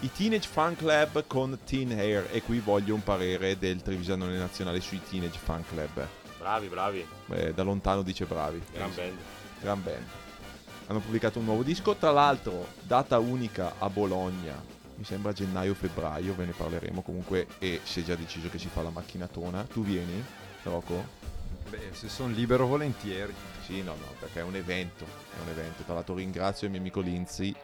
i 0.02 0.10
Teenage 0.10 0.48
Fan 0.48 0.74
Club 0.74 1.26
con 1.28 1.56
Teen 1.64 1.92
Hair 1.92 2.28
e 2.32 2.42
qui 2.42 2.58
voglio 2.58 2.94
un 2.94 3.04
parere 3.04 3.56
del 3.56 3.82
Trevisanone 3.82 4.36
Nazionale 4.36 4.80
sui 4.80 5.00
Teenage 5.08 5.38
Fan 5.38 5.64
Club. 5.64 6.06
Bravi, 6.38 6.66
bravi. 6.66 7.06
Eh, 7.30 7.54
da 7.54 7.62
lontano 7.62 8.02
dice 8.02 8.24
bravi. 8.24 8.60
Gran 8.72 8.92
band. 8.94 9.18
Gran 9.60 9.82
band. 9.82 10.04
Hanno 10.88 10.98
pubblicato 10.98 11.38
un 11.38 11.44
nuovo 11.44 11.62
disco, 11.62 11.94
tra 11.94 12.10
l'altro 12.10 12.66
data 12.82 13.20
unica 13.20 13.74
a 13.78 13.88
Bologna, 13.88 14.60
mi 14.96 15.04
sembra 15.04 15.32
gennaio-febbraio, 15.32 16.34
ve 16.34 16.46
ne 16.46 16.52
parleremo 16.52 17.00
comunque 17.02 17.46
e 17.58 17.80
si 17.84 18.00
è 18.00 18.02
già 18.02 18.16
deciso 18.16 18.50
che 18.50 18.58
si 18.58 18.68
fa 18.68 18.82
la 18.82 18.90
macchinatona. 18.90 19.62
Tu 19.72 19.84
vieni, 19.84 20.22
Rocco? 20.64 21.20
Beh, 21.70 21.90
se 21.92 22.08
sono 22.08 22.34
libero 22.34 22.66
volentieri. 22.66 23.32
Sì, 23.64 23.82
no, 23.82 23.94
no, 23.94 24.14
perché 24.18 24.40
è 24.40 24.42
un 24.42 24.56
evento, 24.56 25.04
è 25.04 25.40
un 25.40 25.48
evento. 25.48 25.84
Tra 25.84 25.94
l'altro 25.94 26.16
ringrazio 26.16 26.66
il 26.66 26.72
mio 26.72 26.80
amico 26.80 27.00
Lindsay 27.00 27.54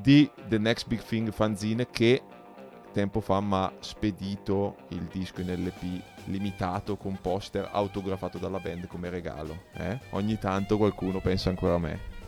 di 0.00 0.30
The 0.48 0.58
Next 0.58 0.86
Big 0.86 1.02
Thing 1.02 1.30
fanzine 1.32 1.86
che 1.90 2.22
tempo 2.92 3.20
fa 3.20 3.40
mi 3.40 3.54
ha 3.54 3.72
spedito 3.80 4.76
il 4.88 5.02
disco 5.12 5.40
in 5.40 5.52
LP 5.52 6.02
limitato 6.24 6.96
con 6.96 7.18
poster 7.20 7.68
autografato 7.70 8.38
dalla 8.38 8.58
band 8.58 8.86
come 8.86 9.10
regalo. 9.10 9.64
eh? 9.74 9.98
Ogni 10.10 10.38
tanto 10.38 10.76
qualcuno 10.76 11.20
pensa 11.20 11.48
ancora 11.50 11.74
a 11.74 11.78
me. 11.78 12.18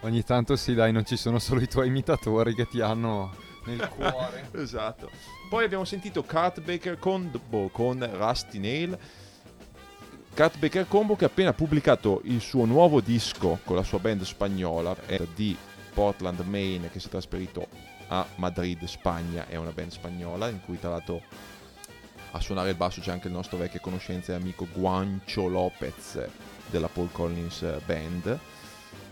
Ogni 0.00 0.22
tanto 0.22 0.56
sì, 0.56 0.74
dai, 0.74 0.92
non 0.92 1.04
ci 1.04 1.16
sono 1.16 1.38
solo 1.38 1.60
i 1.60 1.68
tuoi 1.68 1.88
imitatori 1.88 2.54
che 2.54 2.66
ti 2.66 2.80
hanno 2.80 3.34
nel 3.64 3.88
cuore. 3.88 4.48
esatto. 4.54 5.10
Poi 5.48 5.64
abbiamo 5.64 5.84
sentito 5.84 6.22
Kurt 6.22 6.60
Baker 6.60 6.98
Combo 6.98 7.68
con 7.68 8.08
Rusty 8.12 8.58
Nail. 8.58 8.96
Kurt 10.34 10.58
Baker 10.58 10.86
Combo 10.86 11.16
che 11.16 11.24
ha 11.24 11.28
appena 11.28 11.52
pubblicato 11.52 12.20
il 12.24 12.40
suo 12.40 12.66
nuovo 12.66 13.00
disco 13.00 13.58
con 13.64 13.74
la 13.74 13.82
sua 13.82 13.98
band 13.98 14.22
spagnola 14.22 14.94
è 15.06 15.20
di 15.34 15.56
Portland, 15.96 16.40
Maine, 16.40 16.90
che 16.90 17.00
si 17.00 17.06
è 17.06 17.10
trasferito 17.10 17.66
a 18.08 18.26
Madrid, 18.34 18.84
Spagna. 18.84 19.46
È 19.46 19.56
una 19.56 19.70
band 19.70 19.92
spagnola 19.92 20.50
in 20.50 20.60
cui 20.60 20.78
tra 20.78 20.90
l'altro 20.90 21.22
a 22.32 22.38
suonare 22.40 22.68
il 22.68 22.76
basso 22.76 23.00
c'è 23.00 23.12
anche 23.12 23.28
il 23.28 23.32
nostro 23.32 23.56
vecchio 23.56 23.80
conoscenza 23.80 24.32
e 24.32 24.34
amico 24.34 24.68
Guancio 24.70 25.48
Lopez 25.48 26.22
della 26.68 26.88
Paul 26.88 27.10
Collins 27.12 27.64
Band. 27.86 28.38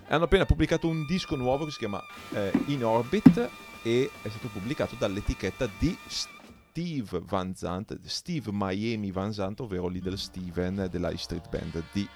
Hanno 0.08 0.24
appena 0.24 0.44
pubblicato 0.44 0.86
un 0.86 1.06
disco 1.06 1.36
nuovo 1.36 1.64
che 1.64 1.70
si 1.70 1.78
chiama 1.78 2.04
eh, 2.34 2.52
In 2.66 2.84
Orbit 2.84 3.48
e 3.82 4.10
è 4.20 4.28
stato 4.28 4.48
pubblicato 4.48 4.94
dall'etichetta 4.98 5.66
di 5.78 5.96
Steve 6.06 7.22
Van 7.24 7.54
Zandt, 7.54 7.98
Steve 8.02 8.50
Miami 8.52 9.10
Van 9.10 9.32
Zandt, 9.32 9.60
ovvero 9.60 9.88
Little 9.88 10.18
Steven 10.18 10.88
della 10.90 11.16
Street 11.16 11.48
Band 11.48 11.82
di 11.92 12.06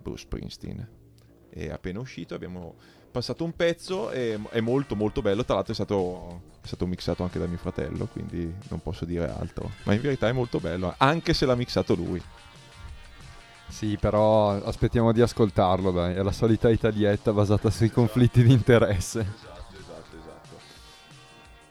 Bruce 0.00 0.22
Springsteen. 0.22 0.88
È 1.50 1.68
appena 1.68 2.00
uscito, 2.00 2.34
abbiamo 2.34 2.76
passato 3.14 3.44
un 3.44 3.54
pezzo 3.54 4.10
e 4.10 4.36
è 4.50 4.58
molto 4.58 4.96
molto 4.96 5.22
bello, 5.22 5.44
tra 5.44 5.54
l'altro 5.54 5.70
è 5.70 5.76
stato, 5.76 6.40
è 6.60 6.66
stato 6.66 6.84
mixato 6.84 7.22
anche 7.22 7.38
da 7.38 7.46
mio 7.46 7.58
fratello, 7.58 8.06
quindi 8.06 8.52
non 8.68 8.82
posso 8.82 9.04
dire 9.04 9.30
altro. 9.30 9.70
Ma 9.84 9.94
in 9.94 10.00
verità 10.00 10.28
è 10.28 10.32
molto 10.32 10.58
bello, 10.58 10.92
anche 10.96 11.32
se 11.32 11.46
l'ha 11.46 11.54
mixato 11.54 11.94
lui. 11.94 12.20
Sì, 13.68 13.96
però 13.98 14.50
aspettiamo 14.50 15.12
di 15.12 15.20
ascoltarlo, 15.20 15.92
dai. 15.92 16.14
È 16.14 16.22
la 16.22 16.32
solita 16.32 16.68
italietta 16.70 17.32
basata 17.32 17.70
sui 17.70 17.90
conflitti 17.90 18.42
di 18.42 18.52
interesse. 18.52 19.20
Esatto, 19.20 19.74
esatto, 19.78 20.16
esatto. 20.16 20.56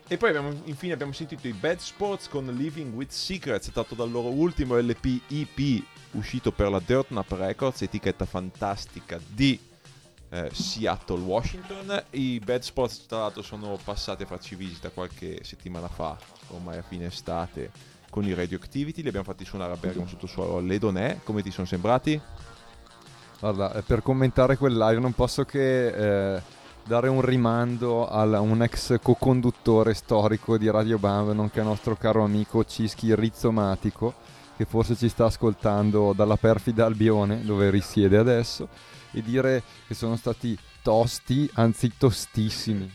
E 0.08 0.16
poi 0.16 0.30
abbiamo, 0.30 0.54
infine 0.64 0.94
abbiamo 0.94 1.12
sentito 1.12 1.46
i 1.46 1.54
Bad 1.54 1.80
Sports 1.80 2.30
con 2.30 2.46
Living 2.46 2.94
with 2.94 3.12
Secrets, 3.12 3.70
tratto 3.72 3.96
dal 3.96 4.10
loro 4.10 4.30
ultimo 4.30 4.78
LP 4.78 5.22
EP 5.28 5.84
uscito 6.12 6.52
per 6.52 6.70
la 6.70 6.82
Dirt 6.84 7.10
Nap 7.10 7.32
Records, 7.32 7.82
etichetta 7.82 8.26
fantastica 8.26 9.20
di 9.28 9.60
eh, 10.34 10.50
Seattle, 10.52 11.20
Washington. 11.20 12.04
I 12.12 12.42
Bad 12.44 12.62
Sports, 12.62 13.06
tra 13.06 13.20
l'altro, 13.20 13.44
sono 13.44 13.78
passati 13.84 14.24
a 14.24 14.26
farci 14.26 14.56
visita 14.56 14.90
qualche 14.90 15.44
settimana 15.44 15.88
fa, 15.88 16.18
ormai 16.48 16.80
a 16.80 16.82
fine 16.82 17.06
estate, 17.06 17.70
con 18.10 18.26
i 18.26 18.34
Radioactivity. 18.34 19.04
Li 19.04 19.10
abbiamo 19.10 19.28
fatti 19.28 19.46
suonare 19.46 19.74
a 19.74 19.78
Bergamo 19.78 20.08
sotto 20.08 20.26
suolo 20.26 20.60
Le 20.60 20.80
Donè. 20.80 21.20
Come 21.24 21.44
ti 21.44 21.52
sono 21.52 21.68
sembrati? 21.68 22.20
Guarda, 23.40 23.74
eh, 23.74 23.82
per 23.84 24.02
commentare 24.02 24.58
quel 24.58 24.76
live 24.76 25.00
non 25.00 25.14
posso 25.14 25.44
che 25.44 26.36
eh, 26.36 26.42
dare 26.84 27.10
un 27.10 27.22
rimando 27.22 28.08
a 28.08 28.24
un 28.40 28.64
ex 28.64 29.00
co-conduttore 29.02 29.94
storico 29.94 30.58
di 30.58 30.70
Radio 30.72 30.98
Bam, 30.98 31.30
nonché 31.30 31.62
nostro 31.62 31.96
caro 31.96 32.24
amico 32.24 32.66
Cischi 32.66 33.14
Rizzomatico, 33.14 34.14
che 34.58 34.66
forse 34.66 34.96
ci 34.96 35.10
sta 35.10 35.26
ascoltando 35.26 36.14
dalla 36.14 36.38
perfida 36.38 36.86
Albione, 36.86 37.44
dove 37.44 37.70
risiede 37.70 38.18
adesso, 38.18 38.68
e 39.14 39.22
dire 39.22 39.64
che 39.88 39.94
sono 39.94 40.18
stati 40.18 40.58
tosti, 40.82 41.50
anzi 41.54 41.94
tostissimi. 41.98 42.92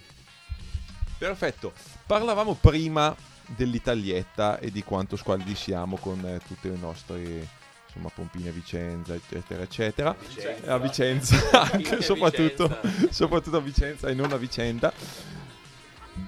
Perfetto. 1.17 1.73
Parlavamo 2.07 2.55
prima 2.55 3.15
dell'Italietta 3.47 4.59
e 4.59 4.71
di 4.71 4.85
quanto 4.85 5.17
squalidi 5.17 5.55
siamo 5.55 5.97
con 5.97 6.25
eh, 6.25 6.41
tutte 6.47 6.69
le 6.69 6.77
nostre 6.77 7.49
insomma 7.87 8.11
pompine 8.15 8.51
a 8.51 8.53
Vicenza 8.53 9.15
eccetera 9.15 9.63
eccetera 9.63 10.15
Vicenza. 10.19 10.75
a 10.75 10.79
Vicenza 10.79 11.51
anche 11.73 11.97
a 11.97 12.01
soprattutto, 12.03 12.69
Vicenza. 12.83 13.13
soprattutto 13.13 13.57
a 13.57 13.61
Vicenza 13.61 14.09
e 14.09 14.15
non 14.15 14.33
a 14.33 14.37
Vicenda 14.37 14.93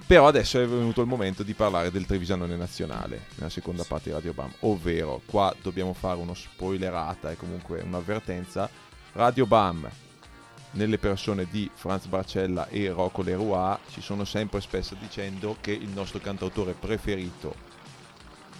però 0.07 0.29
adesso 0.29 0.59
è 0.59 0.66
venuto 0.66 1.03
il 1.03 1.07
momento 1.07 1.42
di 1.42 1.53
parlare 1.53 1.90
del 1.90 2.07
Trevisanone 2.07 2.57
nazionale 2.57 3.26
nella 3.35 3.50
seconda 3.50 3.85
parte 3.85 4.09
di 4.09 4.14
Radio 4.14 4.33
Bam 4.33 4.50
ovvero 4.61 5.20
qua 5.26 5.55
dobbiamo 5.61 5.92
fare 5.92 6.18
uno 6.18 6.33
spoilerata 6.33 7.31
e 7.31 7.37
comunque 7.37 7.83
un'avvertenza 7.83 8.70
Radio 9.12 9.44
Bam 9.46 9.88
nelle 10.73 10.99
persone 10.99 11.49
di 11.51 11.68
Franz 11.75 12.07
Barcella 12.07 12.68
e 12.68 12.90
Rocco 12.90 13.23
Leroy 13.23 13.77
ci 13.90 14.01
sono 14.01 14.25
sempre 14.25 14.61
spesso 14.61 14.94
dicendo 14.94 15.57
che 15.61 15.73
il 15.73 15.88
nostro 15.88 16.20
cantautore 16.20 16.75
preferito 16.75 17.68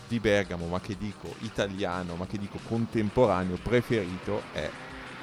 di 0.09 0.19
Bergamo, 0.19 0.67
ma 0.67 0.81
che 0.81 0.97
dico 0.99 1.33
italiano, 1.41 2.17
ma 2.17 2.27
che 2.27 2.37
dico 2.37 2.59
contemporaneo 2.67 3.57
preferito 3.63 4.43
è 4.53 4.69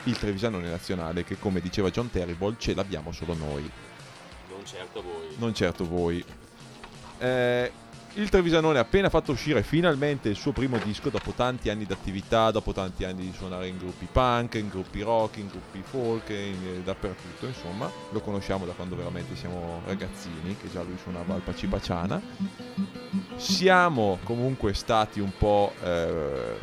il 0.06 0.18
Trevisanone 0.18 0.70
Nazionale 0.70 1.26
che 1.26 1.38
come 1.38 1.60
diceva 1.60 1.90
John 1.90 2.10
Terrible 2.10 2.56
ce 2.58 2.74
l'abbiamo 2.74 3.12
solo 3.12 3.34
noi, 3.36 3.70
Non 4.50 4.66
certo 4.66 5.02
voi. 5.02 5.36
non 5.38 5.54
certo 5.54 5.86
voi. 5.86 6.24
Eh, 7.20 7.72
il 8.18 8.30
Trevisanone 8.30 8.80
ha 8.80 8.82
appena 8.82 9.10
fatto 9.10 9.32
uscire 9.32 9.62
finalmente 9.62 10.28
il 10.30 10.36
suo 10.36 10.52
primo 10.52 10.78
disco 10.80 11.10
dopo 11.10 11.32
tanti 11.34 11.70
anni 11.70 11.86
di 11.86 11.94
attività, 11.94 12.50
dopo 12.50 12.74
tanti 12.74 13.04
anni 13.04 13.30
di 13.30 13.34
suonare 13.36 13.68
in 13.68 13.78
gruppi 13.78 14.08
punk, 14.12 14.56
in 14.56 14.70
gruppi 14.70 15.02
rock, 15.02 15.38
in 15.38 15.48
gruppi 15.48 15.84
folk, 15.84 16.30
in- 16.30 16.78
eh, 16.78 16.82
dappertutto, 16.84 17.46
insomma. 17.46 17.90
Lo 18.12 18.20
conosciamo 18.22 18.66
da 18.66 18.74
quando 18.74 18.96
veramente 18.96 19.36
siamo 19.36 19.82
ragazzini, 19.86 20.58
che 20.60 20.70
già 20.72 20.82
lui 20.82 20.98
suonava 21.02 21.36
al 21.36 21.42
Pacipaciana. 21.42 22.22
Siamo 23.36 24.18
comunque 24.24 24.74
stati 24.74 25.20
un 25.20 25.32
po' 25.38 25.74
eh, 25.84 26.58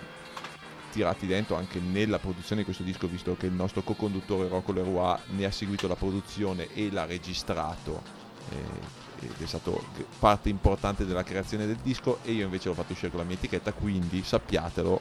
tirati 0.90 1.26
dentro 1.26 1.54
anche 1.54 1.78
nella 1.78 2.18
produzione 2.18 2.62
di 2.62 2.64
questo 2.64 2.82
disco, 2.82 3.06
visto 3.06 3.36
che 3.36 3.46
il 3.46 3.52
nostro 3.52 3.82
co-conduttore 3.82 4.48
Rocco 4.48 4.72
Leroy 4.72 5.18
ne 5.36 5.44
ha 5.44 5.52
seguito 5.52 5.86
la 5.86 5.96
produzione 5.96 6.68
e 6.74 6.90
l'ha 6.90 7.04
registrato. 7.04 8.02
eh, 8.50 9.03
ed 9.20 9.30
è 9.38 9.46
stato 9.46 9.84
parte 10.18 10.48
importante 10.48 11.06
della 11.06 11.22
creazione 11.22 11.66
del 11.66 11.78
disco 11.82 12.18
e 12.22 12.32
io 12.32 12.44
invece 12.44 12.68
l'ho 12.68 12.74
fatto 12.74 12.92
uscire 12.92 13.10
con 13.10 13.20
la 13.20 13.26
mia 13.26 13.36
etichetta, 13.36 13.72
quindi 13.72 14.22
sappiatelo, 14.22 15.00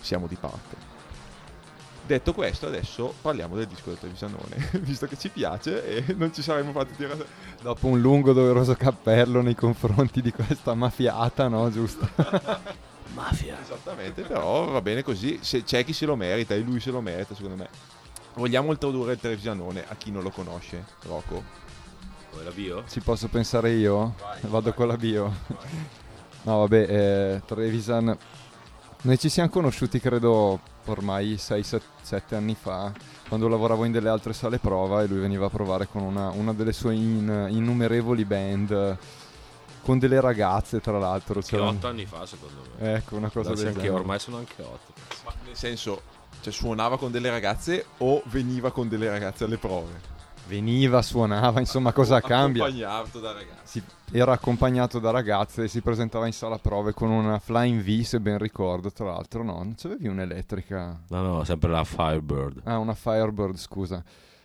siamo 0.00 0.26
di 0.26 0.36
parte. 0.36 0.92
Detto 2.06 2.34
questo, 2.34 2.66
adesso 2.66 3.14
parliamo 3.22 3.56
del 3.56 3.66
disco 3.66 3.88
del 3.88 3.98
Trevisanone, 3.98 4.70
visto 4.80 5.06
che 5.06 5.16
ci 5.16 5.30
piace 5.30 6.06
e 6.06 6.14
non 6.14 6.34
ci 6.34 6.42
saremmo 6.42 6.72
fatti 6.72 6.94
tirare. 6.96 7.26
Dopo 7.62 7.86
un 7.86 7.98
lungo 8.00 8.34
doveroso 8.34 8.74
cappello 8.74 9.40
nei 9.40 9.54
confronti 9.54 10.20
di 10.20 10.30
questa 10.30 10.74
mafiata, 10.74 11.48
no? 11.48 11.70
Giusto? 11.70 12.06
Mafia. 13.14 13.58
Esattamente, 13.62 14.22
però 14.22 14.66
va 14.66 14.82
bene 14.82 15.02
così, 15.02 15.38
se 15.40 15.62
c'è 15.62 15.82
chi 15.84 15.94
se 15.94 16.04
lo 16.04 16.16
merita 16.16 16.54
e 16.54 16.58
lui 16.58 16.78
se 16.78 16.90
lo 16.90 17.00
merita 17.00 17.34
secondo 17.34 17.56
me. 17.56 17.68
Vogliamo 18.34 18.72
introdurre 18.72 19.12
il 19.12 19.20
televisionone 19.20 19.84
a 19.86 19.94
chi 19.94 20.10
non 20.10 20.22
lo 20.22 20.30
conosce, 20.30 20.84
Rocco? 21.02 21.42
Vuoi 22.34 22.44
la 22.44 22.50
bio? 22.50 22.84
Ci 22.88 23.00
posso 23.00 23.28
pensare 23.28 23.70
io? 23.70 24.14
Vado 24.42 24.72
con 24.74 24.86
la 24.88 24.96
bio. 24.96 25.32
No, 26.42 26.58
vabbè, 26.58 26.86
eh, 27.36 27.42
Trevisan. 27.46 28.16
Noi 29.02 29.18
ci 29.18 29.28
siamo 29.28 29.48
conosciuti, 29.50 30.00
credo, 30.00 30.60
ormai 30.86 31.34
6-7 31.36 32.34
anni 32.34 32.54
fa, 32.58 32.92
quando 33.28 33.48
lavoravo 33.48 33.84
in 33.84 33.92
delle 33.92 34.08
altre 34.08 34.32
sale 34.32 34.58
prova 34.58 35.02
e 35.02 35.06
lui 35.06 35.20
veniva 35.20 35.46
a 35.46 35.50
provare 35.50 35.86
con 35.86 36.02
una, 36.02 36.30
una 36.30 36.52
delle 36.52 36.72
sue 36.72 36.94
in- 36.94 37.46
innumerevoli 37.50 38.24
band, 38.24 38.98
con 39.82 39.98
delle 39.98 40.20
ragazze, 40.20 40.80
tra 40.80 40.98
l'altro. 40.98 41.40
Che 41.40 41.46
c'erano- 41.46 41.70
otto 41.70 41.86
anni 41.86 42.06
fa, 42.06 42.24
secondo 42.26 42.62
me. 42.78 42.94
Ecco, 42.94 43.16
una 43.16 43.30
cosa 43.30 43.52
del 43.54 43.72
genere. 43.72 43.88
ormai 43.90 44.18
sono 44.18 44.38
anche 44.38 44.60
otto. 44.62 44.92
Ma 45.24 45.32
nel 45.44 45.56
senso, 45.56 46.00
cioè 46.40 46.52
suonava 46.52 46.98
con 46.98 47.10
delle 47.12 47.30
ragazze 47.30 47.84
o 47.98 48.22
veniva 48.26 48.70
con 48.72 48.88
delle 48.88 49.08
ragazze 49.08 49.44
alle 49.44 49.58
prove? 49.58 50.12
Veniva, 50.46 51.00
suonava, 51.00 51.60
insomma, 51.60 51.92
cosa 51.92 52.20
cambia? 52.20 52.64
Accompagnato 52.64 53.20
da 53.20 53.32
ragazze. 53.32 53.60
Si- 53.64 53.82
era 54.12 54.32
accompagnato 54.32 54.98
da 54.98 55.10
ragazze 55.10 55.64
e 55.64 55.68
si 55.68 55.80
presentava 55.80 56.26
in 56.26 56.32
sala 56.32 56.58
prove 56.58 56.92
con 56.92 57.10
una 57.10 57.38
Flying 57.38 57.82
V, 57.82 58.02
se 58.02 58.20
ben 58.20 58.38
ricordo, 58.38 58.90
tra 58.92 59.06
l'altro. 59.06 59.42
No, 59.42 59.54
non 59.54 59.74
c'avevi 59.76 60.06
un'elettrica. 60.06 61.00
No, 61.08 61.22
no, 61.22 61.44
sempre 61.44 61.70
la 61.70 61.84
Firebird. 61.84 62.60
Ah, 62.64 62.78
una 62.78 62.94
Firebird, 62.94 63.56
scusa. 63.56 64.02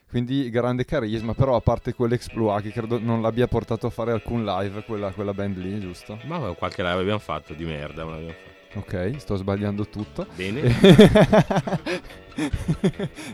Quindi 0.09 0.49
grande 0.49 0.85
carisma, 0.85 1.35
però 1.35 1.55
a 1.55 1.61
parte 1.61 1.93
quell'exploit 1.93 2.63
che 2.63 2.71
credo 2.71 2.97
non 2.97 3.21
l'abbia 3.21 3.47
portato 3.47 3.85
a 3.85 3.89
fare 3.91 4.11
alcun 4.11 4.43
live, 4.43 4.83
quella, 4.83 5.11
quella 5.11 5.33
band 5.35 5.57
lì, 5.57 5.79
giusto? 5.79 6.17
Ma 6.25 6.39
qualche 6.53 6.81
live 6.81 6.99
abbiamo 6.99 7.19
fatto 7.19 7.53
di 7.53 7.63
merda, 7.63 8.05
ma 8.05 8.11
l'abbiamo 8.11 8.33
fatto. 8.33 8.58
Ok, 8.75 9.15
sto 9.17 9.35
sbagliando 9.35 9.87
tutto. 9.87 10.27
Bene. 10.35 10.61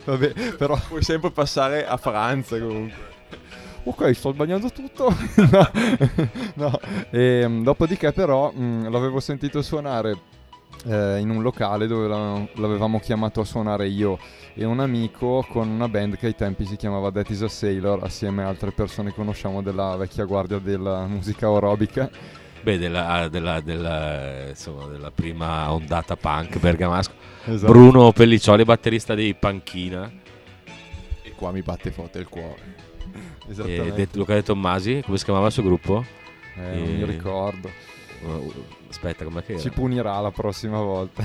Vabbè, 0.05 0.55
però... 0.57 0.79
Puoi 0.87 1.03
sempre 1.03 1.31
passare 1.31 1.85
a 1.85 1.97
Franza 1.97 2.57
comunque. 2.57 3.13
Ok, 3.83 4.15
sto 4.15 4.31
sbagliando 4.31 4.69
tutto. 4.71 5.13
no, 5.51 5.69
no. 6.55 6.79
Ehm, 7.11 7.63
dopodiché 7.63 8.13
però 8.13 8.51
mh, 8.51 8.89
l'avevo 8.89 9.19
sentito 9.19 9.61
suonare 9.61 10.17
eh, 10.85 11.19
in 11.19 11.29
un 11.29 11.41
locale 11.41 11.85
dove 11.85 12.07
la- 12.07 12.47
l'avevamo 12.55 12.99
chiamato 12.99 13.41
a 13.41 13.45
suonare 13.45 13.87
io 13.87 14.17
e 14.53 14.63
un 14.65 14.79
amico 14.79 15.45
con 15.49 15.67
una 15.69 15.87
band 15.87 16.17
che 16.17 16.27
ai 16.27 16.35
tempi 16.35 16.65
si 16.65 16.77
chiamava 16.77 17.11
That 17.11 17.29
is 17.29 17.41
a 17.43 17.47
Sailor 17.49 18.03
assieme 18.03 18.43
a 18.43 18.47
altre 18.47 18.71
persone 18.71 19.09
che 19.09 19.15
conosciamo 19.15 19.61
della 19.61 19.95
vecchia 19.97 20.23
guardia 20.23 20.59
della 20.59 21.05
musica 21.05 21.47
aerobica. 21.47 22.09
Beh, 22.65 22.79
della, 22.79 23.27
della- 23.29 23.61
della, 23.61 24.47
insomma, 24.49 24.87
della 24.87 25.11
prima 25.11 25.71
ondata 25.71 26.15
punk 26.15 26.57
bergamasco. 26.57 27.13
Esatto. 27.45 27.71
Bruno 27.71 28.11
Pelliccioli, 28.11 28.63
batterista 28.63 29.13
dei 29.13 29.35
Panchina. 29.35 30.11
E 31.21 31.31
qua 31.35 31.51
mi 31.51 31.61
batte 31.61 31.91
forte 31.91 32.17
il 32.17 32.27
cuore. 32.27 32.73
E 33.47 33.51
Esattamente. 33.51 33.93
det- 33.93 34.15
Luca 34.15 34.33
De 34.33 34.41
Tommasi, 34.41 35.03
come 35.05 35.17
si 35.19 35.23
chiamava 35.25 35.45
il 35.45 35.51
suo 35.51 35.61
gruppo? 35.61 36.03
Eh, 36.55 36.61
non 36.75 36.95
mi 36.95 37.01
e- 37.01 37.05
ricordo. 37.05 37.69
Uh, 38.23 38.51
aspetta, 38.89 39.23
com'è 39.23 39.43
che 39.43 39.51
era? 39.53 39.61
Ci 39.61 39.69
punirà 39.69 40.19
la 40.19 40.31
prossima 40.31 40.79
volta. 40.79 41.21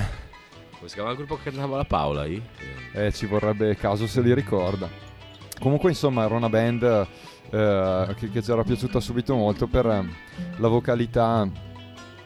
Come 0.77 0.87
si 0.89 0.93
chiamava 0.93 1.13
il 1.15 1.25
gruppo 1.25 1.41
che 1.41 1.49
cantava 1.49 1.77
la 1.77 1.85
Paola? 1.85 2.25
Io? 2.25 2.41
Eh, 2.93 3.11
ci 3.11 3.25
vorrebbe 3.25 3.75
caso 3.77 4.05
se 4.05 4.21
li 4.21 4.31
ricorda. 4.35 4.87
Comunque, 5.59 5.89
insomma, 5.89 6.23
era 6.25 6.35
una 6.35 6.49
band 6.49 7.07
eh, 7.51 8.15
che, 8.17 8.29
che 8.29 8.41
ci 8.41 8.51
era 8.51 8.63
piaciuta 8.63 8.99
subito 8.99 9.35
molto 9.35 9.67
per 9.67 9.85
eh, 9.85 10.05
la 10.57 10.67
vocalità 10.67 11.47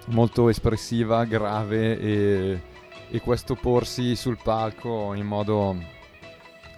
molto 0.08 0.50
espressiva, 0.50 1.26
grave 1.26 2.00
e, 2.00 2.62
e 3.10 3.20
questo 3.22 3.56
porsi 3.56 4.16
sul 4.16 4.38
palco 4.42 5.14
in 5.14 5.26
modo 5.26 5.76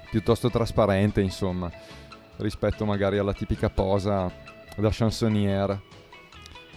piuttosto 0.09 0.49
trasparente, 0.49 1.21
insomma, 1.21 1.69
rispetto 2.37 2.85
magari 2.85 3.17
alla 3.17 3.33
tipica 3.33 3.69
posa 3.69 4.31
da 4.75 4.89
chansonniere. 4.91 5.95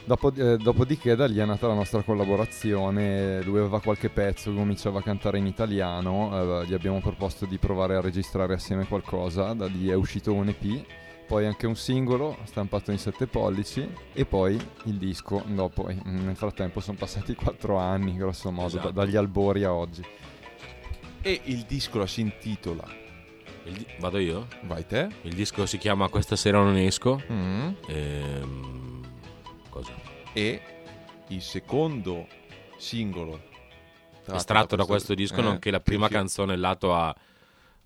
Dopo- 0.04 0.32
eh, 0.34 0.56
dopodiché 0.56 1.14
da 1.14 1.26
lì 1.26 1.38
è 1.38 1.44
nata 1.44 1.68
la 1.68 1.74
nostra 1.74 2.02
collaborazione, 2.02 3.42
lui 3.42 3.58
aveva 3.58 3.80
qualche 3.80 4.08
pezzo, 4.08 4.52
cominciava 4.52 4.98
a 4.98 5.02
cantare 5.02 5.38
in 5.38 5.46
italiano, 5.46 6.62
eh, 6.62 6.66
gli 6.66 6.74
abbiamo 6.74 7.00
proposto 7.00 7.46
di 7.46 7.58
provare 7.58 7.94
a 7.94 8.00
registrare 8.00 8.54
assieme 8.54 8.86
qualcosa, 8.86 9.52
da 9.52 9.66
lì 9.66 9.88
è 9.88 9.94
uscito 9.94 10.32
un 10.32 10.48
EP, 10.48 10.84
poi 11.30 11.46
anche 11.46 11.68
un 11.68 11.76
singolo 11.76 12.38
stampato 12.42 12.90
in 12.90 12.98
7 12.98 13.28
pollici 13.28 13.88
e 14.12 14.24
poi 14.24 14.54
il 14.86 14.94
disco 14.94 15.40
dopo. 15.46 15.86
Mm, 15.88 16.24
nel 16.26 16.34
frattempo 16.34 16.80
sono 16.80 16.96
passati 16.98 17.36
4 17.36 17.76
anni, 17.76 18.16
grosso 18.16 18.50
modo, 18.50 18.70
da- 18.70 18.80
Esatto. 18.80 18.90
dagli 18.90 19.14
albori 19.14 19.62
a 19.62 19.72
oggi. 19.72 20.04
E 21.22 21.40
il 21.44 21.62
disco 21.68 22.04
si 22.06 22.22
intitola 22.22 22.82
Il 23.66 23.74
di- 23.74 23.86
vado 24.00 24.18
io? 24.18 24.48
Vai 24.62 24.84
te? 24.84 25.06
Il 25.22 25.34
disco 25.34 25.66
si 25.66 25.78
chiama 25.78 26.08
Questa 26.08 26.34
sera 26.34 26.60
non 26.60 26.76
esco. 26.76 27.22
Mm. 27.30 27.68
Ehm, 27.86 29.00
cosa? 29.68 29.92
E 30.32 30.60
il 31.28 31.42
secondo 31.42 32.26
singolo 32.76 33.40
tratto 34.24 34.34
Estratto 34.36 34.74
da 34.74 34.84
questo 34.84 35.14
disco, 35.14 35.38
eh, 35.38 35.42
nonché 35.42 35.70
la 35.70 35.78
prima 35.80 36.08
canzone 36.08 36.56
lato 36.56 36.92
A 36.92 37.14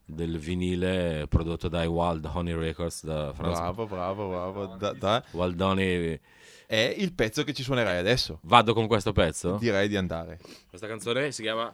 del 0.07 0.39
vinile 0.39 1.27
prodotto 1.29 1.69
dai 1.69 1.87
Wild 1.87 2.29
Honey 2.33 2.55
Records 2.55 3.05
da 3.05 3.33
Franz 3.33 3.59
Bravo, 3.59 3.87
bravo, 3.87 4.29
bravo. 4.29 4.67
Da- 4.77 4.93
da- 4.93 5.25
Wild 5.33 5.61
Honey. 5.61 6.21
È 6.67 6.95
il 6.97 7.13
pezzo 7.13 7.43
che 7.45 7.53
ci 7.53 7.63
suonerai 7.63 7.99
adesso. 7.99 8.39
Vado 8.43 8.75
con 8.75 8.87
questo 8.87 9.13
pezzo? 9.13 9.57
Direi 9.59 9.89
di 9.89 9.97
andare. 9.97 10.39
Questa 10.69 10.87
canzone 10.87 11.31
si 11.33 11.43
chiama 11.43 11.73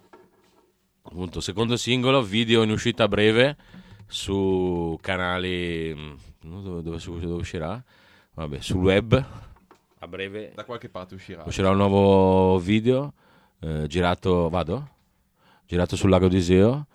appunto 1.03 1.41
secondo 1.41 1.77
singolo, 1.77 2.23
video 2.23 2.63
in 2.63 2.71
uscita 2.71 3.05
a 3.05 3.09
breve 3.09 3.57
su 4.07 4.99
canali 5.01 5.95
mm, 5.97 6.13
dove, 6.63 6.83
dove, 6.83 6.99
su- 6.99 7.19
dove 7.19 7.41
uscirà? 7.41 7.83
Vabbè, 8.35 8.61
sul 8.61 8.79
web 8.83 9.25
a 10.03 10.07
breve 10.09 10.53
Da 10.55 10.65
qualche 10.65 10.89
parte 10.89 11.15
uscirà. 11.15 11.43
uscirà 11.47 11.71
un 11.71 11.77
nuovo 11.77 12.59
video 12.59 13.13
eh, 13.61 13.87
girato, 13.87 14.49
vado? 14.49 14.89
Girato 15.67 15.95
sul 15.97 16.11
lago 16.11 16.29
di 16.29 16.37
Iseo 16.39 16.87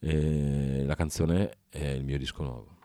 e 0.00 0.84
la 0.84 0.94
canzone 0.94 1.58
è 1.68 1.86
il 1.86 2.04
mio 2.04 2.18
disco 2.18 2.42
nuovo. 2.42 2.76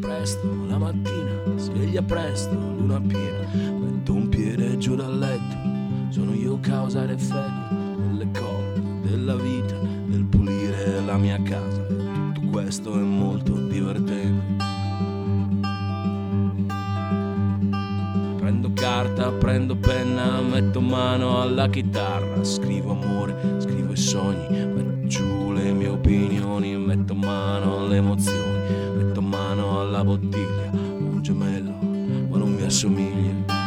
Presto 0.00 0.64
la 0.66 0.78
mattina, 0.78 1.56
sveglia 1.56 2.02
presto, 2.02 2.54
luna 2.54 3.00
piena, 3.00 3.46
metto 3.78 4.14
un 4.14 4.28
piede 4.28 4.78
giù 4.78 4.94
dal 4.94 5.18
letto, 5.18 5.56
sono 6.18 6.34
io 6.34 6.58
causa 6.60 7.04
ed 7.04 7.10
effetto 7.10 7.76
delle 7.96 8.28
cose, 8.32 8.82
della 9.02 9.36
vita, 9.36 9.76
del 10.06 10.24
pulire 10.24 11.00
la 11.06 11.16
mia 11.16 11.40
casa. 11.42 11.80
Tutto 11.86 12.40
questo 12.50 12.94
è 12.94 13.02
molto 13.02 13.52
divertente. 13.52 14.66
Prendo 18.36 18.72
carta, 18.72 19.30
prendo 19.30 19.76
penna, 19.76 20.40
metto 20.40 20.80
mano 20.80 21.40
alla 21.40 21.68
chitarra, 21.68 22.42
scrivo 22.42 22.92
amore, 23.00 23.60
scrivo 23.60 23.92
i 23.92 23.96
sogni, 23.96 24.48
metto 24.48 25.06
giù 25.06 25.52
le 25.52 25.72
mie 25.72 25.88
opinioni, 25.88 26.76
metto 26.76 27.14
mano 27.14 27.78
alle 27.78 27.98
emozioni, 27.98 28.96
metto 28.96 29.22
mano 29.22 29.82
alla 29.82 30.02
bottiglia, 30.02 30.70
un 30.72 31.20
gemello, 31.22 31.70
ma 32.28 32.38
non 32.38 32.54
mi 32.54 32.62
assomiglia. 32.62 33.57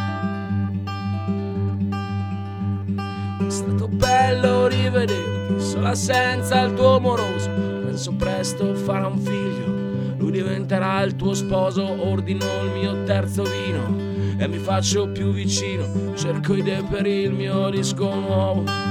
Sola 5.81 5.95
senza 5.95 6.61
il 6.61 6.73
tuo 6.75 6.97
amoroso, 6.97 7.49
penso 7.49 8.13
presto 8.13 8.75
farà 8.75 9.07
un 9.07 9.17
figlio, 9.17 10.15
lui 10.17 10.31
diventerà 10.31 11.01
il 11.01 11.15
tuo 11.15 11.33
sposo, 11.33 11.83
ordino 12.07 12.45
il 12.63 12.71
mio 12.71 13.03
terzo 13.03 13.43
vino. 13.43 14.09
E 14.37 14.47
mi 14.47 14.57
faccio 14.57 15.09
più 15.09 15.31
vicino, 15.31 16.15
cerco 16.15 16.55
idee 16.55 16.83
per 16.83 17.05
il 17.05 17.31
mio 17.31 17.69
disco 17.69 18.13
nuovo. 18.13 18.90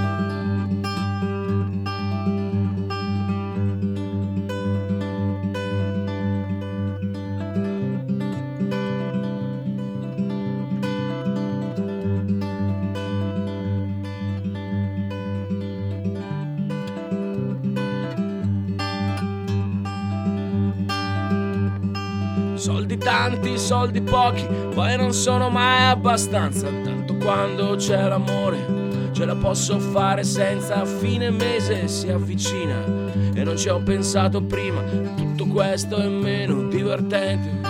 Soldi 23.70 24.00
pochi, 24.00 24.44
poi 24.74 24.96
non 24.96 25.12
sono 25.12 25.48
mai 25.48 25.90
abbastanza. 25.90 26.66
Tanto 26.66 27.14
quando 27.14 27.76
c'è 27.76 28.08
l'amore, 28.08 29.12
ce 29.12 29.24
la 29.24 29.36
posso 29.36 29.78
fare 29.78 30.24
senza 30.24 30.84
fine 30.84 31.30
mese 31.30 31.86
si 31.86 32.10
avvicina 32.10 32.84
e 33.32 33.44
non 33.44 33.56
ci 33.56 33.68
ho 33.68 33.80
pensato 33.80 34.42
prima, 34.42 34.82
tutto 35.14 35.46
questo 35.46 35.98
è 35.98 36.08
meno 36.08 36.66
divertente. 36.66 37.68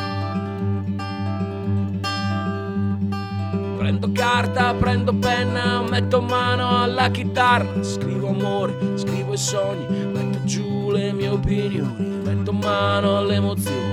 Prendo 3.76 4.11
carta, 4.12 4.72
prendo 4.72 5.12
penna, 5.12 5.82
metto 5.82 6.22
mano 6.22 6.82
alla 6.82 7.11
chitarra, 7.11 7.82
scrivo 7.82 8.28
amore, 8.28 8.96
scrivo 8.96 9.34
i 9.34 9.38
sogni, 9.38 9.84
metto 10.07 10.44
giù 10.44 10.90
le 10.92 11.12
mie 11.12 11.28
opinioni, 11.28 12.22
metto 12.24 12.55
mano 12.55 13.18
alle 13.18 13.34
emozioni. 13.34 13.89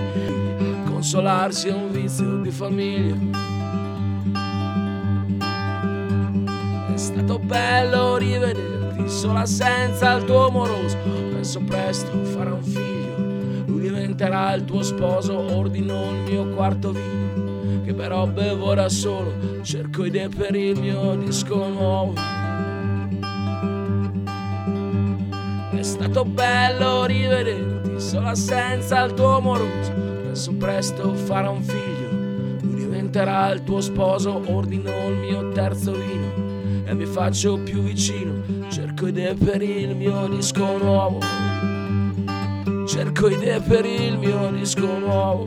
Consolarsi 0.98 1.68
è 1.68 1.74
un 1.74 1.92
vizio 1.92 2.38
di 2.38 2.50
famiglia. 2.50 3.16
È 6.92 6.98
stato 6.98 7.38
bello 7.38 8.18
rivederti, 8.18 9.08
sola 9.08 9.46
senza 9.46 10.14
il 10.14 10.24
tuo 10.24 10.48
amoroso. 10.48 10.98
Penso 11.06 11.60
presto 11.60 12.24
farà 12.24 12.54
un 12.54 12.64
figlio, 12.64 13.64
lui 13.68 13.82
diventerà 13.82 14.56
il 14.56 14.66
tuo 14.66 14.82
sposo. 14.82 15.38
Ordino 15.38 15.94
il 16.10 16.32
mio 16.32 16.50
quarto 16.56 16.92
vino, 16.92 17.84
che 17.84 17.94
però 17.94 18.26
bevo 18.26 18.74
da 18.74 18.90
solo. 18.90 19.62
Cerco 19.62 20.04
idee 20.04 20.30
per 20.30 20.56
il 20.56 20.80
mio 20.80 21.16
disco 21.16 21.68
nuovo. 21.68 22.16
È 25.70 25.84
stato 25.84 26.26
bello 26.26 27.06
rivederti, 27.06 28.00
sola 28.02 28.34
senza 28.34 29.04
il 29.04 29.14
tuo 29.14 29.38
amoroso. 29.38 29.97
Penso 30.38 30.54
presto 30.54 31.16
farà 31.16 31.50
un 31.50 31.64
figlio, 31.64 32.12
lui 32.62 32.76
diventerà 32.76 33.52
il 33.52 33.64
tuo 33.64 33.82
sposo. 33.82 34.40
Ordino 34.46 34.92
il 35.08 35.16
mio 35.16 35.50
terzo 35.50 35.94
vino 35.94 36.86
e 36.86 36.94
mi 36.94 37.06
faccio 37.08 37.58
più 37.58 37.82
vicino. 37.82 38.44
Cerco 38.70 39.08
idee 39.08 39.34
per 39.34 39.64
il 39.64 39.96
mio 39.96 40.28
disco 40.28 40.78
nuovo. 40.78 41.18
Cerco 42.86 43.30
idee 43.30 43.60
per 43.62 43.86
il 43.88 44.20
mio 44.20 44.52
disco 44.52 45.00
nuovo. 45.00 45.46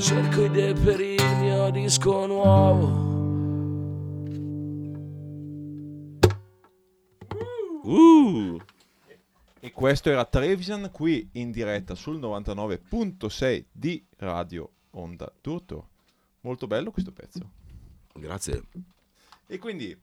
Cerco 0.00 0.42
idee 0.42 0.72
per 0.72 1.00
il 1.00 1.36
mio 1.38 1.70
disco 1.70 2.26
nuovo. 2.26 3.11
Questo 9.72 10.10
era 10.10 10.24
Trevisan 10.24 10.90
qui 10.92 11.28
in 11.32 11.50
diretta 11.50 11.94
sul 11.94 12.18
99.6 12.18 13.64
di 13.72 14.04
Radio 14.18 14.70
Onda 14.90 15.32
Turto. 15.40 15.88
Molto 16.40 16.66
bello 16.66 16.90
questo 16.90 17.12
pezzo. 17.12 17.50
grazie. 18.14 18.62
E 19.46 19.58
quindi, 19.58 19.96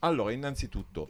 allora, 0.00 0.32
innanzitutto, 0.32 1.08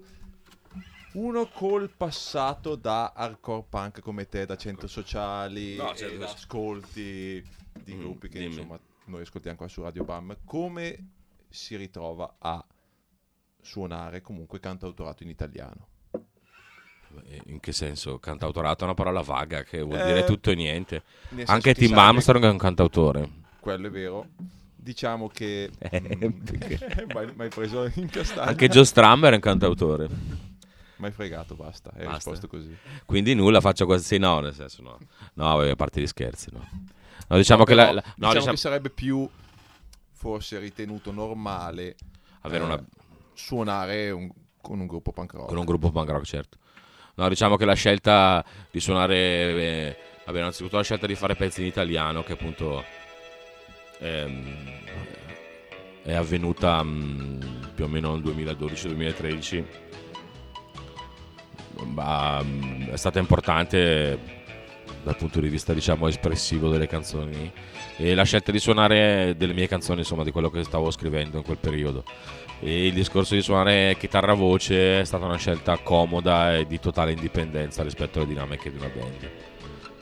uno 1.15 1.47
col 1.49 1.91
passato 1.91 2.77
da 2.77 3.13
hardcore 3.13 3.67
punk 3.69 4.01
come 4.01 4.27
te, 4.29 4.47
da 4.47 4.57
centri 4.57 4.87
sociali, 4.89 5.77
No, 5.77 5.95
certo. 5.95 6.19
da 6.19 6.31
ascolti 6.31 7.45
di 7.83 7.95
Mm, 7.95 7.99
gruppi 8.01 8.29
che 8.29 8.39
dimmi. 8.39 8.55
insomma 8.55 8.79
noi 9.07 9.23
ascoltiamo 9.23 9.57
qua 9.57 9.67
su 9.69 9.83
Radio 9.83 10.05
Bam, 10.05 10.37
come 10.45 11.09
si 11.49 11.75
ritrova 11.77 12.37
a 12.39 12.65
suonare 13.61 14.21
comunque 14.21 14.61
cantautorato 14.61 15.23
in 15.25 15.31
italiano? 15.31 15.89
Eh, 17.29 17.41
In 17.47 17.61
che 17.61 17.73
senso? 17.73 18.19
Cantautorato 18.19 18.83
è 18.83 18.85
una 18.85 18.95
parola 18.95 19.21
vaga 19.23 19.63
che 19.63 19.81
vuol 19.83 19.99
Eh, 20.01 20.05
dire 20.07 20.25
tutto 20.25 20.51
e 20.51 20.55
niente. 20.55 21.03
Nel 21.31 21.39
senso 21.39 21.53
Anche 21.53 21.73
che 21.75 21.81
Tim 21.81 21.95
sai 21.95 22.07
Armstrong 22.07 22.45
è 22.45 22.49
un 22.49 22.59
cantautore. 22.59 23.29
Quello 23.61 23.87
è 23.87 23.91
vero. 23.91 24.27
Diciamo 24.77 25.29
che... 25.29 25.71
Perché? 25.79 27.07
Mi 27.37 27.43
hai 27.45 27.49
preso 27.49 27.91
in 27.95 28.09
castagna. 28.09 28.49
Anche 28.49 28.69
Joe 28.69 28.85
Strummer 28.85 29.33
è 29.33 29.35
un 29.35 29.41
cantautore. 29.41 30.09
Mi 30.97 31.07
hai 31.07 31.13
fregato, 31.13 31.55
basta. 31.55 31.91
Hai 31.95 32.05
Basta. 32.05 32.31
risposto 32.31 32.47
così. 32.47 32.77
Quindi 33.07 33.35
nulla, 33.35 33.61
faccio 33.61 33.87
quasi. 33.87 34.05
Sì, 34.05 34.19
no, 34.19 34.41
nel 34.41 34.55
senso 34.55 34.83
no. 34.83 34.99
No, 35.35 35.57
vabbè, 35.57 35.71
a 35.71 35.77
parte 35.77 36.01
gli 36.01 36.07
scherzi, 36.07 36.49
no. 36.53 36.69
No, 37.29 37.37
diciamo 37.37 37.65
che 37.65 37.75
la, 37.75 37.83
però 37.85 37.95
la- 37.95 38.03
no, 38.05 38.13
diciamo 38.15 38.33
diciamo- 38.35 38.51
che 38.53 38.57
sarebbe 38.59 38.91
più 38.91 39.27
forse 40.13 40.59
ritenuto 40.59 41.11
normale 41.13 41.97
avere 42.43 42.63
eh, 42.63 42.67
una, 42.67 42.85
suonare 43.33 44.11
un- 44.11 44.31
con 44.61 44.79
un 44.81 44.87
gruppo 44.87 45.13
punk 45.13 45.33
rock. 45.33 45.49
con 45.49 45.57
un 45.59 45.65
gruppo 45.65 45.91
punk 45.91 46.11
rock, 46.11 46.25
certo. 46.25 46.59
No, 47.21 47.29
diciamo 47.29 47.57
che 47.57 47.67
la 47.67 47.75
scelta 47.75 48.43
di 48.71 48.81
suonare, 48.81 49.15
eh, 49.15 49.97
vabbè, 50.25 50.39
innanzitutto 50.39 50.77
la 50.79 50.83
scelta 50.83 51.07
di 51.07 51.15
fare 51.15 51.35
pezzi 51.35 51.61
in 51.61 51.67
italiano, 51.67 52.23
che 52.23 52.33
appunto 52.33 52.83
ehm, 53.99 54.57
è 56.03 56.15
avvenuta 56.15 56.83
mm, 56.83 57.41
più 57.75 57.85
o 57.85 57.89
meno 57.89 58.17
nel 58.17 58.23
2012-2013, 58.23 59.65
ma, 61.85 62.43
mm, 62.43 62.89
è 62.89 62.97
stata 62.97 63.19
importante 63.19 64.19
dal 65.03 65.17
punto 65.17 65.41
di 65.41 65.51
vista 65.51 65.75
diciamo 65.75 66.09
espressivo 66.09 66.71
delle 66.71 66.87
canzoni. 66.87 67.53
E 67.99 68.15
la 68.15 68.25
scelta 68.25 68.51
di 68.51 68.59
suonare 68.59 69.35
delle 69.37 69.53
mie 69.53 69.69
canzoni 69.69 69.99
insomma 69.99 70.25
di 70.25 70.31
quello 70.31 70.49
che 70.49 70.65
stavo 70.65 70.91
scrivendo 70.91 71.37
in 71.37 71.43
quel 71.43 71.59
periodo 71.59 72.03
e 72.61 72.87
il 72.87 72.93
discorso 72.95 73.35
di 73.35 73.43
suonare 73.43 73.97
chitarra 73.99 74.35
voce 74.35 75.01
è 75.01 75.05
stata 75.05 75.25
una 75.25 75.39
scelta 75.39 75.79
comoda 75.79 76.57
e 76.57 76.67
di 76.67 76.79
totale 76.79 77.13
indipendenza 77.13 77.83
rispetto 77.83 78.19
alle 78.19 78.29
dinamiche 78.29 78.71
di 78.71 78.77
una 78.77 78.89
band 78.89 79.31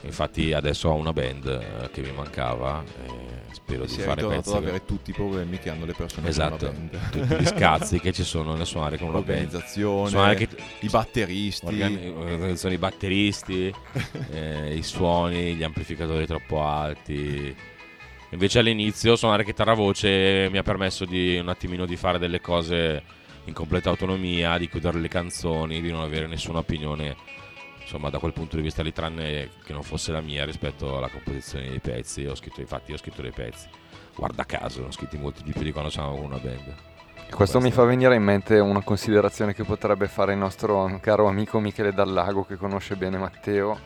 infatti 0.01 0.53
adesso 0.53 0.89
ho 0.89 0.95
una 0.95 1.11
band 1.11 1.45
eh, 1.45 1.89
che 1.91 2.01
mi 2.01 2.11
mancava 2.11 2.83
e 3.05 3.11
spero 3.51 3.83
di 3.83 3.91
si 3.91 3.99
è 3.99 4.03
fare 4.03 4.25
pezzi 4.25 4.49
ad 4.49 4.55
avere 4.55 4.85
tutti 4.85 5.09
i 5.09 5.13
problemi 5.13 5.57
che 5.59 5.69
hanno 5.69 5.85
le 5.85 5.93
persone 5.93 6.29
esatto 6.29 6.67
con 6.67 6.75
una 6.75 6.99
band. 6.99 7.27
tutti 7.27 7.43
gli 7.43 7.45
scazzi 7.45 7.99
che 7.99 8.11
ci 8.13 8.23
sono 8.23 8.55
nel 8.55 8.65
suonare 8.65 8.97
con 8.97 9.09
una 9.09 9.21
band 9.21 9.63
suonare 9.65 10.35
chi- 10.35 10.47
i 10.81 10.87
batteristi. 10.87 11.65
organi- 11.65 12.13
organizzazione 12.15 12.75
i 12.75 12.77
batteristi, 12.77 13.73
eh, 14.31 14.75
i 14.75 14.83
suoni, 14.83 15.55
gli 15.55 15.63
amplificatori 15.63 16.25
troppo 16.25 16.63
alti. 16.63 17.55
Invece 18.31 18.59
all'inizio 18.59 19.15
suonare 19.15 19.43
chitarra 19.43 19.73
voce 19.73 20.49
mi 20.51 20.59
ha 20.59 20.63
permesso 20.63 21.03
di 21.03 21.37
un 21.37 21.49
attimino 21.49 21.85
di 21.85 21.95
fare 21.95 22.19
delle 22.19 22.39
cose 22.39 23.03
in 23.45 23.53
completa 23.53 23.89
autonomia, 23.89 24.57
di 24.59 24.69
chiudere 24.69 24.99
le 24.99 25.07
canzoni, 25.07 25.81
di 25.81 25.91
non 25.91 26.01
avere 26.01 26.27
nessuna 26.27 26.59
opinione, 26.59 27.15
insomma, 27.81 28.11
da 28.11 28.19
quel 28.19 28.33
punto 28.33 28.55
di 28.55 28.61
vista 28.61 28.83
lì, 28.83 28.93
tranne 28.93 29.49
che 29.63 29.73
non 29.73 29.81
fosse 29.81 30.11
la 30.11 30.21
mia 30.21 30.45
rispetto 30.45 30.97
alla 30.97 31.09
composizione 31.09 31.69
dei 31.69 31.79
pezzi. 31.79 32.25
Ho 32.25 32.35
scritto, 32.35 32.61
infatti, 32.61 32.93
ho 32.93 32.97
scritto 32.97 33.23
dei 33.23 33.31
pezzi. 33.31 33.67
Guarda 34.15 34.45
caso, 34.45 34.81
ne 34.81 34.87
ho 34.87 34.91
scritti 34.91 35.17
molti 35.17 35.41
di 35.41 35.51
più 35.51 35.63
di 35.63 35.71
quando 35.71 35.91
con 35.91 36.23
una 36.23 36.37
band. 36.37 36.75
Questo 37.31 37.59
mi 37.59 37.71
fa 37.71 37.83
venire 37.83 38.15
in 38.15 38.23
mente 38.23 38.59
una 38.59 38.83
considerazione 38.83 39.53
che 39.53 39.63
potrebbe 39.63 40.07
fare 40.07 40.33
il 40.33 40.39
nostro 40.39 40.99
caro 41.01 41.27
amico 41.27 41.59
Michele 41.59 41.93
Dallago 41.93 42.43
che 42.43 42.57
conosce 42.57 42.95
bene 42.95 43.17
Matteo, 43.17 43.79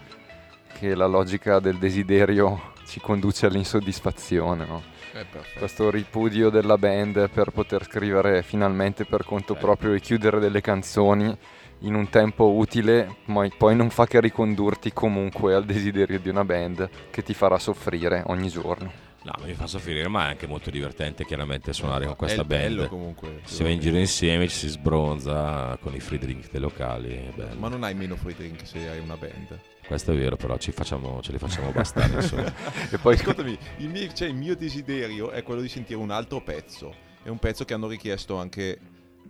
che 0.78 0.96
la 0.96 1.06
logica 1.06 1.60
del 1.60 1.78
desiderio 1.78 2.73
ci 2.88 3.00
conduce 3.00 3.46
all'insoddisfazione. 3.46 4.66
no? 4.66 4.82
Eh. 5.14 5.26
Questo 5.58 5.90
ripudio 5.92 6.50
della 6.50 6.78
band 6.78 7.30
per 7.30 7.52
poter 7.52 7.84
scrivere 7.86 8.42
finalmente 8.42 9.06
per 9.06 9.24
conto 9.26 9.54
Certo. 9.54 9.66
proprio 9.68 9.94
e 9.94 10.00
chiudere 10.00 10.40
delle 10.40 10.62
canzoni 10.62 11.36
in 11.80 11.94
un 11.96 12.10
tempo 12.10 12.52
utile, 12.54 13.18
ma 13.26 13.48
poi 13.58 13.76
non 13.76 13.90
fa 13.90 14.08
che 14.08 14.20
ricondurti 14.22 14.94
comunque 14.94 15.54
al 15.54 15.66
desiderio 15.66 16.20
di 16.20 16.30
una 16.30 16.46
band 16.46 16.90
che 17.12 17.22
ti 17.24 17.34
farà 17.34 17.60
soffrire 17.60 18.24
ogni 18.28 18.48
giorno. 18.50 18.92
No, 19.24 19.34
mi 19.46 19.54
fa 19.54 19.68
soffrire, 19.68 20.08
ma 20.10 20.26
è 20.26 20.30
anche 20.32 20.48
molto 20.48 20.70
divertente 20.70 21.24
chiaramente 21.26 21.72
suonare 21.74 22.06
con 22.06 22.16
questa 22.16 22.42
è 22.42 22.46
bello 22.46 22.78
band. 22.82 22.90
comunque. 22.90 23.40
Si 23.44 23.64
va 23.64 23.70
in 23.70 23.80
giro 23.80 23.98
insieme, 23.98 24.48
ci 24.48 24.56
si 24.56 24.68
sbronza 24.70 25.78
con 25.82 25.94
i 25.94 26.00
free 26.00 26.20
drink 26.20 26.50
dei 26.52 26.60
locali. 26.60 27.10
è 27.16 27.32
bello. 27.36 27.60
Ma 27.60 27.70
non 27.70 27.84
hai 27.84 27.94
meno 27.96 28.16
free 28.16 28.36
drink 28.36 28.66
se 28.66 28.80
hai 28.90 29.00
una 29.00 29.16
band. 29.16 29.60
Questo 29.86 30.12
è 30.12 30.16
vero, 30.16 30.36
però 30.38 30.58
ci 30.58 30.72
facciamo, 30.72 31.22
ce 31.22 31.32
li 31.32 31.38
facciamo 31.38 31.72
bastare. 31.72 32.14
insomma. 32.22 32.52
E 32.90 32.98
poi 32.98 33.16
Ascoltami, 33.16 33.58
il 33.78 33.90
mio, 33.90 34.12
cioè, 34.14 34.28
il 34.30 34.36
mio 34.36 34.56
desiderio 34.56 35.32
è 35.32 35.44
quello 35.44 35.62
di 35.62 35.70
sentire 35.70 36.00
un 36.00 36.10
altro 36.12 36.42
pezzo. 36.42 36.94
È 37.22 37.30
un 37.30 37.38
pezzo 37.40 37.66
che 37.66 37.74
hanno 37.74 37.88
richiesto 37.88 38.38
anche 38.38 38.80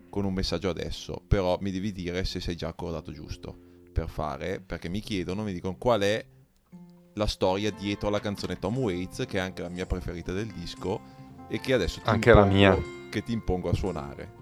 con 0.09 0.25
un 0.25 0.33
messaggio 0.33 0.69
adesso. 0.69 1.21
Però 1.27 1.57
mi 1.61 1.71
devi 1.71 1.91
dire 1.91 2.23
se 2.23 2.39
sei 2.39 2.55
già 2.55 2.67
accordato 2.67 3.11
giusto 3.11 3.55
per 3.91 4.07
fare. 4.09 4.61
Perché 4.65 4.89
mi 4.89 4.99
chiedono, 4.99 5.43
mi 5.43 5.53
dicono 5.53 5.75
qual 5.77 6.01
è 6.01 6.25
la 7.15 7.27
storia 7.27 7.69
dietro 7.71 8.07
alla 8.07 8.19
canzone 8.19 8.57
Tom 8.57 8.77
Waits, 8.77 9.25
che 9.27 9.37
è 9.37 9.41
anche 9.41 9.61
la 9.61 9.69
mia 9.69 9.85
preferita 9.85 10.31
del 10.31 10.47
disco. 10.47 11.01
E 11.49 11.59
che 11.59 11.73
adesso 11.73 11.99
ti 12.01 12.09
Anche 12.09 12.31
la 12.33 12.45
impongo- 12.45 12.55
mia. 12.57 13.09
Che 13.09 13.21
ti 13.23 13.31
impongo 13.33 13.69
a 13.69 13.73
suonare. 13.73 14.41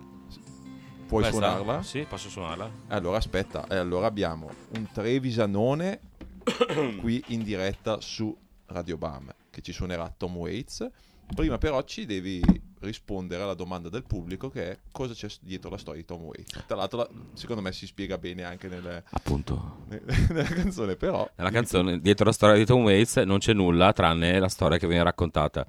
Puoi 1.11 1.23
Questa? 1.23 1.39
suonarla? 1.57 1.83
Sì, 1.83 2.05
posso 2.07 2.29
suonarla? 2.29 2.71
Allora 2.87 3.17
aspetta, 3.17 3.67
e 3.67 3.75
allora 3.75 4.07
abbiamo 4.07 4.49
un 4.77 4.87
Trevisanone 4.93 5.99
qui 7.01 7.21
in 7.27 7.43
diretta 7.43 7.99
su 7.99 8.33
Radio 8.67 8.95
Bam 8.95 9.29
che 9.49 9.59
ci 9.61 9.73
suonerà 9.73 10.09
Tom 10.15 10.37
Waits. 10.37 10.89
Prima 11.35 11.57
però 11.57 11.83
ci 11.83 12.05
devi 12.05 12.41
rispondere 12.79 13.43
alla 13.43 13.55
domanda 13.55 13.89
del 13.89 14.03
pubblico 14.03 14.49
che 14.49 14.71
è 14.71 14.77
cosa 14.89 15.13
c'è 15.13 15.27
dietro 15.41 15.69
la 15.69 15.77
storia 15.77 15.99
di 15.99 16.07
Tom 16.07 16.21
Waits. 16.21 16.63
Tra 16.65 16.77
l'altro 16.77 16.99
la- 16.99 17.09
secondo 17.33 17.61
me 17.61 17.73
si 17.73 17.87
spiega 17.87 18.17
bene 18.17 18.45
anche 18.45 18.69
nelle- 18.69 19.03
Appunto. 19.09 19.79
nella 20.29 20.43
canzone, 20.43 20.95
però 20.95 21.29
Nella 21.35 21.51
canzone, 21.51 21.99
dietro 21.99 22.23
la 22.23 22.31
storia 22.31 22.55
di 22.55 22.63
Tom 22.63 22.83
Waits, 22.83 23.17
non 23.17 23.39
c'è 23.39 23.51
nulla 23.51 23.91
tranne 23.91 24.39
la 24.39 24.47
storia 24.47 24.77
che 24.77 24.87
viene 24.87 25.03
raccontata. 25.03 25.65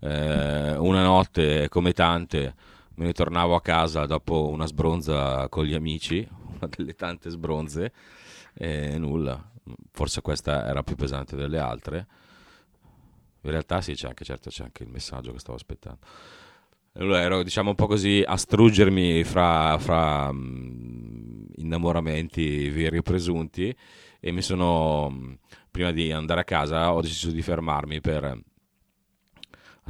Eh, 0.00 0.76
una 0.78 1.04
notte, 1.04 1.68
come 1.68 1.92
tante, 1.92 2.54
me 3.00 3.06
ne 3.06 3.12
tornavo 3.14 3.54
a 3.54 3.62
casa 3.62 4.04
dopo 4.04 4.48
una 4.48 4.66
sbronza 4.66 5.48
con 5.48 5.64
gli 5.64 5.72
amici, 5.72 6.26
una 6.60 6.68
delle 6.68 6.94
tante 6.94 7.30
sbronze, 7.30 7.92
e 8.52 8.98
nulla. 8.98 9.42
Forse 9.90 10.20
questa 10.20 10.66
era 10.66 10.82
più 10.82 10.96
pesante 10.96 11.34
delle 11.34 11.58
altre. 11.58 12.06
In 13.40 13.50
realtà 13.50 13.80
sì, 13.80 13.94
c'è 13.94 14.08
anche, 14.08 14.22
certo, 14.22 14.50
c'è 14.50 14.64
anche 14.64 14.82
il 14.82 14.90
messaggio 14.90 15.32
che 15.32 15.38
stavo 15.38 15.56
aspettando. 15.56 16.00
Allora 16.94 17.20
ero, 17.22 17.42
diciamo, 17.42 17.70
un 17.70 17.74
po' 17.74 17.86
così 17.86 18.22
a 18.26 18.36
struggermi 18.36 19.24
fra, 19.24 19.78
fra 19.78 20.30
mm, 20.30 21.44
innamoramenti 21.56 22.68
veri 22.68 22.98
o 22.98 23.02
presunti 23.02 23.74
e 24.20 24.30
mi 24.30 24.42
sono, 24.42 25.08
mm, 25.10 25.32
prima 25.70 25.90
di 25.90 26.12
andare 26.12 26.40
a 26.40 26.44
casa, 26.44 26.92
ho 26.92 27.00
deciso 27.00 27.30
di 27.30 27.40
fermarmi 27.40 28.02
per 28.02 28.42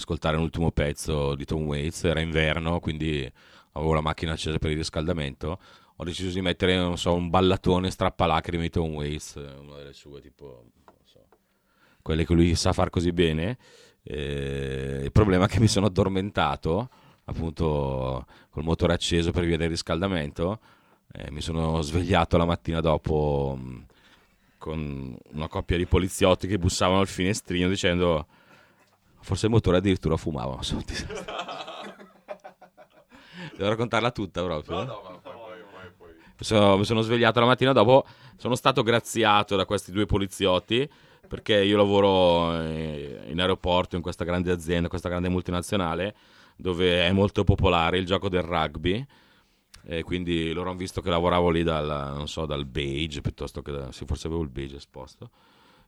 ascoltare 0.00 0.36
l'ultimo 0.36 0.72
pezzo 0.72 1.34
di 1.34 1.44
Tom 1.44 1.62
Waits, 1.64 2.04
era 2.04 2.20
inverno, 2.20 2.80
quindi 2.80 3.30
avevo 3.72 3.94
la 3.94 4.00
macchina 4.00 4.32
accesa 4.32 4.58
per 4.58 4.70
il 4.70 4.76
riscaldamento, 4.78 5.58
ho 5.96 6.04
deciso 6.04 6.32
di 6.32 6.40
mettere, 6.40 6.76
non 6.76 6.98
so, 6.98 7.14
un 7.14 7.28
ballatone 7.28 7.90
strappalacrime 7.90 8.64
di 8.64 8.70
Tom 8.70 8.94
Waits, 8.94 9.34
una 9.34 9.76
delle 9.76 9.92
sue, 9.92 10.20
tipo, 10.20 10.64
so, 11.04 11.26
quelle 12.02 12.24
che 12.24 12.34
lui 12.34 12.54
sa 12.54 12.72
far 12.72 12.90
così 12.90 13.12
bene. 13.12 13.58
Eh, 14.02 15.00
il 15.04 15.12
problema 15.12 15.44
è 15.44 15.48
che 15.48 15.60
mi 15.60 15.68
sono 15.68 15.86
addormentato, 15.86 16.88
appunto, 17.24 18.26
col 18.48 18.64
motore 18.64 18.94
acceso 18.94 19.30
per 19.30 19.44
via 19.44 19.58
del 19.58 19.68
riscaldamento, 19.68 20.58
eh, 21.12 21.30
mi 21.30 21.40
sono 21.40 21.82
svegliato 21.82 22.36
la 22.36 22.46
mattina 22.46 22.80
dopo 22.80 23.58
mh, 23.60 23.86
con 24.56 25.16
una 25.32 25.48
coppia 25.48 25.76
di 25.76 25.86
poliziotti 25.86 26.46
che 26.46 26.58
bussavano 26.58 27.00
al 27.00 27.08
finestrino 27.08 27.68
dicendo 27.68 28.26
forse 29.20 29.46
il 29.46 29.52
motore 29.52 29.78
addirittura 29.78 30.16
fumava 30.16 30.54
non 30.54 30.62
so, 30.62 30.76
devo 33.56 33.68
raccontarla 33.68 34.10
tutta 34.10 34.42
proprio 34.42 34.84
mi 36.40 36.46
sono, 36.46 36.78
mi 36.78 36.84
sono 36.84 37.00
svegliato 37.02 37.40
la 37.40 37.46
mattina 37.46 37.72
dopo 37.72 38.04
sono 38.36 38.54
stato 38.54 38.82
graziato 38.82 39.56
da 39.56 39.64
questi 39.66 39.92
due 39.92 40.06
poliziotti 40.06 40.88
perché 41.28 41.62
io 41.62 41.76
lavoro 41.76 42.60
eh, 42.60 43.26
in 43.28 43.40
aeroporto 43.40 43.96
in 43.96 44.02
questa 44.02 44.24
grande 44.24 44.50
azienda 44.50 44.88
questa 44.88 45.08
grande 45.08 45.28
multinazionale 45.28 46.14
dove 46.56 47.06
è 47.06 47.12
molto 47.12 47.44
popolare 47.44 47.98
il 47.98 48.06
gioco 48.06 48.28
del 48.28 48.42
rugby 48.42 49.06
e 49.82 50.02
quindi 50.02 50.52
loro 50.52 50.70
hanno 50.70 50.78
visto 50.78 51.00
che 51.00 51.10
lavoravo 51.10 51.50
lì 51.50 51.62
dal, 51.62 52.14
non 52.14 52.28
so, 52.28 52.46
dal 52.46 52.66
beige 52.66 53.20
piuttosto 53.20 53.62
che 53.62 53.72
da, 53.72 53.92
sì, 53.92 54.04
forse 54.04 54.26
avevo 54.26 54.42
il 54.42 54.50
beige 54.50 54.76
esposto 54.76 55.30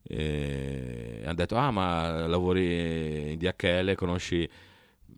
e 0.02 1.22
hanno 1.24 1.34
detto 1.34 1.56
ah 1.56 1.70
ma 1.70 2.26
lavori 2.26 3.32
in 3.32 3.38
DHL 3.38 3.94
conosci 3.94 4.48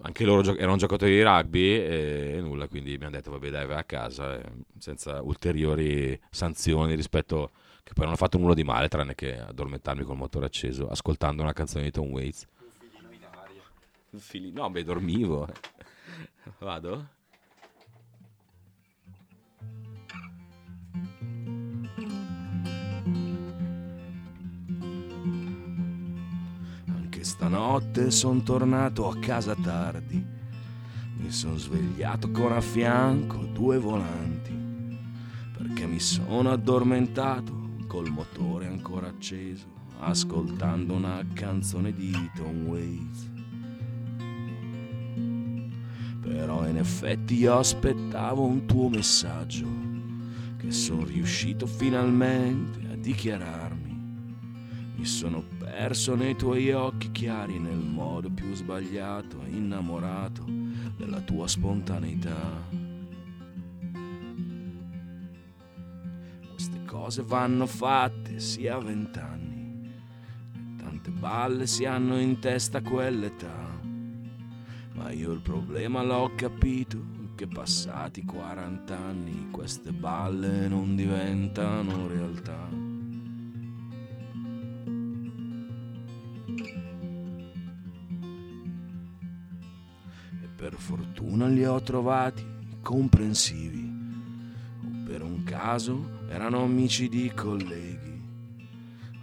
anche 0.02 0.24
loro 0.24 0.42
gio- 0.42 0.56
erano 0.56 0.76
giocatori 0.76 1.12
di 1.12 1.22
rugby 1.22 1.74
e, 1.74 2.38
nulla 2.40 2.68
quindi 2.68 2.96
mi 2.98 3.04
hanno 3.04 3.16
detto 3.16 3.30
vabbè 3.30 3.50
dai 3.50 3.66
vai 3.66 3.78
a 3.78 3.84
casa 3.84 4.40
senza 4.78 5.22
ulteriori 5.22 6.18
sanzioni 6.30 6.94
rispetto 6.94 7.50
che 7.82 7.92
poi 7.92 8.04
non 8.04 8.14
ho 8.14 8.16
fatto 8.16 8.38
nulla 8.38 8.54
di 8.54 8.64
male 8.64 8.88
tranne 8.88 9.14
che 9.14 9.38
addormentarmi 9.38 10.04
col 10.04 10.16
motore 10.16 10.46
acceso 10.46 10.88
ascoltando 10.88 11.42
una 11.42 11.52
canzone 11.52 11.84
di 11.84 11.90
Tom 11.90 12.10
Waits. 12.10 12.46
Un 14.10 14.20
filino 14.20 14.62
no 14.62 14.70
beh 14.70 14.84
dormivo. 14.84 15.48
Vado 16.58 17.13
stanotte 27.44 28.10
son 28.10 28.42
tornato 28.42 29.06
a 29.06 29.18
casa 29.18 29.54
tardi. 29.54 30.24
Mi 31.16 31.30
son 31.30 31.58
svegliato 31.58 32.30
con 32.30 32.52
a 32.52 32.60
fianco 32.62 33.36
due 33.44 33.78
volanti. 33.78 34.52
Perché 35.52 35.86
mi 35.86 36.00
sono 36.00 36.50
addormentato 36.50 37.76
col 37.86 38.08
motore 38.08 38.66
ancora 38.66 39.08
acceso, 39.08 39.66
ascoltando 39.98 40.94
una 40.94 41.22
canzone 41.34 41.92
di 41.92 42.12
Tom 42.34 42.66
Waits. 42.66 43.30
Però 46.22 46.66
in 46.66 46.78
effetti 46.78 47.34
io 47.34 47.58
aspettavo 47.58 48.42
un 48.42 48.64
tuo 48.64 48.88
messaggio, 48.88 49.66
che 50.56 50.70
sono 50.70 51.04
riuscito 51.04 51.66
finalmente 51.66 52.88
a 52.90 52.96
dichiararmi. 52.96 53.92
Mi 54.96 55.04
sono 55.04 55.44
perso 55.76 56.14
nei 56.14 56.36
tuoi 56.36 56.70
occhi 56.70 57.10
chiari 57.10 57.58
nel 57.58 57.74
modo 57.78 58.30
più 58.30 58.54
sbagliato, 58.54 59.40
innamorato 59.44 60.44
della 60.96 61.20
tua 61.20 61.48
spontaneità. 61.48 62.62
Queste 66.48 66.84
cose 66.86 67.22
vanno 67.22 67.66
fatte 67.66 68.38
sia 68.38 68.76
a 68.76 68.78
vent'anni, 68.78 69.90
tante 70.76 71.10
balle 71.10 71.66
si 71.66 71.84
hanno 71.84 72.20
in 72.20 72.38
testa 72.38 72.78
a 72.78 72.82
quell'età. 72.82 73.80
Ma 74.92 75.10
io 75.10 75.32
il 75.32 75.40
problema 75.40 76.04
l'ho 76.04 76.30
capito, 76.36 77.32
che 77.34 77.48
passati 77.48 78.24
40 78.24 78.96
anni 78.96 79.48
queste 79.50 79.90
balle 79.90 80.68
non 80.68 80.94
diventano 80.94 82.06
realtà. 82.06 82.93
Per 90.64 90.76
fortuna 90.76 91.46
li 91.46 91.62
ho 91.62 91.78
trovati 91.82 92.42
comprensivi, 92.80 93.84
o 94.82 95.04
per 95.04 95.20
un 95.20 95.44
caso 95.44 96.22
erano 96.30 96.62
amici 96.62 97.10
di 97.10 97.30
colleghi. 97.34 98.18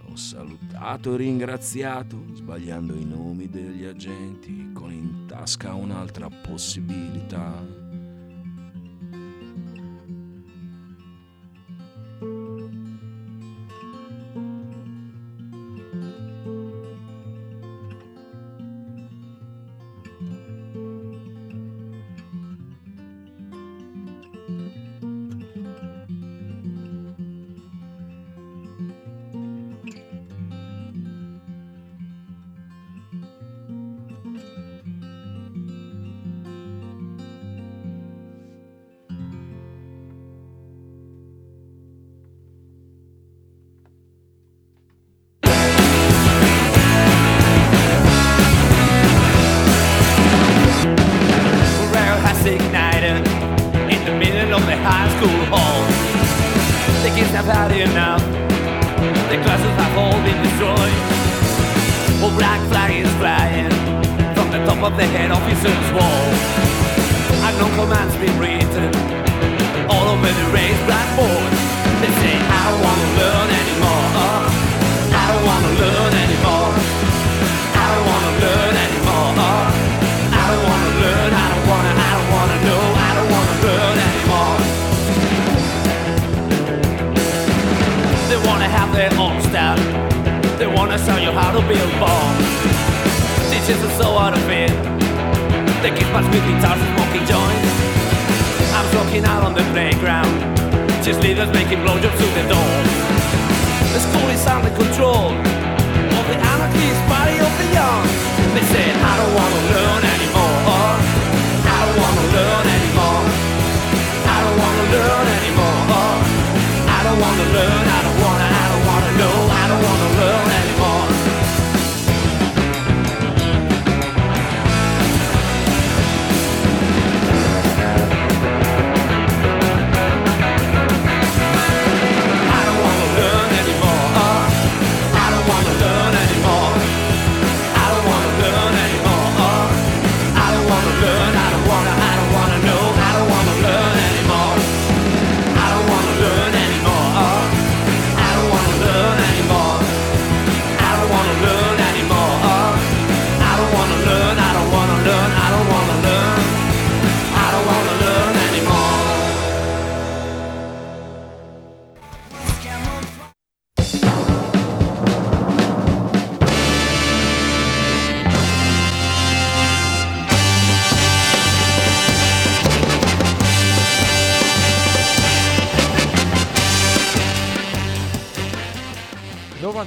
Ho 0.04 0.14
salutato 0.14 1.14
e 1.14 1.16
ringraziato, 1.16 2.22
sbagliando 2.34 2.94
i 2.94 3.04
nomi 3.04 3.48
degli 3.48 3.84
agenti, 3.84 4.70
con 4.72 4.92
in 4.92 5.26
tasca 5.26 5.74
un'altra 5.74 6.28
possibilità. 6.28 7.81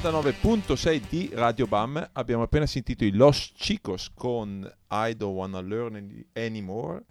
99.6 0.09 1.01
di 1.09 1.29
Radio 1.33 1.65
Bam. 1.65 2.09
Abbiamo 2.13 2.43
appena 2.43 2.67
sentito 2.67 3.03
i 3.03 3.11
Los 3.11 3.51
Chicos 3.55 4.11
con 4.13 4.71
I 4.91 5.15
Don't 5.15 5.35
Wanna 5.35 5.61
Learn 5.61 5.95
Any- 5.95 6.25
Anymore 6.33 7.05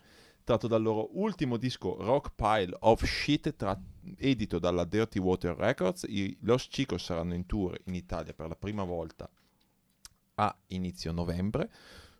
tratto 0.45 0.69
dal 0.69 0.81
loro 0.81 1.09
ultimo 1.19 1.57
disco 1.57 1.97
Rock 1.99 2.33
Pile 2.37 2.77
of 2.81 3.03
Shit 3.05 3.57
tra- 3.57 3.77
edito 4.17 4.61
dalla 4.61 4.85
Dirty 4.85 5.19
Water 5.19 5.57
Records. 5.57 6.05
I 6.09 6.37
Los 6.43 6.69
Chicos 6.69 7.03
saranno 7.03 7.35
in 7.35 7.47
tour 7.47 7.77
in 7.87 7.95
Italia 7.95 8.33
per 8.33 8.47
la 8.47 8.55
prima 8.55 8.85
volta 8.85 9.29
a 10.37 10.57
inizio 10.69 11.11
novembre. 11.11 11.71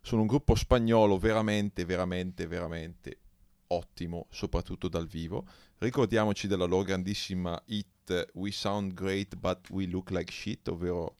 Sono 0.01 0.21
un 0.21 0.27
gruppo 0.27 0.55
spagnolo 0.55 1.17
veramente 1.17 1.85
veramente 1.85 2.47
veramente 2.47 3.19
ottimo 3.67 4.27
soprattutto 4.29 4.89
dal 4.89 5.07
vivo. 5.07 5.45
Ricordiamoci 5.77 6.47
della 6.47 6.65
loro 6.65 6.83
grandissima 6.83 7.61
hit 7.67 7.87
We 8.33 8.51
Sound 8.51 8.93
Great 8.93 9.35
But 9.35 9.69
We 9.69 9.87
Look 9.87 10.11
Like 10.11 10.31
Shit, 10.31 10.67
ovvero 10.67 11.17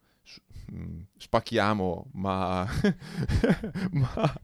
mm, 0.72 1.02
spacchiamo 1.18 2.10
ma, 2.14 2.68
ma 3.92 4.42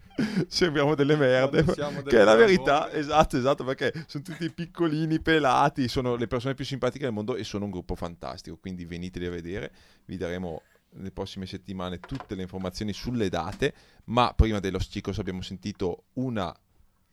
sembriamo 0.47 0.95
delle 0.95 1.15
merde. 1.15 1.65
Siamo 1.73 2.01
Che 2.01 2.09
delle 2.09 2.21
è 2.21 2.23
la 2.23 2.35
verità, 2.35 2.91
esatto, 2.91 3.37
esatto, 3.37 3.63
perché 3.63 4.05
sono 4.07 4.23
tutti 4.23 4.49
piccolini, 4.51 5.19
pelati, 5.19 5.87
sono 5.87 6.15
le 6.15 6.27
persone 6.27 6.53
più 6.53 6.65
simpatiche 6.65 7.05
del 7.05 7.13
mondo 7.13 7.35
e 7.35 7.43
sono 7.43 7.65
un 7.65 7.71
gruppo 7.71 7.95
fantastico, 7.95 8.57
quindi 8.57 8.85
veniteli 8.85 9.25
a 9.25 9.31
vedere, 9.31 9.71
vi 10.05 10.17
daremo 10.17 10.61
nelle 10.93 11.11
prossime 11.11 11.45
settimane 11.45 11.99
tutte 11.99 12.35
le 12.35 12.41
informazioni 12.41 12.93
sulle 12.93 13.29
date, 13.29 13.73
ma 14.05 14.33
prima 14.33 14.59
dello 14.59 14.77
Chicos 14.77 15.19
abbiamo 15.19 15.41
sentito 15.41 16.05
una 16.13 16.53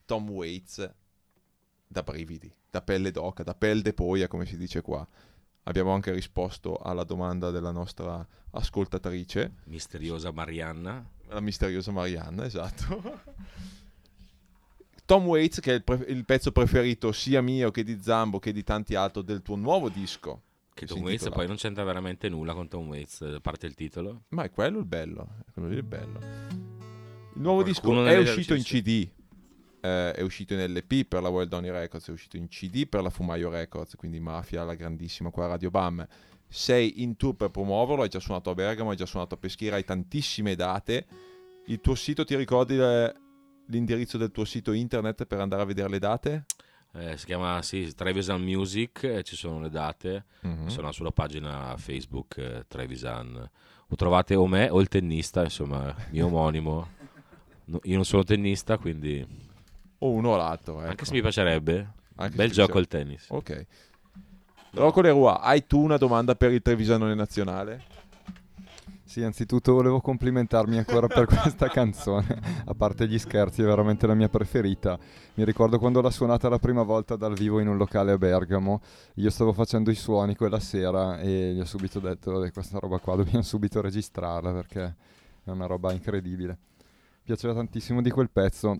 Tom 0.04 0.28
Waits 0.30 0.90
da 1.88 2.02
brividi, 2.02 2.52
da 2.70 2.82
pelle 2.82 3.10
d'oca, 3.10 3.42
da 3.42 3.54
pelle 3.54 3.82
de 3.82 3.94
poia, 3.94 4.28
come 4.28 4.44
si 4.46 4.56
dice 4.56 4.82
qua. 4.82 5.06
Abbiamo 5.64 5.92
anche 5.92 6.12
risposto 6.12 6.76
alla 6.76 7.04
domanda 7.04 7.50
della 7.50 7.72
nostra 7.72 8.26
ascoltatrice, 8.50 9.54
Misteriosa 9.64 10.30
Marianna. 10.30 11.04
la 11.28 11.40
misteriosa 11.40 11.90
Marianna, 11.90 12.44
esatto. 12.44 13.20
Tom 15.04 15.26
Waits, 15.26 15.60
che 15.60 15.72
è 15.72 15.74
il, 15.76 15.84
pre- 15.84 16.04
il 16.08 16.24
pezzo 16.26 16.52
preferito 16.52 17.12
sia 17.12 17.40
mio 17.40 17.70
che 17.70 17.82
di 17.82 17.98
Zambo 18.00 18.38
che 18.38 18.52
di 18.52 18.62
tanti 18.62 18.94
altri 18.94 19.24
del 19.24 19.40
tuo 19.40 19.56
nuovo 19.56 19.88
disco. 19.88 20.42
Che 20.74 20.86
Tom 20.86 21.00
Waits 21.00 21.30
poi 21.30 21.46
non 21.46 21.56
c'entra 21.56 21.82
veramente 21.82 22.28
nulla 22.28 22.52
con 22.52 22.68
Tom 22.68 22.88
Waits, 22.88 23.22
a 23.22 23.40
parte 23.40 23.66
il 23.66 23.74
titolo. 23.74 24.24
Ma 24.28 24.44
è 24.44 24.50
quello 24.50 24.78
il 24.78 24.84
bello, 24.84 25.28
è 25.46 25.50
quello 25.52 25.74
il 25.74 25.82
bello. 25.82 26.18
Il 26.20 27.40
nuovo 27.40 27.62
Qualcuno 27.62 28.04
disco 28.04 28.14
è 28.14 28.18
uscito 28.18 28.54
in. 28.54 28.62
CD, 28.62 29.10
eh, 29.80 30.12
è 30.12 30.20
uscito 30.22 30.54
in 30.54 30.64
LP 30.72 31.04
per 31.06 31.22
la 31.22 31.28
Wild 31.28 31.48
Donny 31.48 31.70
Records, 31.70 32.08
è 32.08 32.12
uscito 32.12 32.36
in 32.36 32.48
CD 32.48 32.86
per 32.86 33.02
la 33.02 33.10
Fumaio 33.10 33.50
Records, 33.50 33.94
quindi 33.96 34.20
Mafia, 34.20 34.64
la 34.64 34.74
grandissima 34.74 35.30
qua 35.30 35.44
a 35.44 35.48
Radio 35.48 35.70
Bam. 35.70 36.06
Sei 36.50 37.02
in 37.02 37.16
tour 37.16 37.34
per 37.34 37.50
promuoverlo, 37.50 38.02
hai 38.02 38.08
già 38.08 38.20
suonato 38.20 38.50
a 38.50 38.54
Bergamo, 38.54 38.90
hai 38.90 38.96
già 38.96 39.06
suonato 39.06 39.34
a 39.34 39.38
Peschiera, 39.38 39.76
hai 39.76 39.84
tantissime 39.84 40.54
date. 40.54 41.06
Il 41.66 41.80
tuo 41.80 41.94
sito, 41.94 42.24
ti 42.24 42.34
ricordi 42.36 42.78
eh, 42.78 43.14
l'indirizzo 43.66 44.16
del 44.16 44.30
tuo 44.30 44.44
sito 44.46 44.72
internet 44.72 45.26
per 45.26 45.40
andare 45.40 45.62
a 45.62 45.66
vedere 45.66 45.88
le 45.90 45.98
date? 45.98 46.46
Eh, 46.94 47.18
si 47.18 47.26
chiama 47.26 47.60
sì, 47.60 47.94
Trevisan 47.94 48.42
Music, 48.42 49.02
eh, 49.04 49.22
ci 49.22 49.36
sono 49.36 49.60
le 49.60 49.68
date, 49.68 50.24
Mhm. 50.40 50.68
sono 50.68 50.90
sulla 50.90 51.12
pagina 51.12 51.76
Facebook 51.76 52.38
eh, 52.38 52.64
Trevisan. 52.66 53.50
O 53.90 53.94
trovate 53.96 54.34
o 54.34 54.46
me 54.46 54.70
o 54.70 54.80
il 54.80 54.88
tennista, 54.88 55.42
insomma, 55.44 55.94
mio 56.10 56.26
omonimo. 56.26 56.88
No, 57.66 57.80
io 57.82 57.96
non 57.96 58.04
sono 58.06 58.24
tennista, 58.24 58.78
quindi 58.78 59.26
O 59.98 60.10
uno 60.10 60.30
o 60.30 60.36
l'altro. 60.36 60.78
anche 60.78 60.92
ecco. 60.92 61.04
se 61.04 61.12
mi 61.12 61.20
piacerebbe, 61.20 61.92
Anche 62.16 62.36
bel 62.36 62.50
gioco 62.50 62.78
il 62.78 62.86
tennis. 62.86 63.26
Ok. 63.30 63.66
Rocco 64.72 65.00
Leroy, 65.00 65.36
hai 65.40 65.66
tu 65.66 65.80
una 65.80 65.96
domanda 65.96 66.34
per 66.34 66.52
il 66.52 66.62
Trevisanone 66.62 67.14
Nazionale? 67.14 67.96
Sì, 69.02 69.22
anzitutto 69.22 69.72
volevo 69.72 70.02
complimentarmi 70.02 70.76
ancora 70.76 71.06
per 71.06 71.24
questa 71.40 71.68
canzone, 71.68 72.62
a 72.66 72.74
parte 72.74 73.08
gli 73.08 73.18
scherzi, 73.18 73.62
è 73.62 73.64
veramente 73.64 74.06
la 74.06 74.12
mia 74.14 74.28
preferita. 74.28 74.98
Mi 75.34 75.44
ricordo 75.44 75.78
quando 75.78 76.02
l'ha 76.02 76.10
suonata 76.10 76.50
la 76.50 76.58
prima 76.58 76.82
volta 76.82 77.16
dal 77.16 77.32
vivo 77.32 77.58
in 77.58 77.68
un 77.68 77.78
locale 77.78 78.12
a 78.12 78.18
Bergamo, 78.18 78.82
io 79.14 79.30
stavo 79.30 79.54
facendo 79.54 79.90
i 79.90 79.94
suoni 79.94 80.36
quella 80.36 80.60
sera 80.60 81.18
e 81.20 81.54
gli 81.54 81.60
ho 81.60 81.64
subito 81.64 82.00
detto 82.00 82.44
"Eh, 82.44 82.52
questa 82.52 82.78
roba 82.78 82.98
qua 82.98 83.16
dobbiamo 83.16 83.42
subito 83.42 83.80
registrarla 83.80 84.52
perché 84.52 84.94
è 85.42 85.50
una 85.50 85.64
roba 85.66 85.90
incredibile. 85.92 86.58
Mi 86.78 87.34
piaceva 87.34 87.54
tantissimo 87.54 88.02
di 88.02 88.10
quel 88.10 88.28
pezzo 88.30 88.76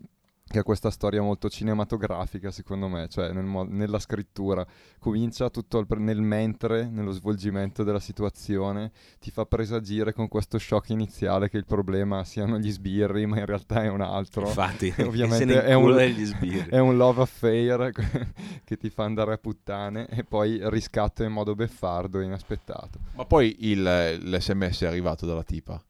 che 0.49 0.59
ha 0.61 0.62
questa 0.62 0.90
storia 0.90 1.20
molto 1.22 1.49
cinematografica 1.51 2.51
secondo 2.51 2.88
me, 2.88 3.07
cioè 3.09 3.32
nel 3.32 3.44
mo- 3.44 3.66
nella 3.68 3.99
scrittura. 3.99 4.66
Comincia 4.99 5.51
tutto 5.51 5.84
pre- 5.84 5.99
nel 6.01 6.20
mentre, 6.22 6.88
nello 6.88 7.11
svolgimento 7.12 7.84
della 7.84 8.01
situazione, 8.01 8.90
ti 9.20 9.30
fa 9.30 9.44
presagire 9.44 10.12
con 10.12 10.26
questo 10.28 10.59
shock 10.59 10.88
iniziale 10.88 11.49
che 11.49 11.59
il 11.59 11.66
problema 11.66 12.24
siano 12.24 12.59
gli 12.59 12.70
sbirri, 12.70 13.26
ma 13.26 13.38
in 13.38 13.46
realtà 13.46 13.82
è 13.82 13.88
un 13.88 14.01
altro. 14.01 14.46
Infatti, 14.46 14.92
Ovviamente 15.05 15.36
se 15.36 15.44
ne 15.44 15.62
è 15.64 15.74
un- 15.74 15.82
incula 15.82 15.96
degli 15.96 16.24
sbirri. 16.24 16.70
È 16.70 16.78
un 16.78 16.96
love 16.96 17.22
affair 17.22 17.90
che 18.64 18.76
ti 18.76 18.88
fa 18.90 19.05
andare 19.05 19.34
a 19.34 19.38
puttane 19.38 20.07
e 20.09 20.24
poi 20.24 20.59
riscatto 20.70 21.22
in 21.22 21.32
modo 21.32 21.55
beffardo 21.55 22.20
e 22.20 22.24
inaspettato. 22.24 22.99
Ma 23.16 23.24
poi 23.26 23.55
il- 23.61 24.18
l'SMS 24.22 24.82
è 24.82 24.86
arrivato 24.86 25.26
dalla 25.26 25.42
tipa. 25.44 25.80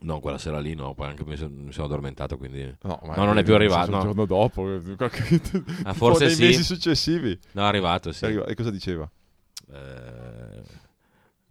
No, 0.00 0.20
quella 0.20 0.38
sera 0.38 0.60
lì 0.60 0.74
no, 0.74 0.94
poi 0.94 1.08
anche 1.08 1.24
mi 1.24 1.36
sono, 1.36 1.50
mi 1.54 1.72
sono 1.72 1.86
addormentato, 1.86 2.36
quindi... 2.36 2.62
No, 2.82 3.00
No, 3.02 3.24
non 3.24 3.36
è 3.38 3.42
più 3.42 3.54
arrivato, 3.54 3.90
Il 3.90 3.96
no. 3.96 4.02
giorno 4.02 4.24
dopo, 4.26 4.74
eh, 4.76 4.94
qualche- 4.96 5.40
Ah, 5.82 5.92
tipo 5.92 5.94
forse 5.94 6.26
nei 6.26 6.34
sì. 6.34 6.42
mesi 6.44 6.62
successivi. 6.62 7.38
No, 7.52 7.62
è 7.62 7.66
arrivato, 7.66 8.12
sì. 8.12 8.24
È 8.24 8.26
arrivato- 8.28 8.48
E 8.50 8.54
cosa 8.54 8.70
diceva? 8.70 9.10
Eh, 9.72 10.62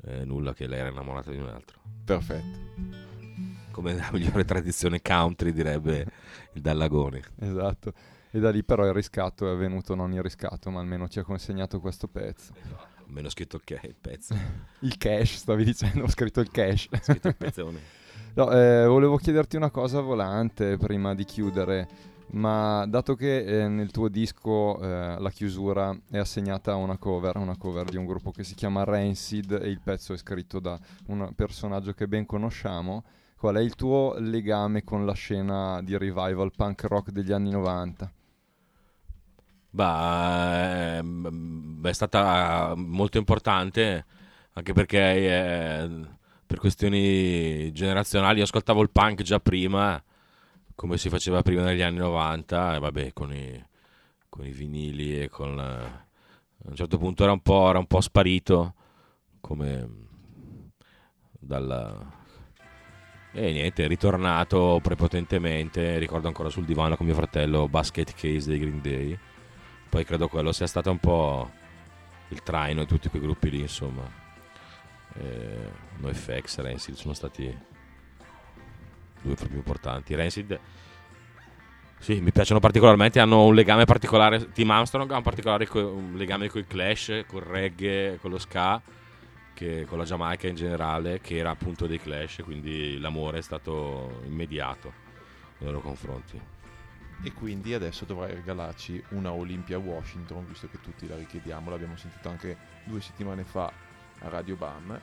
eh, 0.06 0.26
nulla, 0.26 0.54
che 0.54 0.66
lei 0.68 0.80
era 0.80 0.90
innamorata 0.90 1.32
di 1.32 1.38
un 1.38 1.48
altro. 1.48 1.80
Perfetto. 2.06 2.60
Come 3.72 3.92
nella 3.94 4.10
migliore 4.12 4.46
tradizione 4.46 5.02
country, 5.02 5.52
direbbe 5.52 6.06
il 6.54 6.62
Dallagoni. 6.62 7.22
Esatto. 7.40 7.94
E 8.32 8.40
da 8.40 8.50
lì 8.50 8.64
però 8.64 8.86
il 8.86 8.94
riscatto 8.94 9.48
è 9.48 9.52
avvenuto, 9.52 9.94
non 9.94 10.14
il 10.14 10.22
riscatto, 10.22 10.70
ma 10.70 10.80
almeno 10.80 11.08
ci 11.10 11.20
ha 11.20 11.24
consegnato 11.24 11.80
questo 11.80 12.08
pezzo. 12.08 12.54
Meno 13.08 13.30
scritto 13.30 13.60
che 13.64 13.80
il 13.84 13.96
pezzo. 14.00 14.36
Il 14.82 14.98
cash, 14.98 15.36
stavi 15.38 15.64
dicendo, 15.64 16.04
ho 16.04 16.10
scritto 16.10 16.40
il 16.42 16.52
cash. 16.52 16.88
scritto 17.02 17.28
il 17.30 17.36
pezzone. 17.36 17.80
No, 18.38 18.52
eh, 18.52 18.86
volevo 18.86 19.18
chiederti 19.18 19.56
una 19.56 19.72
cosa 19.72 20.00
volante 20.00 20.78
prima 20.78 21.16
di 21.16 21.26
chiudere, 21.26 21.88
ma 22.34 22.86
dato 22.86 23.16
che 23.16 23.64
eh, 23.64 23.68
nel 23.68 23.90
tuo 23.90 24.10
disco 24.10 24.80
eh, 24.80 25.16
la 25.18 25.32
chiusura 25.32 25.98
è 26.12 26.20
assegnata 26.20 26.74
a 26.74 26.76
una 26.76 26.98
cover, 26.98 27.38
una 27.38 27.58
cover 27.58 27.90
di 27.90 27.98
un 27.98 28.06
gruppo 28.06 28.30
che 28.30 28.44
si 28.44 28.54
chiama 28.54 28.84
Rancid 28.84 29.54
e 29.54 29.70
il 29.70 29.80
pezzo 29.84 30.14
è 30.14 30.18
scritto 30.18 30.60
da 30.60 30.78
un 31.08 31.32
personaggio 31.36 31.94
che 31.94 32.08
ben 32.08 32.28
conosciamo, 32.28 33.06
qual 33.38 33.56
è 33.56 33.62
il 33.62 33.74
tuo 33.74 34.14
legame 34.20 34.84
con 34.84 35.04
la 35.04 35.14
scena 35.14 35.82
di 35.82 35.98
revival 35.98 36.52
punk 36.56 36.84
rock 36.84 37.10
degli 37.10 37.32
anni 37.32 37.50
90? 37.50 38.12
Bah, 39.72 40.98
ehm, 40.98 41.84
è 41.88 41.92
stata 41.92 42.76
molto 42.76 43.18
importante 43.18 44.06
anche 44.54 44.74
perché 44.74 45.00
eh, 45.00 45.90
per 46.48 46.60
questioni 46.60 47.72
generazionali 47.74 48.38
io 48.38 48.46
ascoltavo 48.46 48.82
il 48.82 48.90
punk 48.90 49.22
già 49.22 49.40
prima, 49.40 50.02
come 50.74 50.98
si 50.98 51.10
faceva 51.10 51.42
prima 51.42 51.64
negli 51.64 51.82
anni 51.82 51.98
90, 51.98 52.76
e 52.76 52.80
vabbè, 52.80 53.14
con 53.14 53.34
i, 53.34 53.64
con 54.30 54.46
i 54.46 54.52
vinili 54.52 55.22
e 55.22 55.30
con... 55.30 55.56
la- 55.56 56.06
a 56.60 56.70
un 56.70 56.76
certo 56.76 56.98
punto 56.98 57.24
era 57.24 57.32
un 57.32 57.42
po', 57.42 57.70
era 57.70 57.80
un 57.80 57.86
po' 57.86 58.02
sparito, 58.02 58.74
come 59.42 59.90
dalla... 61.40 62.16
E 63.34 63.52
niente, 63.52 63.84
è 63.84 63.88
ritornato 63.88 64.80
prepotentemente, 64.82 65.98
ricordo 66.00 66.28
ancora 66.28 66.50
sul 66.50 66.66
divano 66.66 66.96
con 66.96 67.06
mio 67.06 67.14
fratello 67.14 67.68
Basket 67.68 68.12
Case 68.14 68.50
dei 68.50 68.58
Green 68.58 68.82
Day. 68.82 69.18
Poi 69.90 70.04
credo 70.06 70.28
quello 70.28 70.52
sia 70.52 70.66
stato 70.66 70.90
un 70.90 70.98
po' 71.00 71.52
il 72.30 72.42
traino 72.42 72.82
di 72.82 72.88
tutti 72.88 73.10
quei 73.10 73.22
gruppi 73.22 73.50
lì, 73.52 73.60
insomma. 73.60 74.27
Eh, 75.20 75.72
NoFX, 75.98 76.60
Rancid 76.60 76.96
sono 76.96 77.14
stati 77.14 77.56
due 79.22 79.36
fra 79.36 79.48
più 79.48 79.58
importanti. 79.58 80.16
Rancid, 80.16 80.60
sì, 82.00 82.22
mi 82.22 82.32
piacciono 82.32 82.60
particolarmente, 82.60 83.20
hanno 83.20 83.46
un 83.46 83.56
legame 83.56 83.86
particolare. 83.86 84.52
Team 84.52 84.70
Armstrong 84.70 85.12
ha 85.12 85.18
un 85.18 85.24
particolare 85.24 85.68
co- 85.68 85.94
un 85.94 86.16
legame 86.16 86.50
con 86.50 86.62
i 86.62 86.68
Clash, 86.68 87.24
col 87.28 87.42
reggae, 87.42 88.18
con 88.22 88.32
lo 88.32 88.38
ska, 88.38 88.82
che, 89.54 89.86
con 89.86 89.98
la 89.98 90.04
Giamaica 90.04 90.48
in 90.48 90.56
generale, 90.56 91.20
che 91.20 91.38
era 91.38 91.50
appunto 91.50 91.88
dei 91.88 92.00
Clash, 92.00 92.42
quindi 92.44 93.00
l'amore 93.00 93.40
è 93.40 93.42
stato 93.42 94.22
immediato 94.26 94.94
nei 95.58 95.72
loro 95.72 95.82
confronti. 95.82 96.40
E 97.24 97.34
quindi 97.34 97.74
adesso 97.74 98.06
dovrai 98.06 98.36
regalarci 98.36 99.04
una 99.10 99.32
Olympia 99.32 99.80
Washington, 99.80 100.46
visto 100.46 100.70
che 100.70 100.80
tutti 100.80 101.08
la 101.08 101.18
richiediamo, 101.18 101.72
l'abbiamo 101.72 101.98
sentito 101.98 102.30
anche 102.30 102.56
due 102.84 103.02
settimane 103.02 103.44
fa 103.44 103.74
a 104.20 104.30
Radio 104.30 104.56
Bam. 104.56 105.00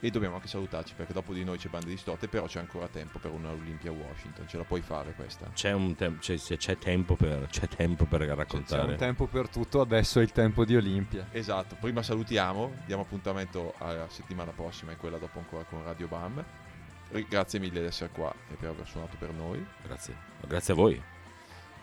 E 0.00 0.10
dobbiamo 0.10 0.34
anche 0.34 0.48
salutarci 0.48 0.92
perché 0.94 1.14
dopo 1.14 1.32
di 1.32 1.44
noi 1.44 1.56
c'è 1.56 1.70
Bande 1.70 1.86
Distorte, 1.86 2.28
però 2.28 2.44
c'è 2.44 2.58
ancora 2.58 2.86
tempo 2.88 3.18
per 3.18 3.30
una 3.30 3.48
Olimpia 3.50 3.90
Washington. 3.90 4.46
Ce 4.46 4.58
la 4.58 4.64
puoi 4.64 4.82
fare 4.82 5.14
questa? 5.14 5.48
C'è, 5.54 5.72
un 5.72 5.94
tem- 5.94 6.18
c'è, 6.18 6.36
c'è- 6.36 6.58
c'è 6.58 6.76
tempo 6.76 7.16
per, 7.16 7.46
c'è 7.48 7.66
tempo 7.68 8.04
per 8.04 8.20
C'è 8.20 8.28
un 8.28 8.34
raccontare. 8.36 8.96
tempo 8.96 9.26
per 9.26 9.48
tutto, 9.48 9.80
adesso 9.80 10.20
è 10.20 10.22
il 10.22 10.30
tempo 10.32 10.66
di 10.66 10.76
Olimpia. 10.76 11.28
Esatto, 11.30 11.76
prima 11.80 12.02
salutiamo, 12.02 12.74
diamo 12.84 13.00
appuntamento 13.00 13.72
alla 13.78 14.06
settimana 14.10 14.50
prossima 14.50 14.92
e 14.92 14.96
quella 14.96 15.16
dopo 15.16 15.38
ancora 15.38 15.64
con 15.64 15.82
Radio 15.82 16.06
Bam. 16.06 16.44
Grazie 17.26 17.58
mille 17.58 17.80
di 17.80 17.86
essere 17.86 18.10
qua 18.10 18.30
e 18.50 18.54
per 18.56 18.70
aver 18.70 18.86
suonato 18.86 19.16
per 19.18 19.32
noi. 19.32 19.64
Grazie. 19.86 20.14
Grazie 20.46 20.72
a 20.74 20.76
voi. 20.76 21.02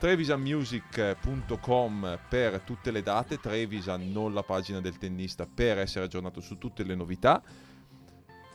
trevisanmusic.com 0.02 2.20
per 2.28 2.60
tutte 2.62 2.90
le 2.90 3.04
date, 3.04 3.40
Trevisan 3.40 4.12
non 4.12 4.34
la 4.34 4.42
pagina 4.42 4.82
del 4.82 4.98
tennista 4.98 5.46
per 5.46 5.78
essere 5.78 6.06
aggiornato 6.06 6.42
su 6.42 6.58
tutte 6.58 6.84
le 6.84 6.96
novità. 6.96 7.40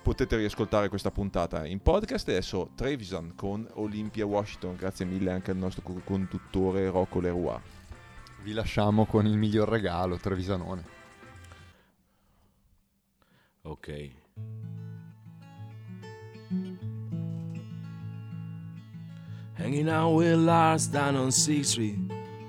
Potete 0.02 0.38
riascoltare 0.38 0.88
questa 0.88 1.12
puntata 1.12 1.64
in 1.64 1.78
podcast 1.78 2.28
e 2.28 2.32
adesso 2.32 2.70
Trevisan 2.74 3.36
con 3.36 3.64
Olympia 3.74 4.26
Washington. 4.26 4.74
Grazie 4.74 5.04
mille 5.04 5.30
anche 5.30 5.52
al 5.52 5.56
nostro 5.56 5.82
co- 5.82 6.00
conduttore 6.02 6.90
Rocco 6.90 7.20
Leroy. 7.20 7.60
Vi 8.42 8.52
lasciamo 8.52 9.06
con 9.06 9.24
il 9.24 9.36
miglior 9.36 9.68
regalo, 9.68 10.16
Trevisanone. 10.16 10.84
Ok. 13.62 14.85
Hanging 19.66 19.88
out 19.88 20.10
with 20.10 20.38
Lars 20.38 20.86
down 20.86 21.16
on 21.16 21.30
6th 21.30 21.64
Street. 21.64 21.98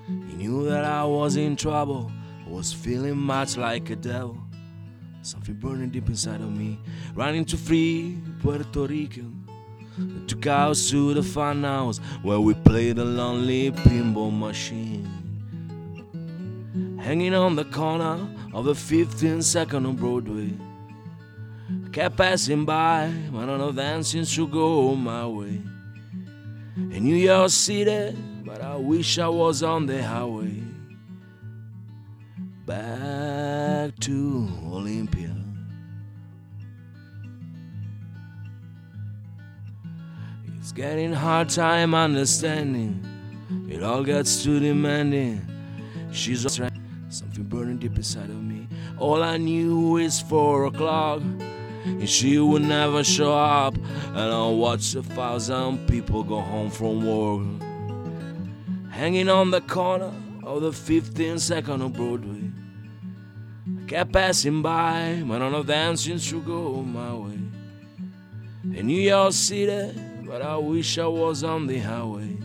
He 0.05 0.36
knew 0.36 0.70
that 0.70 0.86
I 0.86 1.03
was 1.03 1.36
in 1.36 1.55
trouble. 1.55 2.11
I 2.45 2.49
was 2.51 2.72
feeling 2.72 3.18
much 3.18 3.57
like 3.57 3.89
a 3.89 3.95
devil. 3.95 4.38
Something 5.24 5.55
burning 5.55 5.89
deep 5.89 6.07
inside 6.09 6.41
of 6.41 6.55
me. 6.55 6.80
Running 7.15 7.43
to 7.45 7.57
free 7.57 8.20
Puerto 8.39 8.86
Rican. 8.86 9.49
I 9.97 10.28
took 10.28 10.45
us 10.45 10.91
to 10.91 11.15
the 11.15 11.24
fun 11.24 11.63
house 11.63 11.97
where 12.22 12.39
we 12.39 12.53
played 12.53 12.99
a 12.99 13.03
lonely 13.03 13.72
pinball 13.72 14.32
machine. 14.32 15.09
Hanging 17.01 17.34
on 17.34 17.55
the 17.55 17.65
corner 17.65 18.30
of 18.53 18.65
the 18.65 18.74
15th 18.74 19.41
second 19.41 19.88
on 19.88 19.95
Broadway. 19.95 20.53
I 21.84 21.89
kept 21.89 22.15
passing 22.15 22.63
by, 22.63 23.11
but 23.32 23.47
none 23.47 23.61
of 23.61 23.74
them 23.74 24.03
seems 24.03 24.36
to 24.36 24.47
go 24.47 24.93
my 24.95 25.26
way 25.26 25.63
in 26.78 27.04
New 27.04 27.16
York 27.16 27.50
City, 27.50 28.16
but 28.46 28.62
I 28.62 28.76
wish 28.76 29.18
I 29.18 29.28
was 29.28 29.64
on 29.64 29.88
the 29.88 30.04
highway 30.04 30.62
back 32.68 33.98
to 34.00 34.48
Olympia. 34.66 35.36
It's 40.58 40.72
getting 40.74 41.14
hard 41.14 41.50
time 41.50 41.96
understanding. 41.96 43.02
It 43.70 43.82
all 43.82 44.04
gets 44.04 44.44
too 44.44 44.60
demanding. 44.60 45.42
She's 46.12 46.60
right. 46.60 46.72
Something 47.10 47.46
burning 47.46 47.78
deep 47.78 47.96
inside 47.96 48.30
of 48.30 48.44
me. 48.44 48.68
All 48.98 49.24
I 49.24 49.38
knew 49.38 49.96
is 49.98 50.20
four 50.20 50.66
o'clock. 50.66 51.22
And 51.86 52.10
she 52.10 52.38
would 52.38 52.64
never 52.64 53.02
show 53.02 53.34
up. 53.34 53.77
And 54.08 54.18
I'll 54.18 54.56
watch 54.56 54.95
a 54.95 55.04
thousand 55.04 55.88
people 55.88 56.24
go 56.24 56.39
home 56.39 56.70
from 56.70 57.06
work. 57.06 57.62
Hanging 58.91 59.30
on 59.30 59.52
the 59.52 59.62
corner 59.62 60.12
of 60.43 60.62
the 60.62 60.72
15th 60.72 61.39
second 61.39 61.82
of 61.82 61.93
Broadway. 61.93 62.52
I 63.68 63.88
kept 63.88 64.14
passing 64.14 64.62
by, 64.62 65.24
but 65.26 65.39
none 65.39 65.54
of 65.54 65.68
them 65.68 65.95
seems 65.98 66.30
to 66.30 66.41
go 66.41 66.82
my 66.82 67.14
way. 67.14 67.39
In 68.76 68.88
New 68.88 69.02
York 69.02 69.34
City, 69.34 70.00
but 70.26 70.41
I 70.41 70.58
wish 70.58 70.98
I 70.98 71.08
was 71.08 71.43
on 71.43 71.68
the 71.68 71.80
highway. 71.80 72.38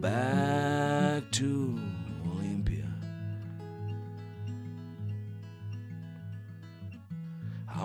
Back 0.00 1.30
to 1.32 1.85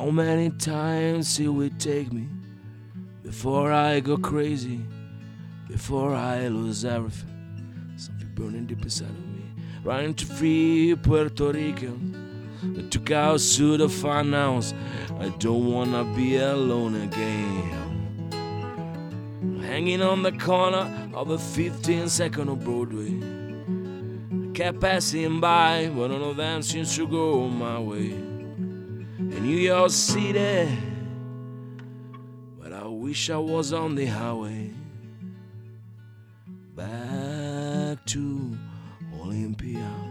How 0.02 0.10
many 0.10 0.50
times 0.50 1.40
it 1.62 1.80
take 1.80 2.12
me 2.12 2.28
before 3.22 3.72
I 3.72 4.00
go 4.00 4.18
crazy, 4.18 4.80
before 5.68 6.16
I 6.16 6.48
lose 6.48 6.84
everything? 6.84 7.94
Something 7.98 8.32
burning 8.34 8.66
deep 8.66 8.82
inside 8.82 9.12
of 9.12 9.28
me, 9.28 9.44
running 9.84 10.16
to 10.16 10.26
free 10.26 10.96
Puerto 10.96 11.52
Rican. 11.52 12.16
I 12.80 12.82
took 12.90 13.12
to 13.58 13.78
the 13.78 13.88
house. 14.32 14.74
I 15.20 15.30
don't 15.38 15.72
wanna 15.72 16.04
be 16.16 16.38
alone 16.38 16.96
again. 17.04 18.32
Hanging 19.62 20.02
on 20.02 20.24
the 20.24 20.32
corner 20.32 21.12
of 21.14 21.30
a 21.30 21.38
15 21.38 22.10
second 22.10 22.50
of 22.50 22.64
Broadway. 22.64 23.20
I 24.32 24.52
kept 24.56 24.80
passing 24.80 25.40
by, 25.40 25.92
but 25.96 26.10
none 26.10 26.24
of 26.24 26.38
them 26.38 26.64
seems 26.64 26.96
to 26.96 27.06
go 27.06 27.48
my 27.48 27.78
way 27.78 28.31
New 29.42 29.58
York 29.58 29.90
City. 29.90 30.78
But 32.60 32.74
I 32.74 32.86
wish 32.86 33.32
I 33.32 33.38
was 33.38 33.74
on 33.74 33.96
the 33.96 34.06
highway 34.06 34.70
back 36.76 38.06
to 38.06 38.56
Olympia. 39.20 40.11